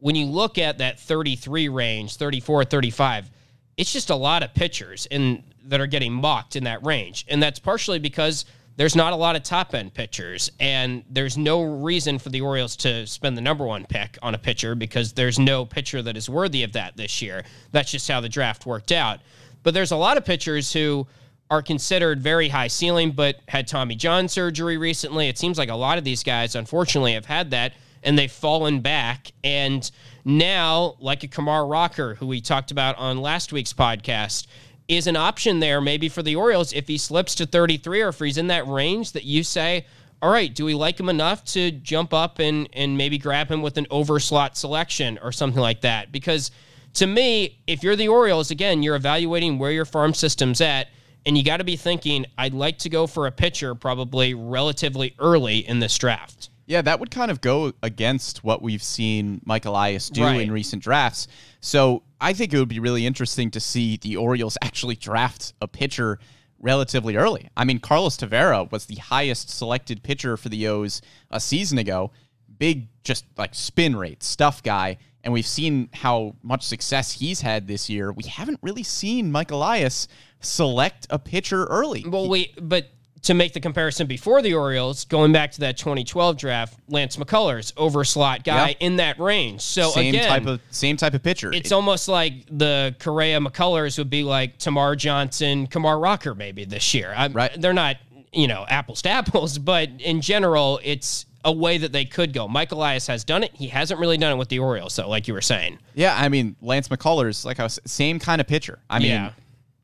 when 0.00 0.16
you 0.16 0.26
look 0.26 0.58
at 0.58 0.78
that 0.78 0.98
33 0.98 1.68
range, 1.68 2.16
34, 2.16 2.64
35, 2.64 3.30
it's 3.76 3.92
just 3.92 4.10
a 4.10 4.16
lot 4.16 4.42
of 4.42 4.52
pitchers 4.52 5.06
in 5.06 5.44
that 5.66 5.80
are 5.80 5.86
getting 5.86 6.12
mocked 6.12 6.56
in 6.56 6.64
that 6.64 6.84
range. 6.84 7.24
And 7.28 7.40
that's 7.40 7.60
partially 7.60 8.00
because 8.00 8.44
there's 8.76 8.96
not 8.96 9.12
a 9.12 9.16
lot 9.16 9.36
of 9.36 9.42
top 9.42 9.74
end 9.74 9.94
pitchers, 9.94 10.50
and 10.58 11.04
there's 11.08 11.38
no 11.38 11.62
reason 11.62 12.18
for 12.18 12.30
the 12.30 12.40
Orioles 12.40 12.76
to 12.76 13.06
spend 13.06 13.36
the 13.36 13.42
number 13.42 13.64
one 13.64 13.86
pick 13.86 14.18
on 14.22 14.34
a 14.34 14.38
pitcher 14.38 14.74
because 14.74 15.12
there's 15.12 15.38
no 15.38 15.64
pitcher 15.64 16.02
that 16.02 16.16
is 16.16 16.28
worthy 16.28 16.62
of 16.64 16.72
that 16.72 16.96
this 16.96 17.22
year. 17.22 17.44
That's 17.70 17.90
just 17.90 18.08
how 18.08 18.20
the 18.20 18.28
draft 18.28 18.66
worked 18.66 18.92
out. 18.92 19.20
But 19.62 19.74
there's 19.74 19.92
a 19.92 19.96
lot 19.96 20.16
of 20.16 20.24
pitchers 20.24 20.72
who 20.72 21.06
are 21.50 21.62
considered 21.62 22.20
very 22.20 22.48
high 22.48 22.68
ceiling, 22.68 23.12
but 23.12 23.36
had 23.46 23.68
Tommy 23.68 23.94
John 23.94 24.28
surgery 24.28 24.76
recently. 24.76 25.28
It 25.28 25.38
seems 25.38 25.56
like 25.56 25.68
a 25.68 25.74
lot 25.74 25.98
of 25.98 26.04
these 26.04 26.22
guys, 26.22 26.54
unfortunately, 26.54 27.14
have 27.14 27.26
had 27.26 27.50
that 27.50 27.74
and 28.04 28.18
they've 28.18 28.30
fallen 28.30 28.80
back. 28.80 29.32
And 29.42 29.88
now, 30.24 30.96
like 31.00 31.22
a 31.22 31.28
Kumar 31.28 31.66
Rocker, 31.66 32.14
who 32.14 32.26
we 32.26 32.40
talked 32.40 32.70
about 32.70 32.96
on 32.98 33.18
last 33.18 33.52
week's 33.52 33.72
podcast, 33.72 34.46
is 34.88 35.06
an 35.06 35.16
option 35.16 35.60
there 35.60 35.80
maybe 35.80 36.08
for 36.08 36.22
the 36.22 36.36
Orioles 36.36 36.72
if 36.72 36.88
he 36.88 36.98
slips 36.98 37.34
to 37.36 37.46
33 37.46 38.02
or 38.02 38.08
if 38.08 38.18
he's 38.18 38.38
in 38.38 38.48
that 38.48 38.66
range 38.66 39.12
that 39.12 39.24
you 39.24 39.42
say, 39.42 39.86
all 40.20 40.30
right, 40.30 40.54
do 40.54 40.64
we 40.64 40.74
like 40.74 40.98
him 40.98 41.08
enough 41.08 41.44
to 41.44 41.70
jump 41.70 42.14
up 42.14 42.38
and, 42.38 42.68
and 42.72 42.96
maybe 42.96 43.18
grab 43.18 43.50
him 43.50 43.62
with 43.62 43.76
an 43.76 43.86
overslot 43.86 44.56
selection 44.56 45.18
or 45.22 45.32
something 45.32 45.60
like 45.60 45.82
that? 45.82 46.12
Because 46.12 46.50
to 46.94 47.06
me, 47.06 47.58
if 47.66 47.82
you're 47.82 47.96
the 47.96 48.08
Orioles, 48.08 48.50
again, 48.50 48.82
you're 48.82 48.96
evaluating 48.96 49.58
where 49.58 49.72
your 49.72 49.84
farm 49.84 50.14
system's 50.14 50.60
at. 50.60 50.88
And 51.26 51.38
you 51.38 51.44
got 51.44 51.56
to 51.56 51.64
be 51.64 51.76
thinking, 51.76 52.26
I'd 52.36 52.52
like 52.52 52.78
to 52.80 52.90
go 52.90 53.06
for 53.06 53.26
a 53.26 53.32
pitcher 53.32 53.74
probably 53.74 54.34
relatively 54.34 55.14
early 55.18 55.66
in 55.66 55.80
this 55.80 55.96
draft. 55.96 56.50
Yeah, 56.66 56.82
that 56.82 56.98
would 57.00 57.10
kind 57.10 57.30
of 57.30 57.40
go 57.40 57.72
against 57.82 58.42
what 58.42 58.62
we've 58.62 58.82
seen 58.82 59.40
Mike 59.44 59.64
Elias 59.66 60.08
do 60.08 60.22
Right. 60.22 60.40
in 60.40 60.50
recent 60.50 60.82
drafts. 60.82 61.28
So 61.60 62.02
I 62.20 62.32
think 62.32 62.52
it 62.54 62.58
would 62.58 62.68
be 62.68 62.80
really 62.80 63.04
interesting 63.06 63.50
to 63.50 63.60
see 63.60 63.98
the 63.98 64.16
Orioles 64.16 64.56
actually 64.62 64.96
draft 64.96 65.52
a 65.60 65.68
pitcher 65.68 66.18
relatively 66.58 67.16
early. 67.16 67.50
I 67.56 67.64
mean, 67.64 67.78
Carlos 67.78 68.16
Tavera 68.16 68.70
was 68.72 68.86
the 68.86 68.94
highest 68.96 69.50
selected 69.50 70.02
pitcher 70.02 70.36
for 70.38 70.48
the 70.48 70.66
O's 70.66 71.02
a 71.30 71.38
season 71.38 71.76
ago. 71.78 72.10
Big, 72.58 72.88
just 73.02 73.26
like 73.36 73.54
spin 73.54 73.94
rate 73.96 74.22
stuff 74.22 74.62
guy. 74.62 74.96
And 75.22 75.32
we've 75.32 75.46
seen 75.46 75.88
how 75.92 76.36
much 76.42 76.62
success 76.62 77.12
he's 77.12 77.40
had 77.40 77.66
this 77.66 77.90
year. 77.90 78.12
We 78.12 78.24
haven't 78.24 78.58
really 78.62 78.82
seen 78.82 79.30
Mike 79.32 79.50
Elias 79.50 80.06
select 80.40 81.06
a 81.10 81.18
pitcher 81.18 81.64
early. 81.64 82.04
Well, 82.06 82.28
we 82.28 82.52
but 82.60 82.88
to 83.24 83.34
make 83.34 83.52
the 83.52 83.60
comparison 83.60 84.06
before 84.06 84.40
the 84.42 84.54
Orioles, 84.54 85.04
going 85.04 85.32
back 85.32 85.52
to 85.52 85.60
that 85.60 85.76
2012 85.76 86.36
draft, 86.36 86.78
Lance 86.88 87.16
McCullers 87.16 87.72
over 87.76 88.04
slot 88.04 88.44
guy 88.44 88.70
Yeah. 88.70 88.74
in 88.86 88.96
that 88.96 89.18
range. 89.18 89.60
So 89.62 89.90
same 89.90 90.14
again, 90.14 90.28
type 90.28 90.46
of 90.46 90.60
same 90.70 90.96
type 90.96 91.14
of 91.14 91.22
pitcher. 91.22 91.52
it's 91.52 91.70
It- 91.70 91.74
almost 91.74 92.06
like 92.08 92.34
the 92.50 92.94
Correa 92.98 93.40
McCullers 93.40 93.98
would 93.98 94.10
be 94.10 94.22
like 94.22 94.58
Termarr 94.58 94.96
Johnson, 94.96 95.66
Kumar 95.66 95.98
Rocker 95.98 96.34
maybe 96.34 96.64
this 96.64 96.94
year. 96.94 97.12
i 97.16 97.26
Right. 97.28 97.50
They're 97.60 97.72
not, 97.72 97.96
you 98.32 98.46
know, 98.46 98.64
apples 98.68 99.02
to 99.02 99.08
apples, 99.10 99.58
but 99.72 99.88
in 100.00 100.20
general, 100.20 100.80
it's 100.82 101.26
a 101.46 101.52
way 101.52 101.76
that 101.78 101.92
they 101.92 102.04
could 102.06 102.32
go. 102.32 102.48
Mike 102.48 102.72
Elias 102.72 103.06
has 103.06 103.22
done 103.24 103.42
it. 103.42 103.50
He 103.54 103.68
hasn't 103.68 104.00
really 104.00 104.16
done 104.16 104.32
it 104.32 104.36
with 104.36 104.48
the 104.48 104.58
Orioles, 104.58 104.96
though, 104.96 105.08
like 105.08 105.28
you 105.28 105.34
were 105.34 105.42
saying. 105.42 105.78
Yeah, 105.94 106.14
I 106.18 106.28
mean 106.30 106.56
Lance 106.62 106.88
McCullers, 106.88 107.44
like 107.44 107.60
I 107.60 107.62
was 107.64 107.78
same 107.86 108.18
kind 108.18 108.40
of 108.40 108.46
pitcher. 108.46 108.78
I 108.88 108.98
mean, 108.98 109.10
Yeah. 109.10 109.30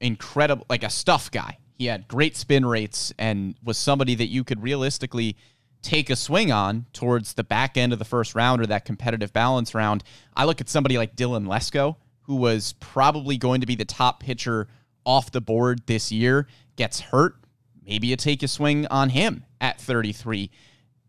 incredible, 0.00 0.66
like 0.68 0.82
a 0.82 0.90
stuff 0.90 1.30
guy. 1.30 1.56
He 1.80 1.86
had 1.86 2.08
great 2.08 2.36
spin 2.36 2.66
rates 2.66 3.10
and 3.18 3.54
was 3.64 3.78
somebody 3.78 4.14
that 4.16 4.26
you 4.26 4.44
could 4.44 4.62
realistically 4.62 5.38
take 5.80 6.10
a 6.10 6.14
swing 6.14 6.52
on 6.52 6.84
towards 6.92 7.32
the 7.32 7.42
back 7.42 7.78
end 7.78 7.94
of 7.94 7.98
the 7.98 8.04
first 8.04 8.34
round 8.34 8.60
or 8.60 8.66
that 8.66 8.84
competitive 8.84 9.32
balance 9.32 9.74
round. 9.74 10.04
I 10.36 10.44
look 10.44 10.60
at 10.60 10.68
somebody 10.68 10.98
like 10.98 11.16
Dylan 11.16 11.46
Lesko, 11.46 11.96
who 12.24 12.36
was 12.36 12.74
probably 12.80 13.38
going 13.38 13.62
to 13.62 13.66
be 13.66 13.76
the 13.76 13.86
top 13.86 14.20
pitcher 14.20 14.68
off 15.06 15.30
the 15.30 15.40
board 15.40 15.80
this 15.86 16.12
year, 16.12 16.48
gets 16.76 17.00
hurt. 17.00 17.36
Maybe 17.82 18.08
you 18.08 18.16
take 18.16 18.42
a 18.42 18.48
swing 18.48 18.86
on 18.88 19.08
him 19.08 19.46
at 19.58 19.80
33. 19.80 20.50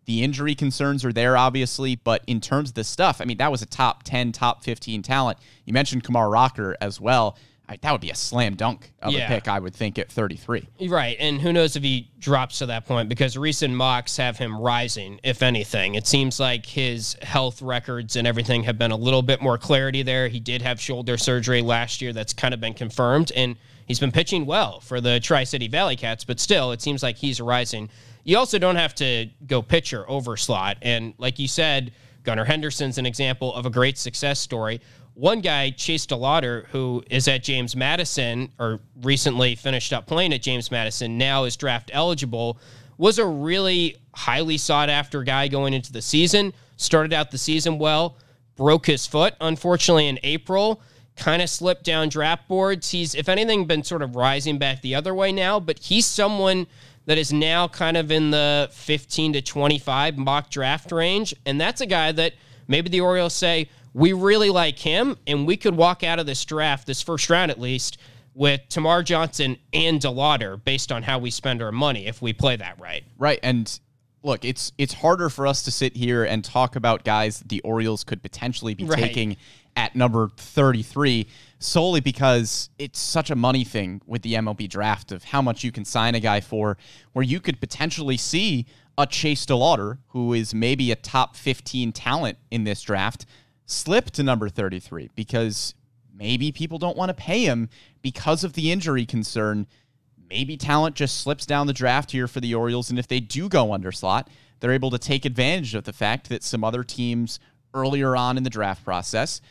The 0.05 0.23
injury 0.23 0.55
concerns 0.55 1.03
are 1.03 1.12
there, 1.12 1.36
obviously, 1.36 1.97
but 1.97 2.23
in 2.27 2.39
terms 2.39 2.69
of 2.69 2.75
the 2.75 2.86
stuff, 2.86 3.19
I 3.19 3.25
mean, 3.25 3.39
that 3.39 3.51
was 3.51 3.62
a 3.62 3.65
top 3.65 4.03
10, 4.03 4.31
top 4.31 4.63
15 4.63 5.01
talent. 5.01 5.38
You 5.65 5.73
mentioned 5.73 6.05
Kumar 6.05 6.29
Rocker 6.29 6.77
as 6.79 7.01
well. 7.01 7.38
I, 7.71 7.77
that 7.81 7.91
would 7.93 8.01
be 8.01 8.10
a 8.10 8.15
slam 8.15 8.55
dunk 8.55 8.91
of 9.01 9.13
Yeah. 9.13 9.25
a 9.25 9.27
pick, 9.27 9.47
I 9.47 9.57
would 9.60 9.73
think, 9.73 9.97
at 9.97 10.12
33. 10.12 10.67
Right, 10.89 11.15
and 11.19 11.39
who 11.39 11.53
knows 11.53 11.77
if 11.77 11.84
he 11.84 12.12
drops 12.19 12.60
to 12.60 12.65
that 12.65 12.86
point 12.86 13.07
because 13.07 13.38
recent 13.38 13.73
mocks 13.73 14.17
have 14.17 14.38
him 14.38 14.60
rising, 14.60 15.19
if 15.23 15.41
anything. 15.41 15.95
It 15.95 16.05
seems 16.05 16.38
like 16.39 16.65
his 16.65 17.15
health 17.21 17.62
records 17.62 18.17
and 18.17 18.27
everything 18.27 18.63
have 18.63 18.77
been 18.77 18.91
a 18.91 18.95
little 18.97 19.21
bit 19.21 19.41
more 19.41 19.57
clarity 19.57 20.03
there. 20.03 20.27
He 20.27 20.41
did 20.41 20.62
have 20.62 20.81
shoulder 20.81 21.17
surgery 21.17 21.62
last 21.62 22.01
year 22.01 22.12
that's 22.12 22.34
kind 22.34 22.53
of 22.53 22.60
been 22.60 22.73
confirmed, 22.73 23.31
and 23.38 23.55
he's 23.86 23.99
been 23.99 24.12
pitching 24.12 24.45
well 24.45 24.81
for 24.81 24.99
the 24.99 25.21
Tri 25.21 25.45
City 25.45 25.69
Valley 25.69 25.95
Cats, 25.95 26.25
but 26.25 26.39
still, 26.41 26.73
it 26.73 26.81
seems 26.81 27.01
like 27.01 27.15
he's 27.15 27.39
rising. 27.39 27.89
You 28.25 28.38
also 28.38 28.60
don't 28.60 28.75
have 28.75 28.93
to 28.95 29.29
go 29.47 29.62
pitcher 29.62 30.03
over 30.10 30.36
slot, 30.36 30.77
and 30.81 31.13
like 31.17 31.39
you 31.39 31.47
said, 31.47 31.93
Gunnar 32.23 32.45
Henderson's 32.45 32.99
an 32.99 33.05
example 33.07 33.51
of 33.55 33.65
a 33.65 33.69
great 33.71 33.97
success 33.97 34.39
story. 34.39 34.79
One 35.21 35.41
guy, 35.41 35.69
Chase 35.69 36.07
DeLauder, 36.07 36.65
who 36.69 37.03
is 37.07 37.27
at 37.27 37.43
James 37.43 37.75
Madison 37.75 38.51
or 38.57 38.79
recently 39.03 39.53
finished 39.53 39.93
up 39.93 40.07
playing 40.07 40.34
at 40.34 40.41
James 40.41 40.71
Madison, 40.71 41.19
now 41.19 41.43
is 41.43 41.55
draft 41.55 41.91
eligible, 41.93 42.57
was 42.97 43.19
a 43.19 43.25
really 43.27 43.97
highly 44.15 44.57
sought 44.57 44.89
after 44.89 45.21
guy 45.21 45.47
going 45.47 45.75
into 45.75 45.93
the 45.93 46.01
season. 46.01 46.53
Started 46.75 47.13
out 47.13 47.29
the 47.29 47.38
season 47.38 47.77
well, 47.77 48.17
broke 48.55 48.88
his 48.88 49.05
foot, 49.05 49.36
unfortunately, 49.39 50.07
in 50.07 50.17
April. 50.23 50.81
Kind 51.15 51.43
of 51.43 51.51
slipped 51.51 51.84
down 51.84 52.10
draft 52.10 52.47
boards. 52.47 52.89
He's, 52.89 53.13
if 53.13 53.29
anything, 53.29 53.65
been 53.65 53.84
sort 53.84 54.01
of 54.01 54.15
rising 54.15 54.57
back 54.57 54.81
the 54.81 54.95
other 54.95 55.13
way 55.13 55.31
now, 55.31 55.60
but 55.60 55.77
he's 55.77 56.07
someone 56.07 56.65
that 57.05 57.19
is 57.19 57.31
now 57.31 57.67
kind 57.67 57.95
of 57.95 58.12
in 58.12 58.31
the 58.31 58.69
15 58.71 59.34
to 59.34 59.43
25 59.43 60.17
mock 60.17 60.49
draft 60.49 60.91
range. 60.91 61.36
And 61.45 61.62
that's 61.62 61.79
a 61.79 61.86
guy 61.86 62.12
that 62.12 62.34
maybe 62.67 62.89
the 62.89 63.01
Orioles 63.01 63.34
say, 63.34 63.69
we 63.93 64.13
really 64.13 64.49
like 64.49 64.80
him, 64.80 65.17
and 65.27 65.45
we 65.45 65.58
could 65.58 65.75
walk 65.75 66.04
out 66.04 66.19
of 66.19 66.25
this 66.25 66.43
draft, 66.45 66.88
this 66.88 67.01
first 67.01 67.30
round 67.30 67.51
at 67.51 67.60
least, 67.60 67.97
with 68.34 68.62
Termarr 68.69 69.04
Johnson 69.04 69.58
and 69.73 69.99
DeLauder 69.99 70.63
based 70.63 70.91
on 70.91 71.04
how 71.04 71.19
we 71.19 71.32
spend 71.32 71.62
our 71.62 71.71
money 71.71 72.08
if 72.08 72.21
we 72.21 72.32
play 72.32 72.56
that 72.56 72.80
right. 72.80 73.04
Right. 73.17 73.39
And 73.43 73.80
look, 74.23 74.45
it's 74.45 74.71
it's 74.77 74.93
harder 74.93 75.30
for 75.30 75.45
us 75.45 75.63
to 75.63 75.71
sit 75.71 75.95
here 75.97 76.23
and 76.23 76.43
talk 76.43 76.75
about 76.75 77.04
guys 77.04 77.39
that 77.39 77.49
the 77.49 77.60
Orioles 77.62 78.04
could 78.04 78.21
potentially 78.21 78.73
be 78.73 78.86
Right. 78.86 78.99
taking 78.99 79.38
at 79.75 79.95
number 79.95 80.30
33 80.38 81.27
solely 81.60 82.01
because 82.01 82.69
it's 82.77 82.99
such 82.99 83.30
a 83.30 83.36
money 83.36 83.63
thing 83.63 84.01
with 84.06 84.21
the 84.21 84.34
MLB 84.34 84.67
draft 84.67 85.12
of 85.12 85.23
how 85.23 85.41
much 85.41 85.63
you 85.63 85.71
can 85.71 85.86
sign 85.86 86.15
a 86.15 86.19
guy 86.19 86.41
for 86.41 86.77
where 87.13 87.23
you 87.23 87.39
could 87.39 87.60
potentially 87.60 88.17
see 88.17 88.65
a 88.97 89.06
Chase 89.06 89.45
DeLauder 89.45 89.99
who 90.10 90.34
is 90.34 90.54
maybe 90.54 90.91
a 90.91 90.95
top 90.95 91.36
15 91.36 91.93
talent 91.93 92.38
in 92.49 92.63
this 92.65 92.82
draft 92.82 93.25
slip 93.71 94.12
to 94.12 94.23
number 94.23 94.49
33 94.49 95.10
because 95.15 95.73
maybe 96.13 96.51
people 96.51 96.77
don't 96.77 96.97
want 96.97 97.10
to 97.10 97.13
pay 97.13 97.45
him 97.45 97.69
because 98.01 98.43
of 98.43 98.53
the 98.53 98.71
injury 98.71 99.05
concern 99.05 99.67
maybe 100.31 100.55
talent 100.55 100.95
just 100.95 101.19
slips 101.19 101.45
down 101.45 101.67
the 101.67 101.73
draft 101.73 102.12
here 102.12 102.27
for 102.27 102.39
the 102.39 102.55
Orioles. 102.55 102.89
And 102.89 102.97
if 102.97 103.07
they 103.07 103.19
do 103.19 103.49
go 103.49 103.73
under 103.73 103.91
slot, 103.91 104.29
they're 104.60 104.71
able 104.71 104.89
to 104.91 104.97
take 104.97 105.25
advantage 105.25 105.75
of 105.75 105.84
the 105.84 105.93
fact 105.93 106.29
that 106.29 106.41
some 106.41 106.63
other 106.63 106.84
teams 106.84 107.39
earlier 107.73 108.15
on 108.15 108.38
in 108.38 108.43
the 108.43 108.49
draft 108.49 108.84
process 108.86 109.41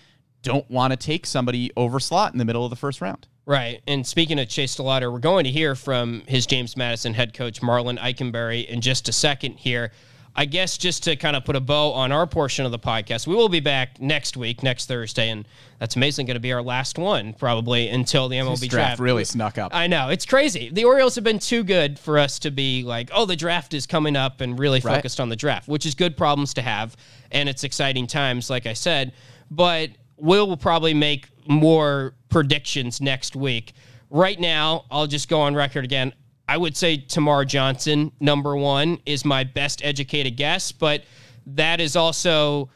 don't 0.42 0.68
want 0.70 0.92
to 0.92 0.96
take 0.96 1.26
somebody 1.26 1.70
over 1.76 2.00
slot 2.00 2.32
in 2.32 2.38
the 2.38 2.46
middle 2.46 2.64
of 2.64 2.70
the 2.70 2.76
first 2.76 3.02
round. 3.02 3.28
Right. 3.44 3.82
And 3.86 4.06
speaking 4.06 4.38
of 4.38 4.48
Chase 4.48 4.76
DeLauder, 4.76 5.12
we're 5.12 5.18
going 5.18 5.44
to 5.44 5.50
hear 5.50 5.74
from 5.74 6.22
his 6.26 6.46
James 6.46 6.76
Madison 6.76 7.12
head 7.12 7.34
coach, 7.34 7.60
Marlon 7.60 7.98
Ikenberry, 7.98 8.66
in 8.66 8.80
just 8.80 9.08
a 9.08 9.12
second 9.12 9.56
here. 9.56 9.92
I 10.36 10.44
guess 10.44 10.78
just 10.78 11.02
to 11.04 11.16
kind 11.16 11.34
of 11.34 11.44
put 11.44 11.56
a 11.56 11.60
bow 11.60 11.92
on 11.92 12.12
our 12.12 12.26
portion 12.26 12.64
of 12.64 12.70
the 12.70 12.78
podcast, 12.78 13.26
we 13.26 13.34
will 13.34 13.48
be 13.48 13.60
back 13.60 14.00
next 14.00 14.36
week, 14.36 14.62
next 14.62 14.86
Thursday, 14.86 15.28
and 15.30 15.46
that's 15.80 15.96
amazing. 15.96 16.26
Going 16.26 16.36
to 16.36 16.40
be 16.40 16.52
our 16.52 16.62
last 16.62 16.98
one 16.98 17.32
probably 17.34 17.88
until 17.88 18.28
the 18.28 18.36
MLB 18.36 18.60
This 18.60 18.68
draft. 18.68 18.88
draft 18.90 19.00
really 19.00 19.24
snuck 19.24 19.58
up. 19.58 19.74
I 19.74 19.86
know 19.88 20.08
it's 20.08 20.24
crazy. 20.24 20.70
The 20.72 20.84
Orioles 20.84 21.16
have 21.16 21.24
been 21.24 21.40
too 21.40 21.64
good 21.64 21.98
for 21.98 22.16
us 22.18 22.38
to 22.40 22.50
be 22.50 22.84
like, 22.84 23.10
oh, 23.12 23.26
the 23.26 23.34
draft 23.36 23.74
is 23.74 23.86
coming 23.86 24.14
up 24.16 24.40
and 24.40 24.58
really 24.58 24.80
Right. 24.80 24.94
focused 24.96 25.18
on 25.20 25.28
the 25.28 25.36
draft, 25.36 25.68
which 25.68 25.84
is 25.84 25.94
good 25.96 26.16
problems 26.16 26.54
to 26.54 26.62
have, 26.62 26.96
and 27.32 27.48
it's 27.48 27.64
exciting 27.64 28.06
times, 28.06 28.48
like 28.48 28.66
I 28.66 28.72
said. 28.74 29.12
But 29.50 29.90
Will 30.16 30.46
will 30.46 30.56
probably 30.56 30.94
make 30.94 31.28
more 31.48 32.14
predictions 32.28 33.00
next 33.00 33.34
week. 33.34 33.72
Right 34.10 34.38
now, 34.38 34.84
I'll 34.90 35.06
just 35.06 35.28
go 35.28 35.40
on 35.40 35.54
record 35.54 35.84
again. 35.84 36.12
I 36.50 36.56
would 36.56 36.76
say 36.76 36.98
Termarr 36.98 37.46
Johnson, 37.46 38.10
number 38.18 38.56
one, 38.56 38.98
is 39.06 39.24
my 39.24 39.44
best 39.44 39.84
educated 39.84 40.36
guess, 40.36 40.72
but 40.72 41.04
that 41.46 41.80
is 41.80 41.94
also 41.94 42.70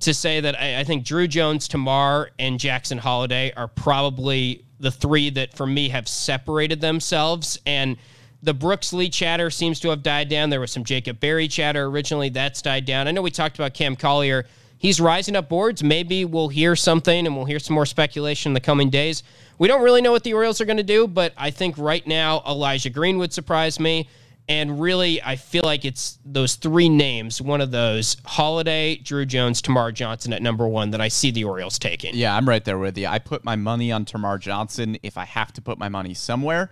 to 0.00 0.14
say 0.14 0.40
that 0.40 0.58
I, 0.58 0.80
I 0.80 0.84
think 0.84 1.04
Druw 1.04 1.28
Jones, 1.28 1.68
Termarr, 1.68 2.28
and 2.38 2.58
Jackson 2.58 2.96
Holliday 2.96 3.52
are 3.54 3.68
probably 3.68 4.64
the 4.80 4.90
three 4.90 5.28
that 5.28 5.54
for 5.54 5.66
me 5.66 5.90
have 5.90 6.08
separated 6.08 6.80
themselves. 6.80 7.58
And 7.66 7.98
the 8.42 8.54
Brooks 8.54 8.94
Lee 8.94 9.10
chatter 9.10 9.50
seems 9.50 9.78
to 9.80 9.90
have 9.90 10.02
died 10.02 10.30
down. 10.30 10.48
There 10.48 10.58
was 10.58 10.72
some 10.72 10.82
Jacob 10.82 11.20
Berry 11.20 11.48
chatter 11.48 11.84
originally. 11.84 12.30
That's 12.30 12.62
died 12.62 12.86
down. 12.86 13.08
I 13.08 13.10
know 13.10 13.20
we 13.20 13.30
talked 13.30 13.58
about 13.58 13.74
Cam 13.74 13.94
Collier. 13.94 14.46
He's 14.82 15.00
rising 15.00 15.36
up 15.36 15.48
boards. 15.48 15.84
Maybe 15.84 16.24
we'll 16.24 16.48
hear 16.48 16.74
something 16.74 17.24
and 17.24 17.36
we'll 17.36 17.44
hear 17.44 17.60
some 17.60 17.74
more 17.74 17.86
speculation 17.86 18.50
in 18.50 18.54
the 18.54 18.60
coming 18.60 18.90
days. 18.90 19.22
We 19.56 19.68
don't 19.68 19.80
really 19.80 20.02
know 20.02 20.10
what 20.10 20.24
the 20.24 20.34
Orioles 20.34 20.60
are 20.60 20.64
going 20.64 20.76
to 20.78 20.82
do, 20.82 21.06
but 21.06 21.32
I 21.36 21.52
think 21.52 21.78
right 21.78 22.04
now 22.04 22.42
Elijah 22.44 22.90
Green 22.90 23.16
would 23.18 23.32
surprise 23.32 23.78
me. 23.78 24.08
And 24.48 24.80
really, 24.80 25.22
I 25.22 25.36
feel 25.36 25.62
like 25.62 25.84
it's 25.84 26.18
those 26.24 26.56
three 26.56 26.88
names, 26.88 27.40
one 27.40 27.60
of 27.60 27.70
those 27.70 28.16
Holliday, 28.24 28.96
Druw 28.96 29.24
Jones, 29.24 29.62
Termarr 29.62 29.94
Johnson 29.94 30.32
at 30.32 30.42
number 30.42 30.66
one 30.66 30.90
that 30.90 31.00
I 31.00 31.06
see 31.06 31.30
the 31.30 31.44
Orioles 31.44 31.78
taking. 31.78 32.16
Yeah, 32.16 32.36
I'm 32.36 32.48
right 32.48 32.64
there 32.64 32.76
with 32.76 32.98
you. 32.98 33.06
I 33.06 33.20
put 33.20 33.44
my 33.44 33.54
money 33.54 33.92
on 33.92 34.04
Termarr 34.04 34.40
Johnson 34.40 34.98
if 35.04 35.16
I 35.16 35.26
have 35.26 35.52
to 35.52 35.62
put 35.62 35.78
my 35.78 35.90
money 35.90 36.12
somewhere. 36.12 36.70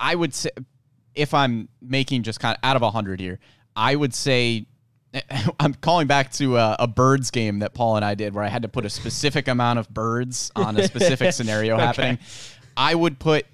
I 0.00 0.16
would 0.16 0.34
say, 0.34 0.50
if 1.14 1.32
I'm 1.32 1.68
making 1.80 2.24
just 2.24 2.40
kind 2.40 2.56
of 2.56 2.68
out 2.68 2.74
of 2.74 2.82
100 2.82 3.20
here, 3.20 3.38
I 3.76 3.94
would 3.94 4.12
say, 4.12 4.66
I'm 5.60 5.74
calling 5.74 6.06
back 6.06 6.32
to 6.32 6.56
a, 6.56 6.76
a 6.80 6.86
birds 6.86 7.30
game 7.30 7.60
that 7.60 7.74
Paul 7.74 7.96
and 7.96 8.04
I 8.04 8.14
did 8.14 8.34
where 8.34 8.44
I 8.44 8.48
had 8.48 8.62
to 8.62 8.68
put 8.68 8.84
a 8.84 8.90
specific 8.90 9.48
amount 9.48 9.78
of 9.78 9.88
birds 9.88 10.50
on 10.56 10.76
a 10.76 10.84
specific 10.84 11.32
scenario 11.34 11.76
happening. 11.78 12.18
I 12.76 12.94
would 12.94 13.18
put, 13.18 13.46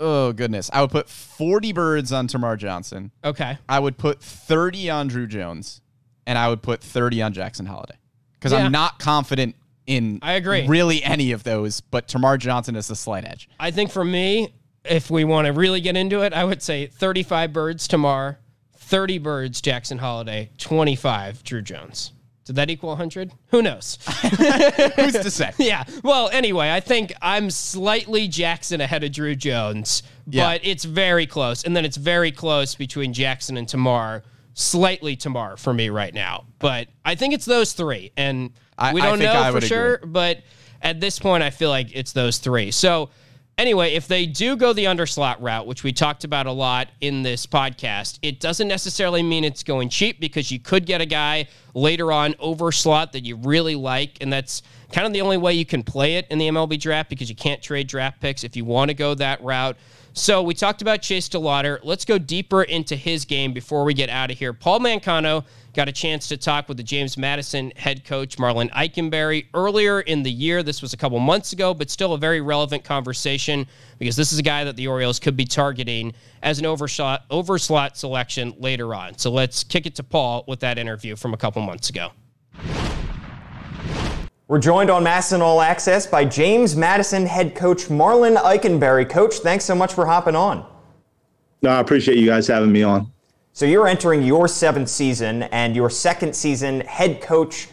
oh 0.00 0.32
goodness, 0.32 0.70
I 0.72 0.80
would 0.80 0.90
put 0.90 1.08
40 1.08 1.72
birds 1.72 2.12
on 2.12 2.28
Termarr 2.28 2.58
Johnson. 2.58 3.10
Okay. 3.24 3.58
I 3.68 3.78
would 3.78 3.96
put 3.98 4.22
30 4.22 4.90
on 4.90 5.08
Druw 5.10 5.28
Jones, 5.28 5.80
and 6.26 6.38
I 6.38 6.48
would 6.48 6.62
put 6.62 6.82
30 6.82 7.22
on 7.22 7.32
Jackson 7.32 7.66
Holliday 7.66 7.96
because 8.34 8.52
Yeah. 8.52 8.58
I'm 8.58 8.72
not 8.72 8.98
confident 8.98 9.56
in 9.86 10.18
I 10.20 10.34
agree. 10.34 10.66
really 10.66 11.02
any 11.02 11.32
of 11.32 11.44
those, 11.44 11.80
but 11.80 12.08
Termarr 12.08 12.38
Johnson 12.38 12.76
is 12.76 12.88
the 12.88 12.96
slight 12.96 13.24
edge. 13.24 13.48
I 13.58 13.70
think 13.70 13.90
for 13.90 14.04
me, 14.04 14.52
if 14.84 15.10
we 15.10 15.24
want 15.24 15.46
to 15.46 15.52
really 15.52 15.80
get 15.80 15.96
into 15.96 16.20
it, 16.20 16.32
I 16.34 16.44
would 16.44 16.62
say 16.62 16.86
35 16.86 17.52
birds 17.54 17.88
Termarr, 17.88 18.36
30 18.88 19.18
birds 19.18 19.60
Jackson 19.60 19.98
Holliday, 19.98 20.50
25 20.58 21.44
Druw 21.44 21.62
Jones. 21.62 22.12
Did 22.46 22.56
that 22.56 22.70
equal 22.70 22.88
100? 22.90 23.30
Who 23.48 23.60
knows? 23.60 23.98
Who's 24.06 25.12
to 25.12 25.30
say? 25.30 25.52
yeah. 25.58 25.84
Well, 26.02 26.30
anyway, 26.32 26.72
I 26.72 26.80
think 26.80 27.12
I'm 27.20 27.50
slightly 27.50 28.26
Jackson 28.28 28.80
ahead 28.80 29.04
of 29.04 29.10
Druw 29.12 29.36
Jones, 29.36 30.02
Yeah. 30.26 30.44
but 30.54 30.62
it's 30.64 30.84
very 30.84 31.26
close. 31.26 31.64
And 31.64 31.76
then 31.76 31.84
it's 31.84 31.98
very 31.98 32.32
close 32.32 32.74
between 32.74 33.12
Jackson 33.12 33.58
and 33.58 33.66
Termarr. 33.68 34.22
Slightly 34.54 35.14
Termarr 35.16 35.58
for 35.58 35.74
me 35.74 35.90
right 35.90 36.14
now. 36.14 36.46
But 36.58 36.88
I 37.04 37.14
think 37.14 37.34
it's 37.34 37.44
those 37.44 37.74
three. 37.74 38.12
And 38.16 38.50
I- 38.78 38.94
we 38.94 39.02
don't 39.02 39.18
know 39.18 39.52
for 39.52 39.60
sure, 39.60 39.94
agree. 39.96 40.10
but 40.10 40.38
at 40.80 41.00
this 41.00 41.18
point, 41.18 41.42
I 41.42 41.50
feel 41.50 41.68
like 41.68 41.88
it's 41.92 42.12
those 42.12 42.38
three. 42.38 42.70
So, 42.70 43.10
anyway, 43.58 43.92
if 43.92 44.08
they 44.08 44.24
do 44.24 44.56
go 44.56 44.72
the 44.72 44.84
underslot 44.84 45.36
route, 45.40 45.66
which 45.66 45.84
we 45.84 45.92
talked 45.92 46.24
about 46.24 46.46
a 46.46 46.52
lot 46.52 46.88
in 47.00 47.22
this 47.22 47.46
podcast, 47.46 48.18
it 48.22 48.40
doesn't 48.40 48.68
necessarily 48.68 49.22
mean 49.22 49.44
it's 49.44 49.62
going 49.62 49.90
cheap 49.90 50.20
because 50.20 50.50
you 50.50 50.58
could 50.58 50.86
get 50.86 51.00
a 51.00 51.06
guy 51.06 51.48
later 51.74 52.10
on 52.10 52.34
over 52.38 52.72
slot 52.72 53.12
that 53.12 53.24
you 53.24 53.36
really 53.36 53.74
like, 53.74 54.18
and 54.20 54.32
that's 54.32 54.62
kind 54.92 55.06
of 55.06 55.12
the 55.12 55.20
only 55.20 55.36
way 55.36 55.52
you 55.52 55.66
can 55.66 55.82
play 55.82 56.16
it 56.16 56.26
in 56.30 56.38
the 56.38 56.48
MLB 56.48 56.80
draft 56.80 57.10
because 57.10 57.28
you 57.28 57.36
can't 57.36 57.60
trade 57.60 57.88
draft 57.88 58.20
picks 58.20 58.44
if 58.44 58.56
you 58.56 58.64
want 58.64 58.88
to 58.88 58.94
go 58.94 59.14
that 59.14 59.42
route. 59.42 59.76
So 60.14 60.42
we 60.42 60.54
talked 60.54 60.82
about 60.82 61.02
Chase 61.02 61.28
DeLauder. 61.28 61.80
Let's 61.82 62.04
go 62.04 62.18
deeper 62.18 62.62
into 62.62 62.96
his 62.96 63.24
game 63.24 63.52
before 63.52 63.84
we 63.84 63.94
get 63.94 64.08
out 64.08 64.30
of 64.30 64.38
here. 64.38 64.52
Paul 64.52 64.80
Mancano 64.80 65.44
got 65.78 65.88
a 65.88 65.92
chance 65.92 66.26
to 66.26 66.36
talk 66.36 66.66
with 66.66 66.76
the 66.76 66.82
James 66.82 67.16
Madison 67.16 67.72
head 67.76 68.04
coach 68.04 68.36
Marlon 68.36 68.68
Ikenberry 68.72 69.46
earlier 69.54 70.00
in 70.00 70.24
the 70.24 70.30
year. 70.30 70.64
This 70.64 70.82
was 70.82 70.92
a 70.92 70.96
couple 70.96 71.20
months 71.20 71.52
ago, 71.52 71.72
but 71.72 71.88
still 71.88 72.14
a 72.14 72.18
very 72.18 72.40
relevant 72.40 72.82
conversation 72.82 73.64
because 74.00 74.16
this 74.16 74.32
is 74.32 74.40
a 74.40 74.42
guy 74.42 74.64
that 74.64 74.74
the 74.74 74.88
Orioles 74.88 75.20
could 75.20 75.36
be 75.36 75.44
targeting 75.44 76.14
as 76.42 76.58
an 76.58 76.66
overshot 76.66 77.28
overslot 77.30 77.94
selection 77.94 78.56
later 78.58 78.92
on. 78.92 79.16
So 79.18 79.30
let's 79.30 79.62
kick 79.62 79.86
it 79.86 79.94
to 79.94 80.02
Paul 80.02 80.42
with 80.48 80.58
that 80.60 80.78
interview 80.78 81.14
from 81.14 81.32
a 81.32 81.36
couple 81.36 81.62
months 81.62 81.90
ago. 81.90 82.10
We're 84.48 84.58
joined 84.58 84.90
on 84.90 85.04
MASN 85.04 85.42
All 85.42 85.60
Access 85.60 86.08
by 86.08 86.24
James 86.24 86.74
Madison 86.74 87.24
head 87.24 87.54
coach 87.54 87.84
Marlon 87.84 88.36
Ikenberry. 88.36 89.08
Coach, 89.08 89.36
thanks 89.36 89.64
so 89.64 89.76
much 89.76 89.94
for 89.94 90.06
hopping 90.06 90.34
on. 90.34 90.66
No, 91.62 91.70
I 91.70 91.78
appreciate 91.78 92.18
you 92.18 92.26
guys 92.26 92.48
having 92.48 92.72
me 92.72 92.82
on. 92.82 93.12
So 93.58 93.66
you're 93.66 93.88
entering 93.88 94.22
your 94.22 94.46
seventh 94.46 94.88
season 94.88 95.42
and 95.42 95.74
your 95.74 95.90
second 95.90 96.36
season 96.36 96.82
head 96.82 97.20
coach 97.20 97.66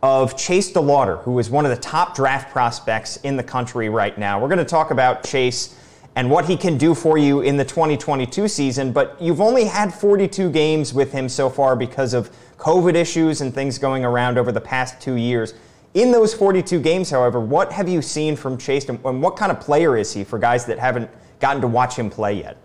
of 0.00 0.36
Chase 0.36 0.70
DeLauder, 0.70 1.24
who 1.24 1.40
is 1.40 1.50
one 1.50 1.66
of 1.66 1.72
the 1.72 1.82
top 1.82 2.14
draft 2.14 2.52
prospects 2.52 3.16
in 3.24 3.36
the 3.36 3.42
country 3.42 3.88
right 3.88 4.16
now. 4.16 4.40
We're 4.40 4.46
going 4.46 4.58
to 4.60 4.64
talk 4.64 4.92
about 4.92 5.24
Chase 5.24 5.76
and 6.14 6.30
what 6.30 6.44
he 6.44 6.56
can 6.56 6.78
do 6.78 6.94
for 6.94 7.18
you 7.18 7.40
in 7.40 7.56
the 7.56 7.64
2022 7.64 8.46
season, 8.46 8.92
but 8.92 9.20
you've 9.20 9.40
only 9.40 9.64
had 9.64 9.92
42 9.92 10.50
games 10.50 10.94
with 10.94 11.10
him 11.10 11.28
so 11.28 11.50
far 11.50 11.74
because 11.74 12.14
of 12.14 12.30
COVID 12.56 12.94
issues 12.94 13.40
and 13.40 13.52
things 13.52 13.76
going 13.76 14.04
around 14.04 14.38
over 14.38 14.52
the 14.52 14.60
past 14.60 15.00
two 15.00 15.16
years. 15.16 15.52
In 15.94 16.12
those 16.12 16.32
42 16.32 16.78
games, 16.78 17.10
however, 17.10 17.40
what 17.40 17.72
have 17.72 17.88
you 17.88 18.02
seen 18.02 18.36
from 18.36 18.56
Chase 18.56 18.88
and 18.88 19.02
what 19.02 19.34
kind 19.34 19.50
of 19.50 19.58
player 19.58 19.96
is 19.96 20.12
he 20.12 20.22
for 20.22 20.38
guys 20.38 20.64
that 20.66 20.78
haven't 20.78 21.10
gotten 21.40 21.60
to 21.60 21.66
watch 21.66 21.96
him 21.96 22.08
play 22.08 22.34
yet? 22.34 22.56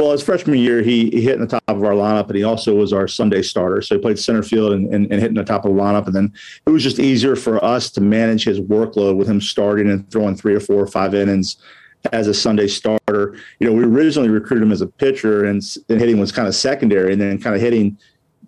Well, 0.00 0.12
his 0.12 0.22
freshman 0.22 0.56
year, 0.56 0.80
he, 0.80 1.10
he 1.10 1.20
hit 1.20 1.34
in 1.34 1.42
the 1.42 1.46
top 1.46 1.62
of 1.68 1.84
our 1.84 1.92
lineup, 1.92 2.28
and 2.28 2.34
he 2.34 2.42
also 2.42 2.74
was 2.74 2.90
our 2.90 3.06
Sunday 3.06 3.42
starter. 3.42 3.82
So 3.82 3.96
he 3.96 4.00
played 4.00 4.18
center 4.18 4.42
field 4.42 4.72
and, 4.72 4.86
and, 4.94 5.12
and 5.12 5.20
hit 5.20 5.28
in 5.28 5.34
the 5.34 5.44
top 5.44 5.66
of 5.66 5.74
the 5.74 5.78
lineup. 5.78 6.06
And 6.06 6.14
then 6.14 6.32
it 6.64 6.70
was 6.70 6.82
just 6.82 6.98
easier 6.98 7.36
for 7.36 7.62
us 7.62 7.90
to 7.90 8.00
manage 8.00 8.44
his 8.44 8.62
workload 8.62 9.16
with 9.16 9.28
him 9.28 9.42
starting 9.42 9.90
and 9.90 10.10
throwing 10.10 10.36
three 10.36 10.54
or 10.54 10.60
four 10.60 10.82
or 10.82 10.86
five 10.86 11.14
innings 11.14 11.58
as 12.14 12.28
a 12.28 12.32
Sunday 12.32 12.66
starter. 12.66 13.36
You 13.58 13.66
know, 13.66 13.74
we 13.74 13.84
originally 13.84 14.30
recruited 14.30 14.62
him 14.62 14.72
as 14.72 14.80
a 14.80 14.86
pitcher, 14.86 15.44
and, 15.44 15.62
and 15.90 16.00
hitting 16.00 16.18
was 16.18 16.32
kind 16.32 16.48
of 16.48 16.54
secondary, 16.54 17.12
and 17.12 17.20
then 17.20 17.38
kind 17.38 17.54
of 17.54 17.60
hitting 17.60 17.98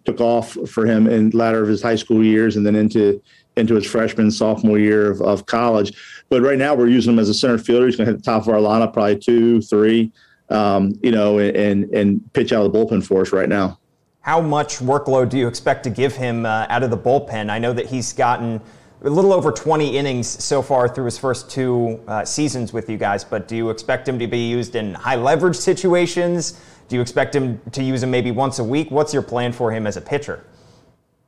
took 0.07 0.23
off 0.23 0.57
for 0.71 0.87
him 0.87 1.07
in 1.07 1.29
latter 1.31 1.63
of 1.63 1.69
his 1.69 1.83
high 1.83 1.97
school 1.97 2.25
years 2.25 2.57
and 2.57 2.67
then 2.67 2.75
into 2.75 3.23
into 3.57 3.75
his 3.75 3.85
freshman 3.85 4.31
sophomore 4.31 4.79
year 4.79 5.11
of, 5.11 5.21
of 5.21 5.45
college. 5.45 5.93
But 6.31 6.41
right 6.41 6.57
now 6.57 6.75
we're 6.75 6.89
using 6.89 7.13
him 7.13 7.19
as 7.19 7.29
a 7.29 7.35
center 7.35 7.59
fielder. 7.59 7.85
He's 7.85 7.97
going 7.97 8.07
to 8.07 8.13
hit 8.13 8.25
the 8.25 8.25
top 8.25 8.43
of 8.43 8.49
our 8.49 8.55
lineup, 8.55 8.95
probably 8.95 9.19
two, 9.19 9.61
three, 9.61 10.11
um, 10.53 10.99
you 11.03 11.11
know, 11.11 11.39
and 11.39 11.85
and 11.95 12.33
pitch 12.33 12.53
out 12.53 12.65
of 12.65 12.73
the 12.73 12.79
bullpen 12.79 13.05
for 13.05 13.23
us 13.23 13.33
right 13.33 13.49
now. 13.49 13.79
How 14.21 14.41
much 14.41 14.79
workload 14.79 15.31
do 15.31 15.39
you 15.39 15.49
expect 15.49 15.83
to 15.85 15.91
give 15.91 16.15
him 16.15 16.47
uh, 16.47 16.67
out 16.69 16.83
of 16.83 16.91
the 16.91 16.99
bullpen? 16.99 17.51
I 17.51 17.59
know 17.59 17.73
that 17.73 17.87
he's 17.87 18.13
gotten 18.13 18.61
a 19.05 19.11
little 19.11 19.33
over 19.33 19.51
20 19.51 19.97
innings 19.97 20.29
so 20.29 20.63
far 20.63 20.89
through 20.89 21.07
his 21.07 21.19
first 21.19 21.51
two 21.51 22.01
uh, 22.07 22.25
seasons 22.25 22.73
with 22.73 22.89
you 22.89 22.97
guys, 22.97 23.25
but 23.25 23.49
do 23.49 23.57
you 23.57 23.71
expect 23.71 24.07
him 24.09 24.21
to 24.21 24.29
be 24.29 24.49
used 24.49 24.77
in 24.77 24.95
high 24.95 25.17
leverage 25.17 25.57
situations? 25.57 26.61
Do 26.87 26.95
you 26.95 27.03
expect 27.03 27.35
him 27.35 27.61
to 27.73 27.83
use 27.83 28.05
him 28.05 28.13
maybe 28.13 28.31
once 28.31 28.61
a 28.61 28.65
week? 28.65 28.93
What's 28.93 29.13
your 29.13 29.23
plan 29.23 29.53
for 29.53 29.73
him 29.73 29.89
as 29.89 29.97
a 29.97 30.01
pitcher? 30.01 30.45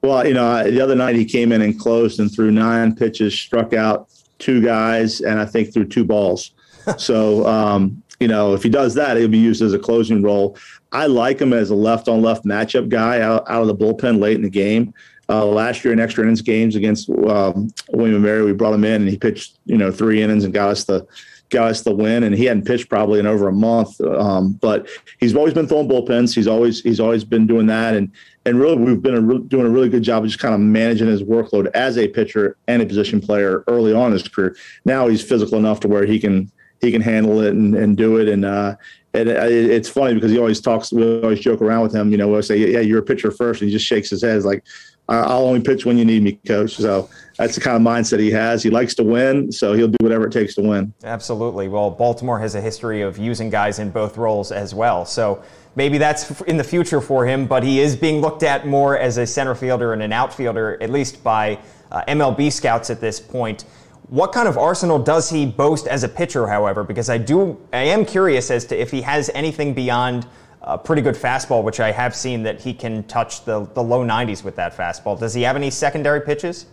Well, 0.02 0.24
you 0.26 0.34
know, 0.34 0.62
the 0.70 0.80
other 0.80 0.94
night 0.94 1.16
he 1.16 1.24
came 1.24 1.50
in 1.50 1.62
and 1.62 1.80
closed 1.80 2.20
and 2.20 2.32
threw 2.32 2.52
nine 2.52 2.94
pitches, 2.94 3.34
struck 3.34 3.72
out 3.72 4.08
two 4.38 4.62
guys, 4.62 5.22
and 5.22 5.40
I 5.40 5.46
think 5.46 5.72
threw 5.72 5.84
two 5.84 6.04
balls. 6.04 6.52
so, 6.98 7.46
um, 7.46 8.02
you 8.24 8.28
know, 8.28 8.54
if 8.54 8.62
he 8.62 8.70
does 8.70 8.94
that, 8.94 9.18
he'll 9.18 9.28
be 9.28 9.36
used 9.36 9.60
as 9.60 9.74
a 9.74 9.78
closing 9.78 10.22
role. 10.22 10.56
I 10.92 11.04
like 11.04 11.38
him 11.38 11.52
as 11.52 11.68
a 11.68 11.74
left 11.74 12.08
on 12.08 12.22
left 12.22 12.46
matchup 12.46 12.88
guy 12.88 13.20
out, 13.20 13.44
out 13.50 13.60
of 13.60 13.66
the 13.66 13.74
bullpen 13.74 14.18
late 14.18 14.34
in 14.34 14.40
the 14.40 14.48
game. 14.48 14.94
Uh, 15.28 15.44
last 15.44 15.84
year 15.84 15.92
in 15.92 16.00
extra 16.00 16.24
innings 16.24 16.40
games 16.40 16.74
against 16.74 17.10
um, 17.10 17.70
William 17.90 18.14
and 18.14 18.24
Mary, 18.24 18.42
we 18.42 18.54
brought 18.54 18.72
him 18.72 18.82
in 18.82 19.02
and 19.02 19.10
he 19.10 19.18
pitched, 19.18 19.58
you 19.66 19.76
know, 19.76 19.92
three 19.92 20.22
innings 20.22 20.44
and 20.44 20.54
got 20.54 20.70
us 20.70 20.84
the 20.84 21.06
got 21.50 21.68
us 21.68 21.82
the 21.82 21.94
win. 21.94 22.22
And 22.22 22.34
he 22.34 22.46
hadn't 22.46 22.64
pitched 22.64 22.88
probably 22.88 23.20
in 23.20 23.26
over 23.26 23.46
a 23.46 23.52
month, 23.52 24.00
um, 24.00 24.54
but 24.54 24.88
he's 25.20 25.36
always 25.36 25.52
been 25.52 25.68
throwing 25.68 25.86
bullpens. 25.86 26.34
He's 26.34 26.48
always 26.48 26.80
he's 26.80 27.00
always 27.00 27.24
been 27.24 27.46
doing 27.46 27.66
that, 27.66 27.94
and 27.94 28.10
and 28.46 28.58
really 28.58 28.76
we've 28.76 29.02
been 29.02 29.16
a 29.16 29.20
re- 29.20 29.44
doing 29.48 29.66
a 29.66 29.70
really 29.70 29.90
good 29.90 30.02
job 30.02 30.24
of 30.24 30.30
just 30.30 30.40
kind 30.40 30.54
of 30.54 30.60
managing 30.60 31.08
his 31.08 31.22
workload 31.22 31.70
as 31.74 31.98
a 31.98 32.08
pitcher 32.08 32.56
and 32.68 32.80
a 32.80 32.86
position 32.86 33.20
player 33.20 33.64
early 33.66 33.92
on 33.92 34.06
in 34.06 34.12
his 34.12 34.26
career. 34.28 34.56
Now 34.86 35.08
he's 35.08 35.22
physical 35.22 35.58
enough 35.58 35.80
to 35.80 35.88
where 35.88 36.06
he 36.06 36.18
can 36.18 36.50
he 36.84 36.92
can 36.92 37.00
handle 37.00 37.40
it 37.40 37.54
and, 37.54 37.74
and 37.74 37.96
do 37.96 38.18
it. 38.18 38.28
And 38.28 38.44
uh, 38.44 38.76
and 39.14 39.28
it's 39.28 39.88
funny 39.88 40.14
because 40.14 40.32
he 40.32 40.38
always 40.38 40.60
talks. 40.60 40.92
We 40.92 41.22
always 41.22 41.40
joke 41.40 41.62
around 41.62 41.82
with 41.82 41.94
him. 41.94 42.10
You 42.10 42.18
know, 42.18 42.28
we'll 42.28 42.42
say, 42.42 42.56
"Yeah, 42.56 42.80
you're 42.80 42.98
a 42.98 43.02
pitcher 43.02 43.30
first. 43.30 43.60
and 43.60 43.70
he 43.70 43.74
just 43.74 43.86
shakes 43.86 44.10
his 44.10 44.22
head. 44.22 44.42
Like, 44.42 44.64
"I'll 45.08 45.46
only 45.46 45.60
pitch 45.60 45.86
when 45.86 45.96
you 45.96 46.04
need 46.04 46.22
me, 46.22 46.32
coach." 46.46 46.74
So 46.74 47.08
that's 47.38 47.54
the 47.54 47.60
kind 47.60 47.76
of 47.76 47.82
mindset 47.82 48.18
he 48.18 48.32
has. 48.32 48.62
He 48.62 48.70
likes 48.70 48.94
to 48.96 49.04
win, 49.04 49.52
so 49.52 49.74
he'll 49.74 49.88
do 49.88 49.96
whatever 50.00 50.26
it 50.26 50.32
takes 50.32 50.56
to 50.56 50.62
win. 50.62 50.92
Absolutely. 51.04 51.68
Well, 51.68 51.90
Baltimore 51.90 52.40
has 52.40 52.56
a 52.56 52.60
history 52.60 53.02
of 53.02 53.16
using 53.16 53.50
guys 53.50 53.78
in 53.78 53.90
both 53.90 54.16
roles 54.16 54.50
as 54.50 54.74
well. 54.74 55.04
So 55.04 55.44
maybe 55.76 55.96
that's 55.96 56.40
in 56.42 56.56
the 56.56 56.64
future 56.64 57.00
for 57.00 57.24
him, 57.24 57.46
but 57.46 57.62
he 57.62 57.80
is 57.80 57.94
being 57.94 58.20
looked 58.20 58.42
at 58.42 58.66
more 58.66 58.98
as 58.98 59.18
a 59.18 59.26
center 59.26 59.54
fielder 59.54 59.92
and 59.92 60.02
an 60.02 60.12
outfielder, 60.12 60.76
at 60.82 60.90
least 60.90 61.22
by 61.22 61.60
uh, 61.92 62.02
MLB 62.08 62.50
scouts 62.50 62.90
at 62.90 63.00
this 63.00 63.20
point. 63.20 63.64
What 64.08 64.32
kind 64.32 64.46
of 64.46 64.58
arsenal 64.58 64.98
does 64.98 65.30
he 65.30 65.46
boast 65.46 65.86
as 65.86 66.04
a 66.04 66.08
pitcher, 66.08 66.46
however? 66.46 66.84
Because 66.84 67.08
I 67.08 67.18
do, 67.18 67.58
I 67.72 67.84
am 67.84 68.04
curious 68.04 68.50
as 68.50 68.66
to 68.66 68.78
if 68.78 68.90
he 68.90 69.00
has 69.02 69.30
anything 69.34 69.72
beyond 69.72 70.26
a 70.60 70.76
pretty 70.76 71.02
good 71.02 71.14
fastball, 71.14 71.62
which 71.62 71.80
I 71.80 71.90
have 71.90 72.14
seen 72.14 72.42
that 72.42 72.60
he 72.60 72.74
can 72.74 73.04
touch 73.04 73.44
the, 73.44 73.66
the 73.74 73.82
low 73.82 74.04
90s 74.04 74.44
with 74.44 74.56
that 74.56 74.76
fastball. 74.76 75.18
Does 75.18 75.32
he 75.34 75.42
have 75.42 75.56
any 75.56 75.70
secondary 75.70 76.20
pitches? 76.20 76.66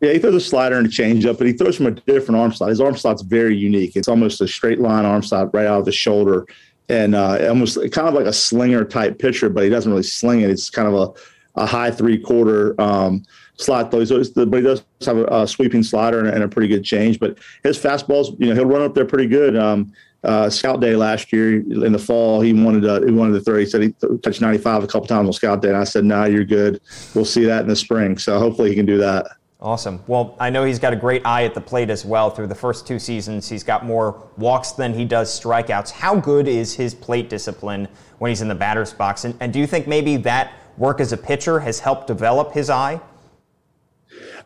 Yeah, 0.00 0.12
he 0.12 0.18
throws 0.18 0.34
a 0.34 0.40
slider 0.40 0.78
and 0.78 0.86
a 0.86 0.90
changeup, 0.90 1.38
but 1.38 1.46
he 1.46 1.52
throws 1.52 1.76
from 1.76 1.86
a 1.86 1.90
different 1.90 2.40
arm 2.40 2.52
slot. 2.52 2.70
His 2.70 2.80
arm 2.80 2.96
slot's 2.96 3.22
very 3.22 3.56
unique. 3.56 3.96
It's 3.96 4.08
almost 4.08 4.40
a 4.40 4.46
straight 4.46 4.80
line 4.80 5.04
arm 5.04 5.22
slot 5.22 5.52
right 5.52 5.66
out 5.66 5.80
of 5.80 5.84
the 5.84 5.92
shoulder, 5.92 6.46
and 6.88 7.14
uh, 7.14 7.48
almost 7.48 7.76
kind 7.92 8.08
of 8.08 8.14
like 8.14 8.26
a 8.26 8.32
slinger 8.32 8.84
type 8.84 9.18
pitcher, 9.18 9.48
but 9.48 9.64
he 9.64 9.70
doesn't 9.70 9.90
really 9.90 10.04
sling 10.04 10.40
it. 10.40 10.50
It's 10.50 10.70
kind 10.70 10.86
of 10.86 10.94
a, 10.94 11.60
a 11.62 11.66
high 11.66 11.90
three 11.90 12.18
quarter 12.18 12.80
um, 12.80 13.24
slot 13.58 13.90
though. 13.90 14.04
So 14.04 14.22
but 14.46 14.56
he 14.56 14.62
does 14.62 14.84
have 15.04 15.18
a, 15.18 15.26
a 15.42 15.46
sweeping 15.46 15.82
slider 15.82 16.20
and, 16.20 16.28
and, 16.28 16.42
a 16.42 16.48
pretty 16.48 16.68
good 16.68 16.84
change. 16.84 17.20
But 17.20 17.38
his 17.62 17.78
fastballs, 17.78 18.38
you 18.40 18.46
know, 18.46 18.54
he'll 18.54 18.66
run 18.66 18.82
up 18.82 18.94
there 18.94 19.04
pretty 19.04 19.26
good. 19.26 19.56
Um, 19.56 19.92
uh, 20.24 20.50
scout 20.50 20.80
day 20.80 20.96
last 20.96 21.32
year 21.32 21.60
in 21.60 21.92
the 21.92 21.98
fall, 21.98 22.40
he 22.40 22.52
wanted 22.52 22.82
to, 22.82 23.06
he 23.06 23.12
wanted 23.12 23.34
to 23.34 23.40
throw. 23.40 23.56
He 23.56 23.66
said 23.66 23.82
he 23.82 23.94
touched 24.22 24.40
95 24.40 24.82
a 24.82 24.86
couple 24.86 25.06
times 25.06 25.28
on 25.28 25.32
scout 25.32 25.62
day, 25.62 25.68
and 25.68 25.76
I 25.76 25.84
said, 25.84 26.04
"No, 26.04 26.20
nah, 26.20 26.24
you're 26.24 26.44
good. 26.44 26.80
We'll 27.14 27.24
see 27.24 27.44
that 27.44 27.62
in 27.62 27.68
the 27.68 27.76
spring." 27.76 28.18
So 28.18 28.38
hopefully 28.38 28.70
he 28.70 28.74
can 28.74 28.86
do 28.86 28.98
that. 28.98 29.26
Awesome. 29.60 30.02
Well, 30.06 30.36
I 30.38 30.50
know 30.50 30.64
he's 30.64 30.78
got 30.78 30.92
a 30.92 30.96
great 30.96 31.24
eye 31.26 31.44
at 31.44 31.54
the 31.54 31.60
plate 31.60 31.90
as 31.90 32.04
well. 32.04 32.30
Through 32.30 32.46
the 32.46 32.54
first 32.54 32.86
two 32.86 32.98
seasons, 32.98 33.48
he's 33.48 33.64
got 33.64 33.84
more 33.84 34.28
walks 34.36 34.72
than 34.72 34.94
he 34.94 35.04
does 35.04 35.28
strikeouts. 35.40 35.90
How 35.90 36.14
good 36.14 36.46
is 36.46 36.74
his 36.74 36.94
plate 36.94 37.28
discipline 37.28 37.88
when 38.18 38.28
he's 38.28 38.40
in 38.40 38.46
the 38.46 38.54
batter's 38.54 38.92
box? 38.92 39.24
And, 39.24 39.36
and 39.40 39.52
do 39.52 39.58
you 39.58 39.66
think 39.66 39.88
maybe 39.88 40.16
that 40.18 40.52
work 40.76 41.00
as 41.00 41.12
a 41.12 41.16
pitcher 41.16 41.58
has 41.58 41.80
helped 41.80 42.06
develop 42.06 42.52
his 42.52 42.70
eye? 42.70 43.00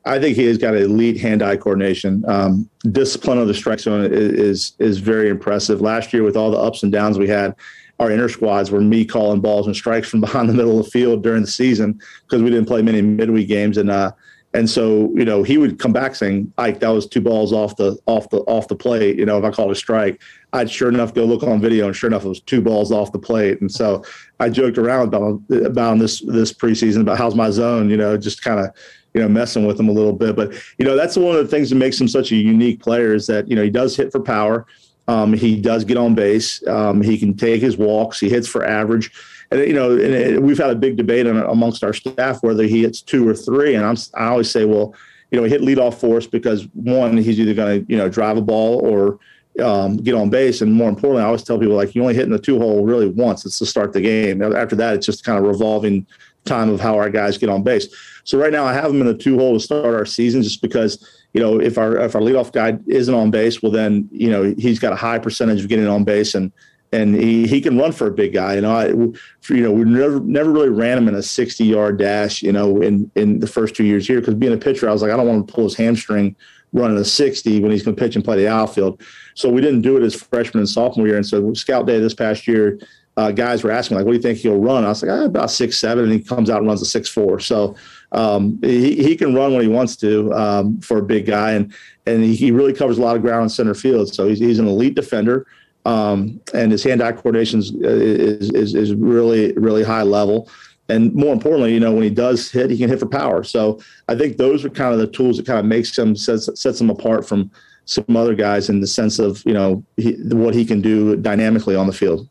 I 0.05 0.18
think 0.18 0.36
he 0.36 0.44
has 0.46 0.59
got 0.59 0.74
elite 0.74 1.20
hand-eye 1.20 1.57
coordination. 1.57 2.24
Um, 2.26 2.68
discipline 2.90 3.38
of 3.38 3.46
the 3.46 3.55
strike 3.55 3.80
zone 3.80 4.05
is, 4.05 4.12
is, 4.12 4.72
is 4.78 4.98
very 4.98 5.28
impressive. 5.28 5.80
Last 5.80 6.12
year, 6.12 6.22
with 6.22 6.36
all 6.36 6.50
the 6.50 6.59
ups 6.59 6.82
and 6.82 6.90
downs 6.90 7.18
we 7.18 7.28
had, 7.28 7.55
our 8.00 8.11
inner 8.11 8.28
squads 8.28 8.70
were 8.70 8.80
me 8.80 9.05
calling 9.05 9.40
balls 9.40 9.66
and 9.66 9.76
strikes 9.76 10.09
from 10.09 10.20
behind 10.22 10.48
the 10.48 10.55
middle 10.55 10.78
of 10.78 10.84
the 10.84 10.90
field 10.90 11.22
during 11.22 11.42
the 11.42 11.50
season 11.50 12.00
because 12.22 12.42
we 12.42 12.50
didn't 12.50 12.66
play 12.66 12.82
many 12.82 13.03
midweek 13.03 13.48
games 13.48 13.76
and. 13.78 13.90
Uh, 13.90 14.12
and 14.55 14.68
so, 14.68 15.11
you 15.14 15.24
know, 15.24 15.42
he 15.42 15.57
would 15.57 15.78
come 15.78 15.94
back 15.94 16.14
saying, 16.14 16.53
"Ike, 16.59 16.80
that 16.80 16.90
was 16.90 17.07
two 17.07 17.22
balls 17.22 17.55
off 17.55 17.76
the 17.76 17.98
off 18.05 18.28
the 18.28 18.40
off 18.40 18.68
the 18.68 18.76
plate." 18.76 19.16
You 19.16 19.24
know, 19.24 19.38
if 19.38 19.44
I 19.44 19.50
called 19.50 19.70
a 19.70 19.74
strike, 19.74 20.20
I'd 20.53 20.70
sure 20.70 20.90
enough 20.90 21.14
go 21.14 21.24
look 21.24 21.42
on 21.42 21.59
video, 21.59 21.86
and 21.86 21.96
sure 21.96 22.09
enough, 22.09 22.26
it 22.26 22.28
was 22.28 22.40
two 22.40 22.61
balls 22.61 22.92
off 22.92 23.12
the 23.12 23.18
plate. 23.18 23.62
And 23.62 23.72
so, 23.72 24.05
I 24.40 24.50
joked 24.50 24.76
around 24.76 25.09
about 25.09 25.40
about 25.64 25.98
this 25.98 26.20
this 26.20 26.53
preseason 26.53 27.00
about 27.00 27.16
how's 27.16 27.34
my 27.34 27.48
zone. 27.48 27.88
You 27.88 27.96
know, 27.96 28.18
just 28.18 28.44
kind 28.44 28.61
of 28.61 28.74
you 29.15 29.21
know 29.21 29.29
messing 29.29 29.67
with 29.67 29.79
him 29.79 29.89
a 29.89 29.93
little 29.93 30.13
bit. 30.13 30.37
But 30.37 30.53
you 30.79 30.85
know, 30.85 30.97
that's 30.97 31.17
one 31.17 31.37
of 31.37 31.43
the 31.43 31.51
things 31.51 31.71
that 31.71 31.77
makes 31.77 32.01
him 32.01 32.09
such 32.09 32.33
a 32.33 32.37
unique 32.37 32.81
player 32.81 33.15
is 33.15 33.27
that 33.27 33.49
you 33.49 33.57
know 33.57 33.63
he 33.63 33.71
does 33.71 33.97
hit 33.97 34.13
for 34.13 34.21
power. 34.21 34.67
Um, 35.09 35.33
he 35.33 35.61
does 35.61 35.85
get 35.85 35.97
on 35.97 36.15
base. 36.15 36.65
Um, 36.69 37.03
he 37.03 37.19
can 37.19 37.37
take 37.37 37.61
his 37.61 37.77
walks. 37.77 38.21
He 38.21 38.29
hits 38.29 38.47
for 38.47 38.65
average 38.65 39.11
and 39.53 39.69
you 39.69 39.75
know, 39.75 39.93
and 39.93 40.15
it, 40.15 40.43
we've 40.43 40.59
had 40.59 40.71
a 40.71 40.75
big 40.75 40.97
debate 40.97 41.27
on, 41.27 41.37
amongst 41.37 41.85
our 41.85 41.93
staff 41.93 42.43
whether 42.43 42.65
he 42.65 42.83
hits 42.83 43.03
two 43.03 43.29
or 43.29 43.35
three. 43.35 43.75
And 43.75 43.85
I'm, 43.85 43.97
I 44.15 44.29
always 44.29 44.51
say, 44.51 44.65
well, 44.65 44.95
you 45.31 45.39
know, 45.39 45.45
he 45.45 45.51
hit 45.51 45.61
leadoff 45.61 45.95
force 45.95 46.27
because 46.27 46.67
one, 46.75 47.17
he's 47.17 47.39
either 47.39 47.55
going 47.55 47.85
to 47.85 47.93
you 47.93 47.99
know 47.99 48.09
drive 48.09 48.37
a 48.37 48.43
ball 48.43 48.81
or 48.81 49.19
um, 49.63 49.99
get 49.99 50.15
on 50.15 50.31
base, 50.31 50.63
and 50.63 50.73
more 50.73 50.89
importantly, 50.89 51.23
I 51.23 51.27
always 51.27 51.43
tell 51.43 51.59
people 51.59 51.75
like 51.75 51.95
you 51.95 52.01
only 52.01 52.15
hit 52.15 52.25
in 52.25 52.31
the 52.31 52.39
two 52.39 52.59
hole 52.59 52.85
really 52.85 53.09
once. 53.09 53.45
It's 53.45 53.59
to 53.59 53.67
start 53.67 53.93
the 53.93 54.01
game. 54.01 54.43
After 54.43 54.77
that, 54.77 54.95
it's 54.95 55.07
just 55.07 55.25
kind 55.25 55.39
of 55.39 55.45
revolving 55.45 56.07
time 56.45 56.71
of 56.71 56.81
how 56.81 56.97
our 56.97 57.11
guys 57.11 57.39
get 57.39 57.49
on 57.51 57.63
base. 57.63 57.89
So 58.25 58.39
right 58.39 58.53
now, 58.53 58.64
I 58.64 58.73
have 58.73 58.91
him 58.91 59.01
in 59.01 59.07
the 59.07 59.14
two 59.14 59.39
hole 59.39 59.55
to 59.55 59.61
start 59.61 59.95
our 59.95 60.07
season, 60.07 60.43
just 60.43 60.62
because 60.62 61.07
you 61.33 61.41
know 61.41 61.61
if 61.61 61.79
our 61.79 61.97
if 61.99 62.14
our 62.14 62.20
leadoff 62.20 62.53
guy 62.53 62.79
isn't 62.87 63.14
on 63.14 63.31
base, 63.31 63.62
well 63.62 63.73
then 63.73 64.09
you 64.12 64.31
know 64.31 64.55
he's 64.59 64.79
got 64.79 64.93
a 64.93 64.97
high 64.97 65.18
percentage 65.18 65.62
of 65.62 65.68
getting 65.68 65.89
on 65.89 66.05
base 66.05 66.35
and 66.35 66.53
and 66.93 67.14
he, 67.14 67.47
he 67.47 67.61
can 67.61 67.79
run 67.79 67.91
for 67.91 68.07
a 68.07 68.11
big 68.11 68.35
guy. 68.35 68.55
You 68.57 68.61
know, 68.61 68.73
I, 68.73 68.89
you 68.89 69.62
know, 69.62 69.73
we 69.73 69.85
never 69.85 70.20
never 70.20 70.51
really 70.51 70.68
ran 70.68 70.99
him 70.99 71.09
in 71.09 71.14
a 71.14 71.23
60 71.23 71.64
yard 71.64 71.99
dash. 71.99 72.43
You 72.43 72.53
know, 72.53 72.81
in 72.81 73.11
in 73.14 73.41
the 73.41 73.47
first 73.47 73.75
two 73.75 73.85
years 73.85 74.07
here, 74.07 74.20
because 74.20 74.35
being 74.35 74.53
a 74.53 74.59
pitcher, 74.59 74.89
I 74.89 74.93
was 74.93 75.03
like, 75.03 75.11
I 75.11 75.16
don't 75.16 75.27
want 75.27 75.49
to 75.49 75.53
pull 75.53 75.64
his 75.64 75.75
hamstring 75.75 76.37
running 76.75 76.97
a 76.97 77.05
60 77.05 77.61
when 77.61 77.70
he's 77.70 77.83
going 77.83 77.95
to 77.95 78.01
pitch 78.01 78.16
and 78.16 78.25
play 78.25 78.37
the 78.37 78.49
outfield. 78.49 79.03
So 79.35 79.51
we 79.51 79.61
didn't 79.61 79.83
do 79.83 79.99
it 79.99 80.03
as 80.03 80.14
freshman 80.14 80.61
and 80.61 80.68
sophomore 80.68 81.07
year. 81.07 81.16
And 81.16 81.27
so 81.27 81.53
scout 81.53 81.87
day 81.87 82.01
this 82.01 82.14
past 82.14 82.49
year, 82.49 82.79
uh, 83.18 83.31
guys 83.31 83.62
were 83.62 83.70
asking 83.70 83.99
like, 83.99 84.07
"What 84.07 84.12
do 84.12 84.16
you 84.16 84.23
think 84.23 84.39
he'll 84.39 84.59
run?" 84.59 84.85
I 84.85 84.89
was 84.89 85.03
like, 85.03 85.12
ah, 85.12 85.25
"About 85.25 85.51
six 85.51 85.79
seven, 85.79 86.05
and 86.05 86.12
he 86.12 86.20
comes 86.20 86.51
out 86.51 86.59
and 86.59 86.66
runs 86.66 86.83
a 86.83 86.87
six 86.87 87.09
four. 87.09 87.41
So 87.41 87.75
um, 88.13 88.59
he 88.63 89.03
he 89.03 89.17
can 89.17 89.35
run 89.35 89.53
when 89.53 89.63
he 89.63 89.69
wants 89.69 89.97
to 89.97 90.33
um, 90.33 90.81
for 90.81 90.99
a 90.99 91.03
big 91.03 91.27
guy, 91.27 91.53
and 91.53 91.75
and 92.07 92.25
he 92.25 92.51
really 92.51 92.73
covers 92.73 92.99
a 92.99 93.03
lot 93.03 93.17
of 93.17 93.23
ground 93.23 93.45
in 93.45 93.49
center 93.49 93.75
field. 93.75 94.15
So 94.15 94.29
he's 94.29 94.39
he's 94.39 94.59
an 94.59 94.69
elite 94.69 94.95
defender 94.95 95.47
um, 95.85 96.41
and 96.55 96.71
his 96.71 96.85
hand-eye 96.85 97.13
coordination 97.13 97.61
is, 97.61 98.51
is 98.51 98.75
is 98.75 98.95
really 98.95 99.53
really 99.53 99.83
high 99.83 100.03
level. 100.03 100.49
And 100.89 101.15
more 101.15 101.33
importantly, 101.33 101.73
you 101.73 101.81
know, 101.81 101.93
when 101.93 102.03
he 102.03 102.11
does 102.11 102.51
hit, 102.51 102.71
he 102.71 102.77
can 102.77 102.89
hit 102.89 102.99
for 102.99 103.07
power. 103.07 103.45
So 103.45 103.81
I 104.09 104.15
think 104.15 104.37
those 104.37 104.65
are 104.65 104.69
kind 104.69 104.93
of 104.93 104.99
the 104.99 105.07
tools 105.07 105.37
that 105.39 105.47
kind 105.47 105.59
of 105.59 105.65
makes 105.65 105.97
him 105.97 106.15
sets 106.17 106.49
sets 106.61 106.81
him 106.81 106.91
apart 106.91 107.27
from 107.27 107.51
some 107.85 108.17
other 108.17 108.35
guys 108.35 108.69
in 108.69 108.81
the 108.81 108.87
sense 108.87 109.19
of 109.19 109.43
you 109.45 109.53
know 109.53 109.85
he, 109.97 110.13
what 110.33 110.55
he 110.55 110.65
can 110.65 110.81
do 110.81 111.17
dynamically 111.17 111.75
on 111.75 111.87
the 111.87 111.93
field. 111.93 112.29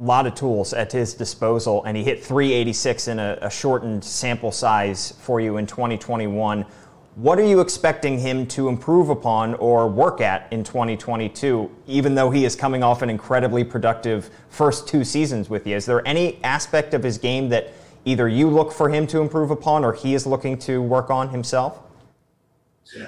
Lot 0.00 0.26
of 0.26 0.34
tools 0.34 0.72
at 0.72 0.90
his 0.90 1.14
disposal, 1.14 1.84
and 1.84 1.96
he 1.96 2.02
hit 2.02 2.20
386 2.20 3.06
in 3.06 3.20
a, 3.20 3.38
a 3.42 3.48
shortened 3.48 4.02
sample 4.02 4.50
size 4.50 5.14
for 5.20 5.40
you 5.40 5.56
in 5.56 5.68
2021. 5.68 6.66
What 7.14 7.38
are 7.38 7.46
you 7.46 7.60
expecting 7.60 8.18
him 8.18 8.44
to 8.48 8.68
improve 8.68 9.08
upon 9.08 9.54
or 9.54 9.88
work 9.88 10.20
at 10.20 10.52
in 10.52 10.64
2022, 10.64 11.70
even 11.86 12.16
though 12.16 12.28
he 12.28 12.44
is 12.44 12.56
coming 12.56 12.82
off 12.82 13.02
an 13.02 13.10
incredibly 13.10 13.62
productive 13.62 14.30
first 14.48 14.88
two 14.88 15.04
seasons 15.04 15.48
with 15.48 15.64
you? 15.64 15.76
Is 15.76 15.86
there 15.86 16.04
any 16.04 16.42
aspect 16.42 16.92
of 16.92 17.04
his 17.04 17.16
game 17.16 17.48
that 17.50 17.72
either 18.04 18.26
you 18.26 18.50
look 18.50 18.72
for 18.72 18.88
him 18.88 19.06
to 19.06 19.20
improve 19.20 19.52
upon 19.52 19.84
or 19.84 19.92
he 19.92 20.14
is 20.14 20.26
looking 20.26 20.58
to 20.58 20.82
work 20.82 21.08
on 21.08 21.28
himself? 21.28 21.78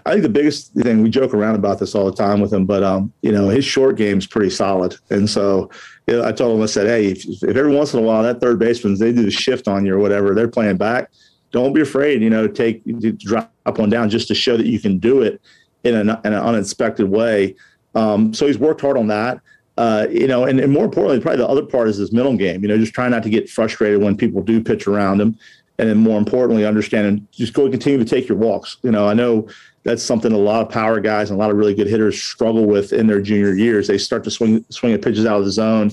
I 0.04 0.12
think 0.12 0.22
the 0.22 0.28
biggest 0.28 0.72
thing 0.74 1.02
we 1.02 1.10
joke 1.10 1.34
around 1.34 1.54
about 1.54 1.78
this 1.78 1.94
all 1.94 2.06
the 2.06 2.16
time 2.16 2.40
with 2.40 2.52
him, 2.52 2.66
but 2.66 2.82
um, 2.82 3.12
you 3.22 3.32
know 3.32 3.48
his 3.48 3.64
short 3.64 3.96
game 3.96 4.18
is 4.18 4.26
pretty 4.26 4.50
solid, 4.50 4.96
and 5.10 5.28
so 5.28 5.70
you 6.06 6.16
know, 6.16 6.24
I 6.24 6.32
told 6.32 6.56
him 6.56 6.62
I 6.62 6.66
said, 6.66 6.86
hey, 6.86 7.06
if, 7.06 7.24
if 7.26 7.56
every 7.56 7.74
once 7.74 7.92
in 7.94 8.00
a 8.00 8.02
while 8.02 8.22
that 8.22 8.40
third 8.40 8.58
baseman 8.58 8.98
they 8.98 9.12
do 9.12 9.22
the 9.22 9.30
shift 9.30 9.68
on 9.68 9.84
you 9.84 9.94
or 9.94 9.98
whatever, 9.98 10.34
they're 10.34 10.48
playing 10.48 10.76
back 10.76 11.10
don't 11.56 11.72
be 11.72 11.80
afraid, 11.80 12.22
you 12.22 12.30
know, 12.30 12.46
take 12.46 12.82
drop 13.18 13.50
one 13.76 13.88
down 13.90 14.10
just 14.10 14.28
to 14.28 14.34
show 14.34 14.56
that 14.56 14.66
you 14.66 14.78
can 14.78 14.98
do 14.98 15.22
it 15.22 15.40
in 15.84 15.94
an, 15.94 16.10
in 16.10 16.32
an 16.32 16.34
unexpected 16.34 17.08
way. 17.08 17.56
Um, 17.94 18.34
so 18.34 18.46
he's 18.46 18.58
worked 18.58 18.80
hard 18.80 18.98
on 18.98 19.06
that. 19.08 19.40
Uh, 19.78 20.06
you 20.10 20.26
know, 20.26 20.44
and, 20.44 20.58
and, 20.58 20.72
more 20.72 20.86
importantly, 20.86 21.20
probably 21.20 21.38
the 21.38 21.48
other 21.48 21.64
part 21.64 21.88
is 21.88 21.96
his 21.96 22.12
mental 22.12 22.36
game. 22.36 22.62
You 22.62 22.68
know, 22.68 22.78
just 22.78 22.94
trying 22.94 23.10
not 23.10 23.22
to 23.22 23.30
get 23.30 23.48
frustrated 23.48 24.02
when 24.02 24.16
people 24.16 24.42
do 24.42 24.62
pitch 24.62 24.86
around 24.86 25.20
him, 25.20 25.38
and 25.78 25.88
then 25.88 25.98
more 25.98 26.18
importantly, 26.18 26.64
understanding 26.64 27.26
just 27.32 27.52
go 27.52 27.64
and 27.64 27.72
continue 27.72 27.98
to 27.98 28.04
take 28.04 28.28
your 28.28 28.38
walks. 28.38 28.78
You 28.82 28.90
know, 28.90 29.08
I 29.08 29.14
know 29.14 29.48
that's 29.84 30.02
something 30.02 30.32
a 30.32 30.38
lot 30.38 30.62
of 30.62 30.70
power 30.70 31.00
guys 31.00 31.30
and 31.30 31.38
a 31.38 31.40
lot 31.40 31.50
of 31.50 31.56
really 31.56 31.74
good 31.74 31.86
hitters 31.86 32.20
struggle 32.20 32.66
with 32.66 32.92
in 32.92 33.06
their 33.06 33.20
junior 33.20 33.54
years. 33.54 33.86
They 33.86 33.98
start 33.98 34.24
to 34.24 34.30
swing 34.30 34.64
swing 34.70 34.92
the 34.92 34.98
pitches 34.98 35.26
out 35.26 35.38
of 35.38 35.44
the 35.44 35.52
zone 35.52 35.90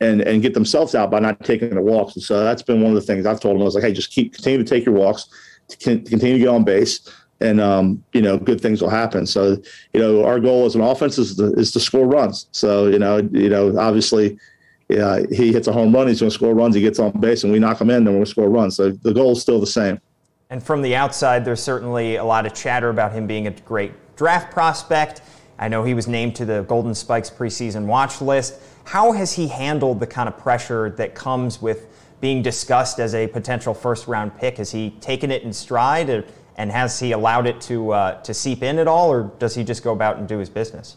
and 0.00 0.20
and 0.22 0.42
get 0.42 0.54
themselves 0.54 0.94
out 0.94 1.10
by 1.10 1.18
not 1.18 1.42
taking 1.44 1.74
the 1.74 1.82
walks. 1.82 2.14
And 2.14 2.22
so 2.22 2.44
that's 2.44 2.62
been 2.62 2.80
one 2.80 2.92
of 2.92 2.94
the 2.94 3.06
things 3.06 3.26
I've 3.26 3.40
told 3.40 3.56
them. 3.56 3.62
I 3.62 3.64
was 3.64 3.74
like, 3.74 3.84
hey, 3.84 3.92
just 3.92 4.12
keep 4.12 4.32
continue 4.32 4.58
to 4.58 4.64
take 4.64 4.84
your 4.84 4.94
walks, 4.94 5.28
to 5.68 5.76
continue 5.76 6.34
to 6.34 6.38
get 6.38 6.48
on 6.48 6.64
base, 6.64 7.00
and 7.40 7.60
um, 7.60 8.02
you 8.12 8.22
know, 8.22 8.38
good 8.38 8.60
things 8.60 8.80
will 8.80 8.90
happen. 8.90 9.26
So 9.26 9.56
you 9.92 10.00
know, 10.00 10.24
our 10.24 10.38
goal 10.38 10.66
as 10.66 10.74
an 10.74 10.80
offense 10.80 11.18
is 11.18 11.36
to, 11.36 11.52
is 11.54 11.72
to 11.72 11.80
score 11.80 12.06
runs. 12.06 12.46
So 12.52 12.86
you 12.86 12.98
know, 12.98 13.18
you 13.32 13.48
know, 13.48 13.78
obviously. 13.78 14.38
Yeah, 14.88 15.22
he 15.30 15.52
hits 15.52 15.66
a 15.66 15.72
home 15.72 15.94
run. 15.94 16.06
He's 16.06 16.20
going 16.20 16.30
to 16.30 16.34
score 16.34 16.54
runs. 16.54 16.74
He 16.74 16.80
gets 16.80 16.98
on 16.98 17.10
base, 17.12 17.42
and 17.44 17.52
we 17.52 17.58
knock 17.58 17.80
him 17.80 17.90
in. 17.90 17.96
and 17.96 18.06
we're 18.06 18.12
going 18.12 18.24
to 18.24 18.30
score 18.30 18.48
runs. 18.48 18.76
So 18.76 18.90
the 18.90 19.12
goal 19.12 19.32
is 19.32 19.42
still 19.42 19.58
the 19.58 19.66
same. 19.66 20.00
And 20.48 20.62
from 20.62 20.80
the 20.80 20.94
outside, 20.94 21.44
there's 21.44 21.62
certainly 21.62 22.16
a 22.16 22.24
lot 22.24 22.46
of 22.46 22.54
chatter 22.54 22.88
about 22.88 23.12
him 23.12 23.26
being 23.26 23.48
a 23.48 23.50
great 23.50 23.92
draft 24.14 24.52
prospect. 24.52 25.22
I 25.58 25.68
know 25.68 25.82
he 25.82 25.94
was 25.94 26.06
named 26.06 26.36
to 26.36 26.44
the 26.44 26.62
Golden 26.62 26.94
Spikes 26.94 27.30
preseason 27.30 27.86
watch 27.86 28.20
list. 28.20 28.60
How 28.84 29.10
has 29.10 29.32
he 29.32 29.48
handled 29.48 29.98
the 29.98 30.06
kind 30.06 30.28
of 30.28 30.38
pressure 30.38 30.90
that 30.90 31.16
comes 31.16 31.60
with 31.60 31.88
being 32.20 32.42
discussed 32.42 33.00
as 33.00 33.14
a 33.14 33.26
potential 33.26 33.74
first 33.74 34.06
round 34.06 34.36
pick? 34.38 34.58
Has 34.58 34.70
he 34.70 34.90
taken 35.00 35.32
it 35.32 35.42
in 35.42 35.52
stride 35.52 36.24
and 36.56 36.70
has 36.70 37.00
he 37.00 37.12
allowed 37.12 37.46
it 37.46 37.60
to, 37.62 37.90
uh, 37.90 38.20
to 38.22 38.32
seep 38.32 38.62
in 38.62 38.78
at 38.78 38.86
all, 38.86 39.10
or 39.10 39.32
does 39.38 39.54
he 39.54 39.64
just 39.64 39.82
go 39.82 39.92
about 39.92 40.18
and 40.18 40.28
do 40.28 40.38
his 40.38 40.48
business? 40.48 40.96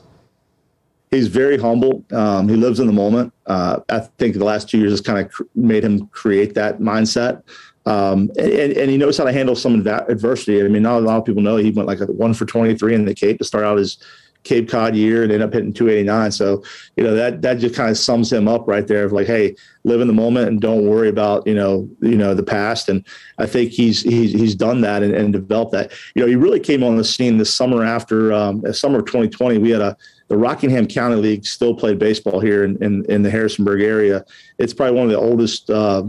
He's 1.12 1.28
very 1.28 1.58
humble. 1.58 2.06
Um, 2.12 2.48
he 2.48 2.56
lives 2.56 2.80
in 2.80 2.88
the 2.88 2.94
moment. 2.94 3.34
Uh, 3.46 3.80
I 3.90 4.00
think 4.00 4.36
the 4.36 4.46
last 4.46 4.70
two 4.70 4.78
years 4.78 4.92
has 4.92 5.02
kind 5.02 5.20
of 5.20 5.32
cr- 5.32 5.44
made 5.56 5.84
him 5.84 6.08
create 6.08 6.54
that 6.56 6.80
mindset. 6.80 7.44
Um, 7.86 8.30
and, 8.38 8.74
and, 8.74 8.92
he 8.92 8.98
knows 8.98 9.18
how 9.18 9.24
to 9.24 9.32
handle 9.32 9.56
some 9.56 9.74
of 9.74 9.84
that 9.86 10.12
adversity. 10.12 10.64
I 10.64 10.68
mean, 10.68 10.84
not 10.84 10.98
a 10.98 11.00
lot 11.00 11.18
of 11.18 11.26
people 11.26 11.42
know 11.42 11.56
he 11.58 11.72
went 11.72 11.88
like 11.88 12.02
a 12.02 12.06
one 12.06 12.34
for 12.34 12.46
23 12.46 12.94
in 12.94 13.06
the 13.06 13.16
Cape 13.16 13.40
to 13.40 13.46
start 13.46 13.64
out 13.64 13.78
his 13.78 13.98
Cape 14.44 14.70
Cod 14.70 14.96
year 14.96 15.24
and 15.24 15.32
end 15.32 15.42
up 15.42 15.54
hitting 15.54 15.74
289. 15.74 16.32
So, 16.32 16.64
you 16.96 17.04
know, 17.04 17.14
that 17.16 17.42
that 17.42 17.56
just 17.56 17.76
kind 17.76 17.90
of 17.90 17.98
sums 17.98 18.32
him 18.32 18.48
up 18.48 18.68
right 18.68 18.86
there 18.86 19.06
of 19.06 19.12
like, 19.12 19.28
hey, 19.28 19.56
live 19.84 20.02
in 20.02 20.08
the 20.08 20.14
moment 20.14 20.50
and 20.50 20.62
don't 20.62 20.88
worry 20.88 21.10
about, 21.10 21.48
you 21.48 21.56
know, 21.56 21.90
you 22.02 22.16
know, 22.16 22.34
the 22.34 22.44
past. 22.44 22.90
And 22.90 23.06
I 23.38 23.46
think 23.46 23.72
he's 23.72 24.02
he's 24.02 24.32
he's 24.32 24.56
done 24.56 24.82
that 24.82 25.02
and, 25.02 25.14
and 25.14 25.34
developed 25.34 25.72
that. 25.72 25.92
You 26.16 26.22
know, 26.22 26.28
he 26.28 26.36
really 26.36 26.60
came 26.60 26.84
on 26.84 26.96
the 26.96 27.04
scene 27.04 27.38
this 27.38 27.54
summer 27.54 27.84
after 27.84 28.32
um, 28.32 28.62
summer 28.74 29.00
of 29.00 29.06
2020. 29.06 29.58
We 29.58 29.72
had 29.72 29.82
a 29.82 29.98
the 30.30 30.38
Rockingham 30.38 30.88
County 30.88 31.16
League 31.16 31.46
still 31.46 31.76
played 31.76 32.00
baseball 32.00 32.40
here 32.40 32.64
in, 32.64 32.82
in, 32.82 33.04
in 33.06 33.24
the 33.24 33.30
Harrisonburg 33.30 33.82
area. 33.82 34.24
It's 34.58 34.74
probably 34.74 34.98
one 34.98 35.06
of 35.08 35.12
the 35.12 35.20
oldest 35.20 35.70
uh, 35.70 36.04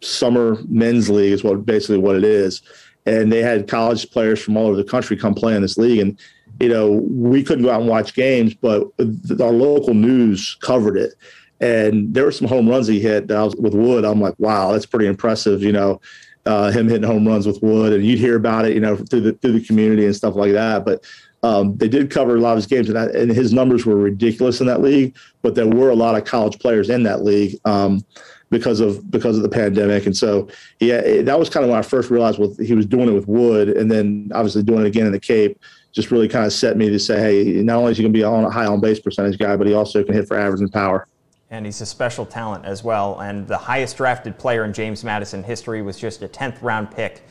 summer 0.00 0.58
men's 0.68 1.10
league 1.10 1.32
is 1.32 1.42
what 1.42 1.66
basically 1.66 1.98
what 1.98 2.16
it 2.16 2.24
is. 2.24 2.62
And 3.06 3.32
they 3.32 3.42
had 3.42 3.68
college 3.68 4.10
players 4.10 4.40
from 4.40 4.56
all 4.56 4.66
over 4.66 4.76
the 4.76 4.84
country 4.84 5.16
come 5.16 5.34
play 5.34 5.56
in 5.56 5.62
this 5.62 5.78
league. 5.78 6.00
And 6.00 6.18
you 6.60 6.68
know, 6.68 6.92
we 6.92 7.42
couldn't 7.42 7.64
go 7.64 7.70
out 7.70 7.80
and 7.80 7.88
watch 7.88 8.14
games, 8.14 8.54
but 8.54 8.84
our 8.98 9.52
local 9.52 9.94
news 9.94 10.56
covered 10.60 10.96
it. 10.96 11.14
And 11.60 12.12
there 12.12 12.24
were 12.24 12.32
some 12.32 12.48
home 12.48 12.68
runs 12.68 12.86
he 12.86 13.00
hit 13.00 13.28
that 13.28 13.36
I 13.36 13.44
was 13.44 13.56
with 13.56 13.74
Wood. 13.74 14.04
I'm 14.04 14.20
like, 14.20 14.34
wow, 14.38 14.72
that's 14.72 14.86
pretty 14.86 15.06
impressive. 15.06 15.62
You 15.62 15.72
know, 15.72 16.00
uh, 16.44 16.70
him 16.70 16.88
hitting 16.88 17.08
home 17.08 17.26
runs 17.26 17.46
with 17.46 17.62
Wood, 17.62 17.92
and 17.92 18.04
you'd 18.04 18.18
hear 18.18 18.36
about 18.36 18.66
it, 18.66 18.74
you 18.74 18.80
know, 18.80 18.96
through 18.96 19.22
the 19.22 19.32
through 19.32 19.58
the 19.58 19.64
community 19.66 20.04
and 20.04 20.14
stuff 20.14 20.34
like 20.34 20.52
that. 20.52 20.84
But 20.84 21.04
um, 21.42 21.76
they 21.76 21.88
did 21.88 22.10
cover 22.10 22.36
a 22.36 22.40
lot 22.40 22.52
of 22.52 22.56
his 22.56 22.66
games, 22.66 22.88
and, 22.88 22.96
and, 22.96 23.30
his 23.30 23.52
numbers 23.52 23.86
were 23.86 23.96
ridiculous 23.96 24.60
in 24.60 24.66
that 24.66 24.80
league. 24.80 25.14
But 25.42 25.54
there 25.54 25.66
were 25.66 25.90
a 25.90 25.94
lot 25.94 26.16
of 26.16 26.24
college 26.24 26.58
players 26.58 26.90
in 26.90 27.02
that 27.04 27.22
league 27.22 27.56
um, 27.64 28.04
because 28.50 28.80
of 28.80 29.10
because 29.10 29.36
of 29.36 29.42
the 29.42 29.48
pandemic, 29.48 30.06
and 30.06 30.16
so 30.16 30.48
yeah, 30.80 31.22
that 31.22 31.38
was 31.38 31.48
kind 31.50 31.64
of 31.64 31.70
when 31.70 31.78
I 31.78 31.82
first 31.82 32.10
realized 32.10 32.38
what 32.38 32.58
he 32.58 32.74
was 32.74 32.86
doing 32.86 33.08
it 33.08 33.12
with 33.12 33.28
Wood, 33.28 33.68
and 33.68 33.90
then 33.90 34.30
obviously 34.34 34.62
doing 34.62 34.80
it 34.80 34.86
again 34.86 35.06
in 35.06 35.12
the 35.12 35.20
Cape 35.20 35.60
just 35.96 36.10
really 36.10 36.28
kind 36.28 36.44
of 36.44 36.52
set 36.52 36.76
me 36.76 36.90
to 36.90 36.98
say, 36.98 37.18
hey, 37.18 37.62
not 37.62 37.78
only 37.78 37.90
is 37.90 37.96
he 37.96 38.04
going 38.04 38.12
to 38.12 38.16
be 38.16 38.22
a 38.22 38.50
high 38.50 38.66
on 38.66 38.80
base 38.80 39.00
percentage 39.00 39.38
guy, 39.38 39.56
but 39.56 39.66
he 39.66 39.72
also 39.72 40.04
can 40.04 40.12
hit 40.12 40.28
for 40.28 40.38
average 40.38 40.60
and 40.60 40.70
power. 40.70 41.08
And 41.50 41.64
he's 41.64 41.80
a 41.80 41.86
special 41.86 42.26
talent 42.26 42.66
as 42.66 42.84
well. 42.84 43.18
And 43.20 43.48
the 43.48 43.56
highest 43.56 43.96
drafted 43.96 44.38
player 44.38 44.64
in 44.64 44.74
James 44.74 45.02
Madison 45.02 45.42
history 45.42 45.80
was 45.80 45.98
just 45.98 46.22
a 46.22 46.28
10th 46.28 46.60
round 46.60 46.90
pick. 46.90 47.22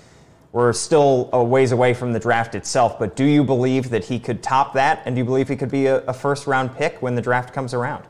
We're 0.55 0.71
still 0.71 1.29
a 1.33 1.43
ways 1.43 1.73
away 1.73 1.93
from 1.93 2.13
the 2.13 2.19
draft 2.19 2.55
itself, 2.55 2.97
but 2.97 3.17
do 3.17 3.25
you 3.25 3.43
believe 3.43 3.89
that 3.89 4.05
he 4.05 4.17
could 4.17 4.41
top 4.41 4.71
that? 4.75 5.01
And 5.03 5.13
do 5.13 5.19
you 5.19 5.25
believe 5.25 5.49
he 5.49 5.57
could 5.57 5.69
be 5.69 5.87
a, 5.87 5.97
a 6.05 6.13
first 6.13 6.47
round 6.47 6.73
pick 6.77 7.01
when 7.01 7.15
the 7.15 7.21
draft 7.21 7.53
comes 7.53 7.73
around? 7.73 8.05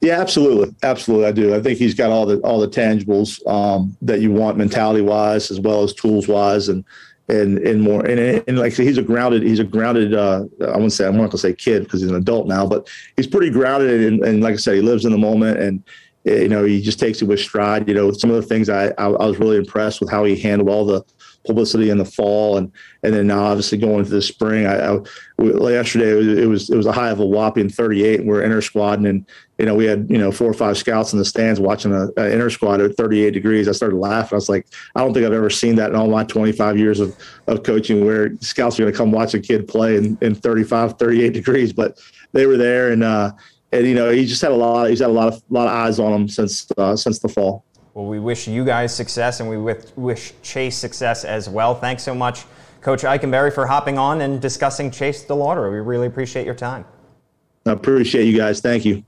Yeah, 0.00 0.20
absolutely, 0.20 0.74
absolutely. 0.82 1.28
I 1.28 1.30
do. 1.30 1.54
I 1.54 1.62
think 1.62 1.78
he's 1.78 1.94
got 1.94 2.10
all 2.10 2.26
the 2.26 2.38
all 2.40 2.58
the 2.58 2.66
tangibles 2.66 3.46
um, 3.46 3.96
that 4.02 4.20
you 4.20 4.32
want, 4.32 4.56
mentality 4.56 5.02
wise, 5.02 5.52
as 5.52 5.60
well 5.60 5.84
as 5.84 5.94
tools 5.94 6.26
wise, 6.26 6.68
and 6.68 6.84
and 7.28 7.58
and 7.58 7.80
more 7.80 8.04
and, 8.04 8.42
and 8.48 8.58
like 8.58 8.72
he's 8.72 8.98
a 8.98 9.02
grounded 9.02 9.44
he's 9.44 9.60
a 9.60 9.64
grounded 9.64 10.14
uh, 10.14 10.46
I 10.62 10.72
wouldn't 10.72 10.92
say 10.92 11.06
I'm 11.06 11.16
not 11.16 11.26
gonna 11.26 11.38
say 11.38 11.52
kid 11.52 11.84
because 11.84 12.00
he's 12.00 12.10
an 12.10 12.16
adult 12.16 12.48
now, 12.48 12.66
but 12.66 12.88
he's 13.16 13.28
pretty 13.28 13.50
grounded 13.50 14.00
and, 14.00 14.24
and 14.24 14.42
like 14.42 14.54
I 14.54 14.56
said, 14.56 14.74
he 14.74 14.80
lives 14.80 15.04
in 15.04 15.12
the 15.12 15.18
moment 15.18 15.60
and 15.60 15.84
you 16.24 16.48
know 16.48 16.64
he 16.64 16.82
just 16.82 16.98
takes 16.98 17.22
it 17.22 17.26
with 17.26 17.38
stride. 17.38 17.86
You 17.86 17.94
know, 17.94 18.10
some 18.10 18.30
of 18.30 18.36
the 18.36 18.42
things 18.42 18.68
I 18.68 18.86
I, 18.98 19.04
I 19.04 19.26
was 19.26 19.38
really 19.38 19.58
impressed 19.58 20.00
with 20.00 20.10
how 20.10 20.24
he 20.24 20.34
handled 20.34 20.68
all 20.68 20.84
the 20.84 21.04
publicity 21.46 21.90
in 21.90 21.98
the 21.98 22.04
fall, 22.04 22.56
and 22.56 22.70
and 23.02 23.14
then 23.14 23.26
now 23.26 23.44
obviously 23.44 23.78
going 23.78 24.00
into 24.00 24.10
the 24.10 24.22
spring. 24.22 24.66
I, 24.66 24.94
I 24.94 24.98
yesterday 25.38 26.10
it 26.10 26.14
was, 26.14 26.26
it 26.26 26.46
was, 26.46 26.70
it 26.70 26.76
was 26.76 26.86
a 26.86 26.92
high 26.92 27.10
of 27.10 27.20
a 27.20 27.24
whopping 27.24 27.68
38, 27.68 28.20
and 28.20 28.28
we're 28.28 28.42
inter 28.42 28.60
squad, 28.60 29.00
and 29.00 29.26
you 29.58 29.66
know 29.66 29.74
we 29.74 29.84
had 29.84 30.10
you 30.10 30.18
know 30.18 30.30
four 30.30 30.48
or 30.48 30.54
five 30.54 30.76
scouts 30.76 31.12
in 31.12 31.18
the 31.18 31.24
stands 31.24 31.58
watching 31.58 31.92
a, 31.92 32.08
a 32.16 32.30
inter 32.30 32.50
squad 32.50 32.80
at 32.80 32.96
38 32.96 33.30
degrees. 33.30 33.68
I 33.68 33.72
started 33.72 33.96
laughing. 33.96 34.36
I 34.36 34.36
was 34.36 34.48
like, 34.48 34.66
I 34.94 35.00
don't 35.00 35.14
think 35.14 35.26
I've 35.26 35.32
ever 35.32 35.50
seen 35.50 35.76
that 35.76 35.90
in 35.90 35.96
all 35.96 36.08
my 36.08 36.24
25 36.24 36.78
years 36.78 37.00
of 37.00 37.16
of 37.46 37.62
coaching, 37.62 38.04
where 38.04 38.36
scouts 38.40 38.78
are 38.78 38.82
going 38.82 38.92
to 38.92 38.96
come 38.96 39.12
watch 39.12 39.34
a 39.34 39.40
kid 39.40 39.66
play 39.66 39.96
in, 39.96 40.18
in 40.20 40.34
35, 40.34 40.98
38 40.98 41.32
degrees, 41.32 41.72
but 41.72 41.98
they 42.32 42.46
were 42.46 42.56
there, 42.56 42.92
and 42.92 43.02
uh, 43.02 43.32
and 43.72 43.86
you 43.86 43.94
know 43.94 44.10
he 44.10 44.26
just 44.26 44.42
had 44.42 44.52
a 44.52 44.56
lot. 44.56 44.90
He's 44.90 45.00
had 45.00 45.10
a 45.10 45.12
lot 45.12 45.28
of 45.28 45.42
lot 45.48 45.68
of 45.68 45.74
eyes 45.74 45.98
on 45.98 46.12
him 46.12 46.28
since 46.28 46.66
uh, 46.76 46.96
since 46.96 47.18
the 47.18 47.28
fall. 47.28 47.64
Well, 48.00 48.08
we 48.08 48.18
wish 48.18 48.48
you 48.48 48.64
guys 48.64 48.94
success 48.96 49.40
and 49.40 49.50
we 49.50 49.58
wish 49.58 50.32
Chase 50.40 50.74
success 50.78 51.22
as 51.26 51.50
well. 51.50 51.74
Thanks 51.74 52.02
so 52.02 52.14
much, 52.14 52.44
Coach 52.80 53.02
Ikenberry, 53.02 53.52
for 53.52 53.66
hopping 53.66 53.98
on 53.98 54.22
and 54.22 54.40
discussing 54.40 54.90
Chase 54.90 55.22
DeLauder. 55.22 55.70
We 55.70 55.80
really 55.80 56.06
appreciate 56.06 56.46
your 56.46 56.54
time. 56.54 56.86
I 57.66 57.72
appreciate 57.72 58.24
you 58.24 58.38
guys. 58.38 58.62
Thank 58.62 58.86
you. 58.86 59.04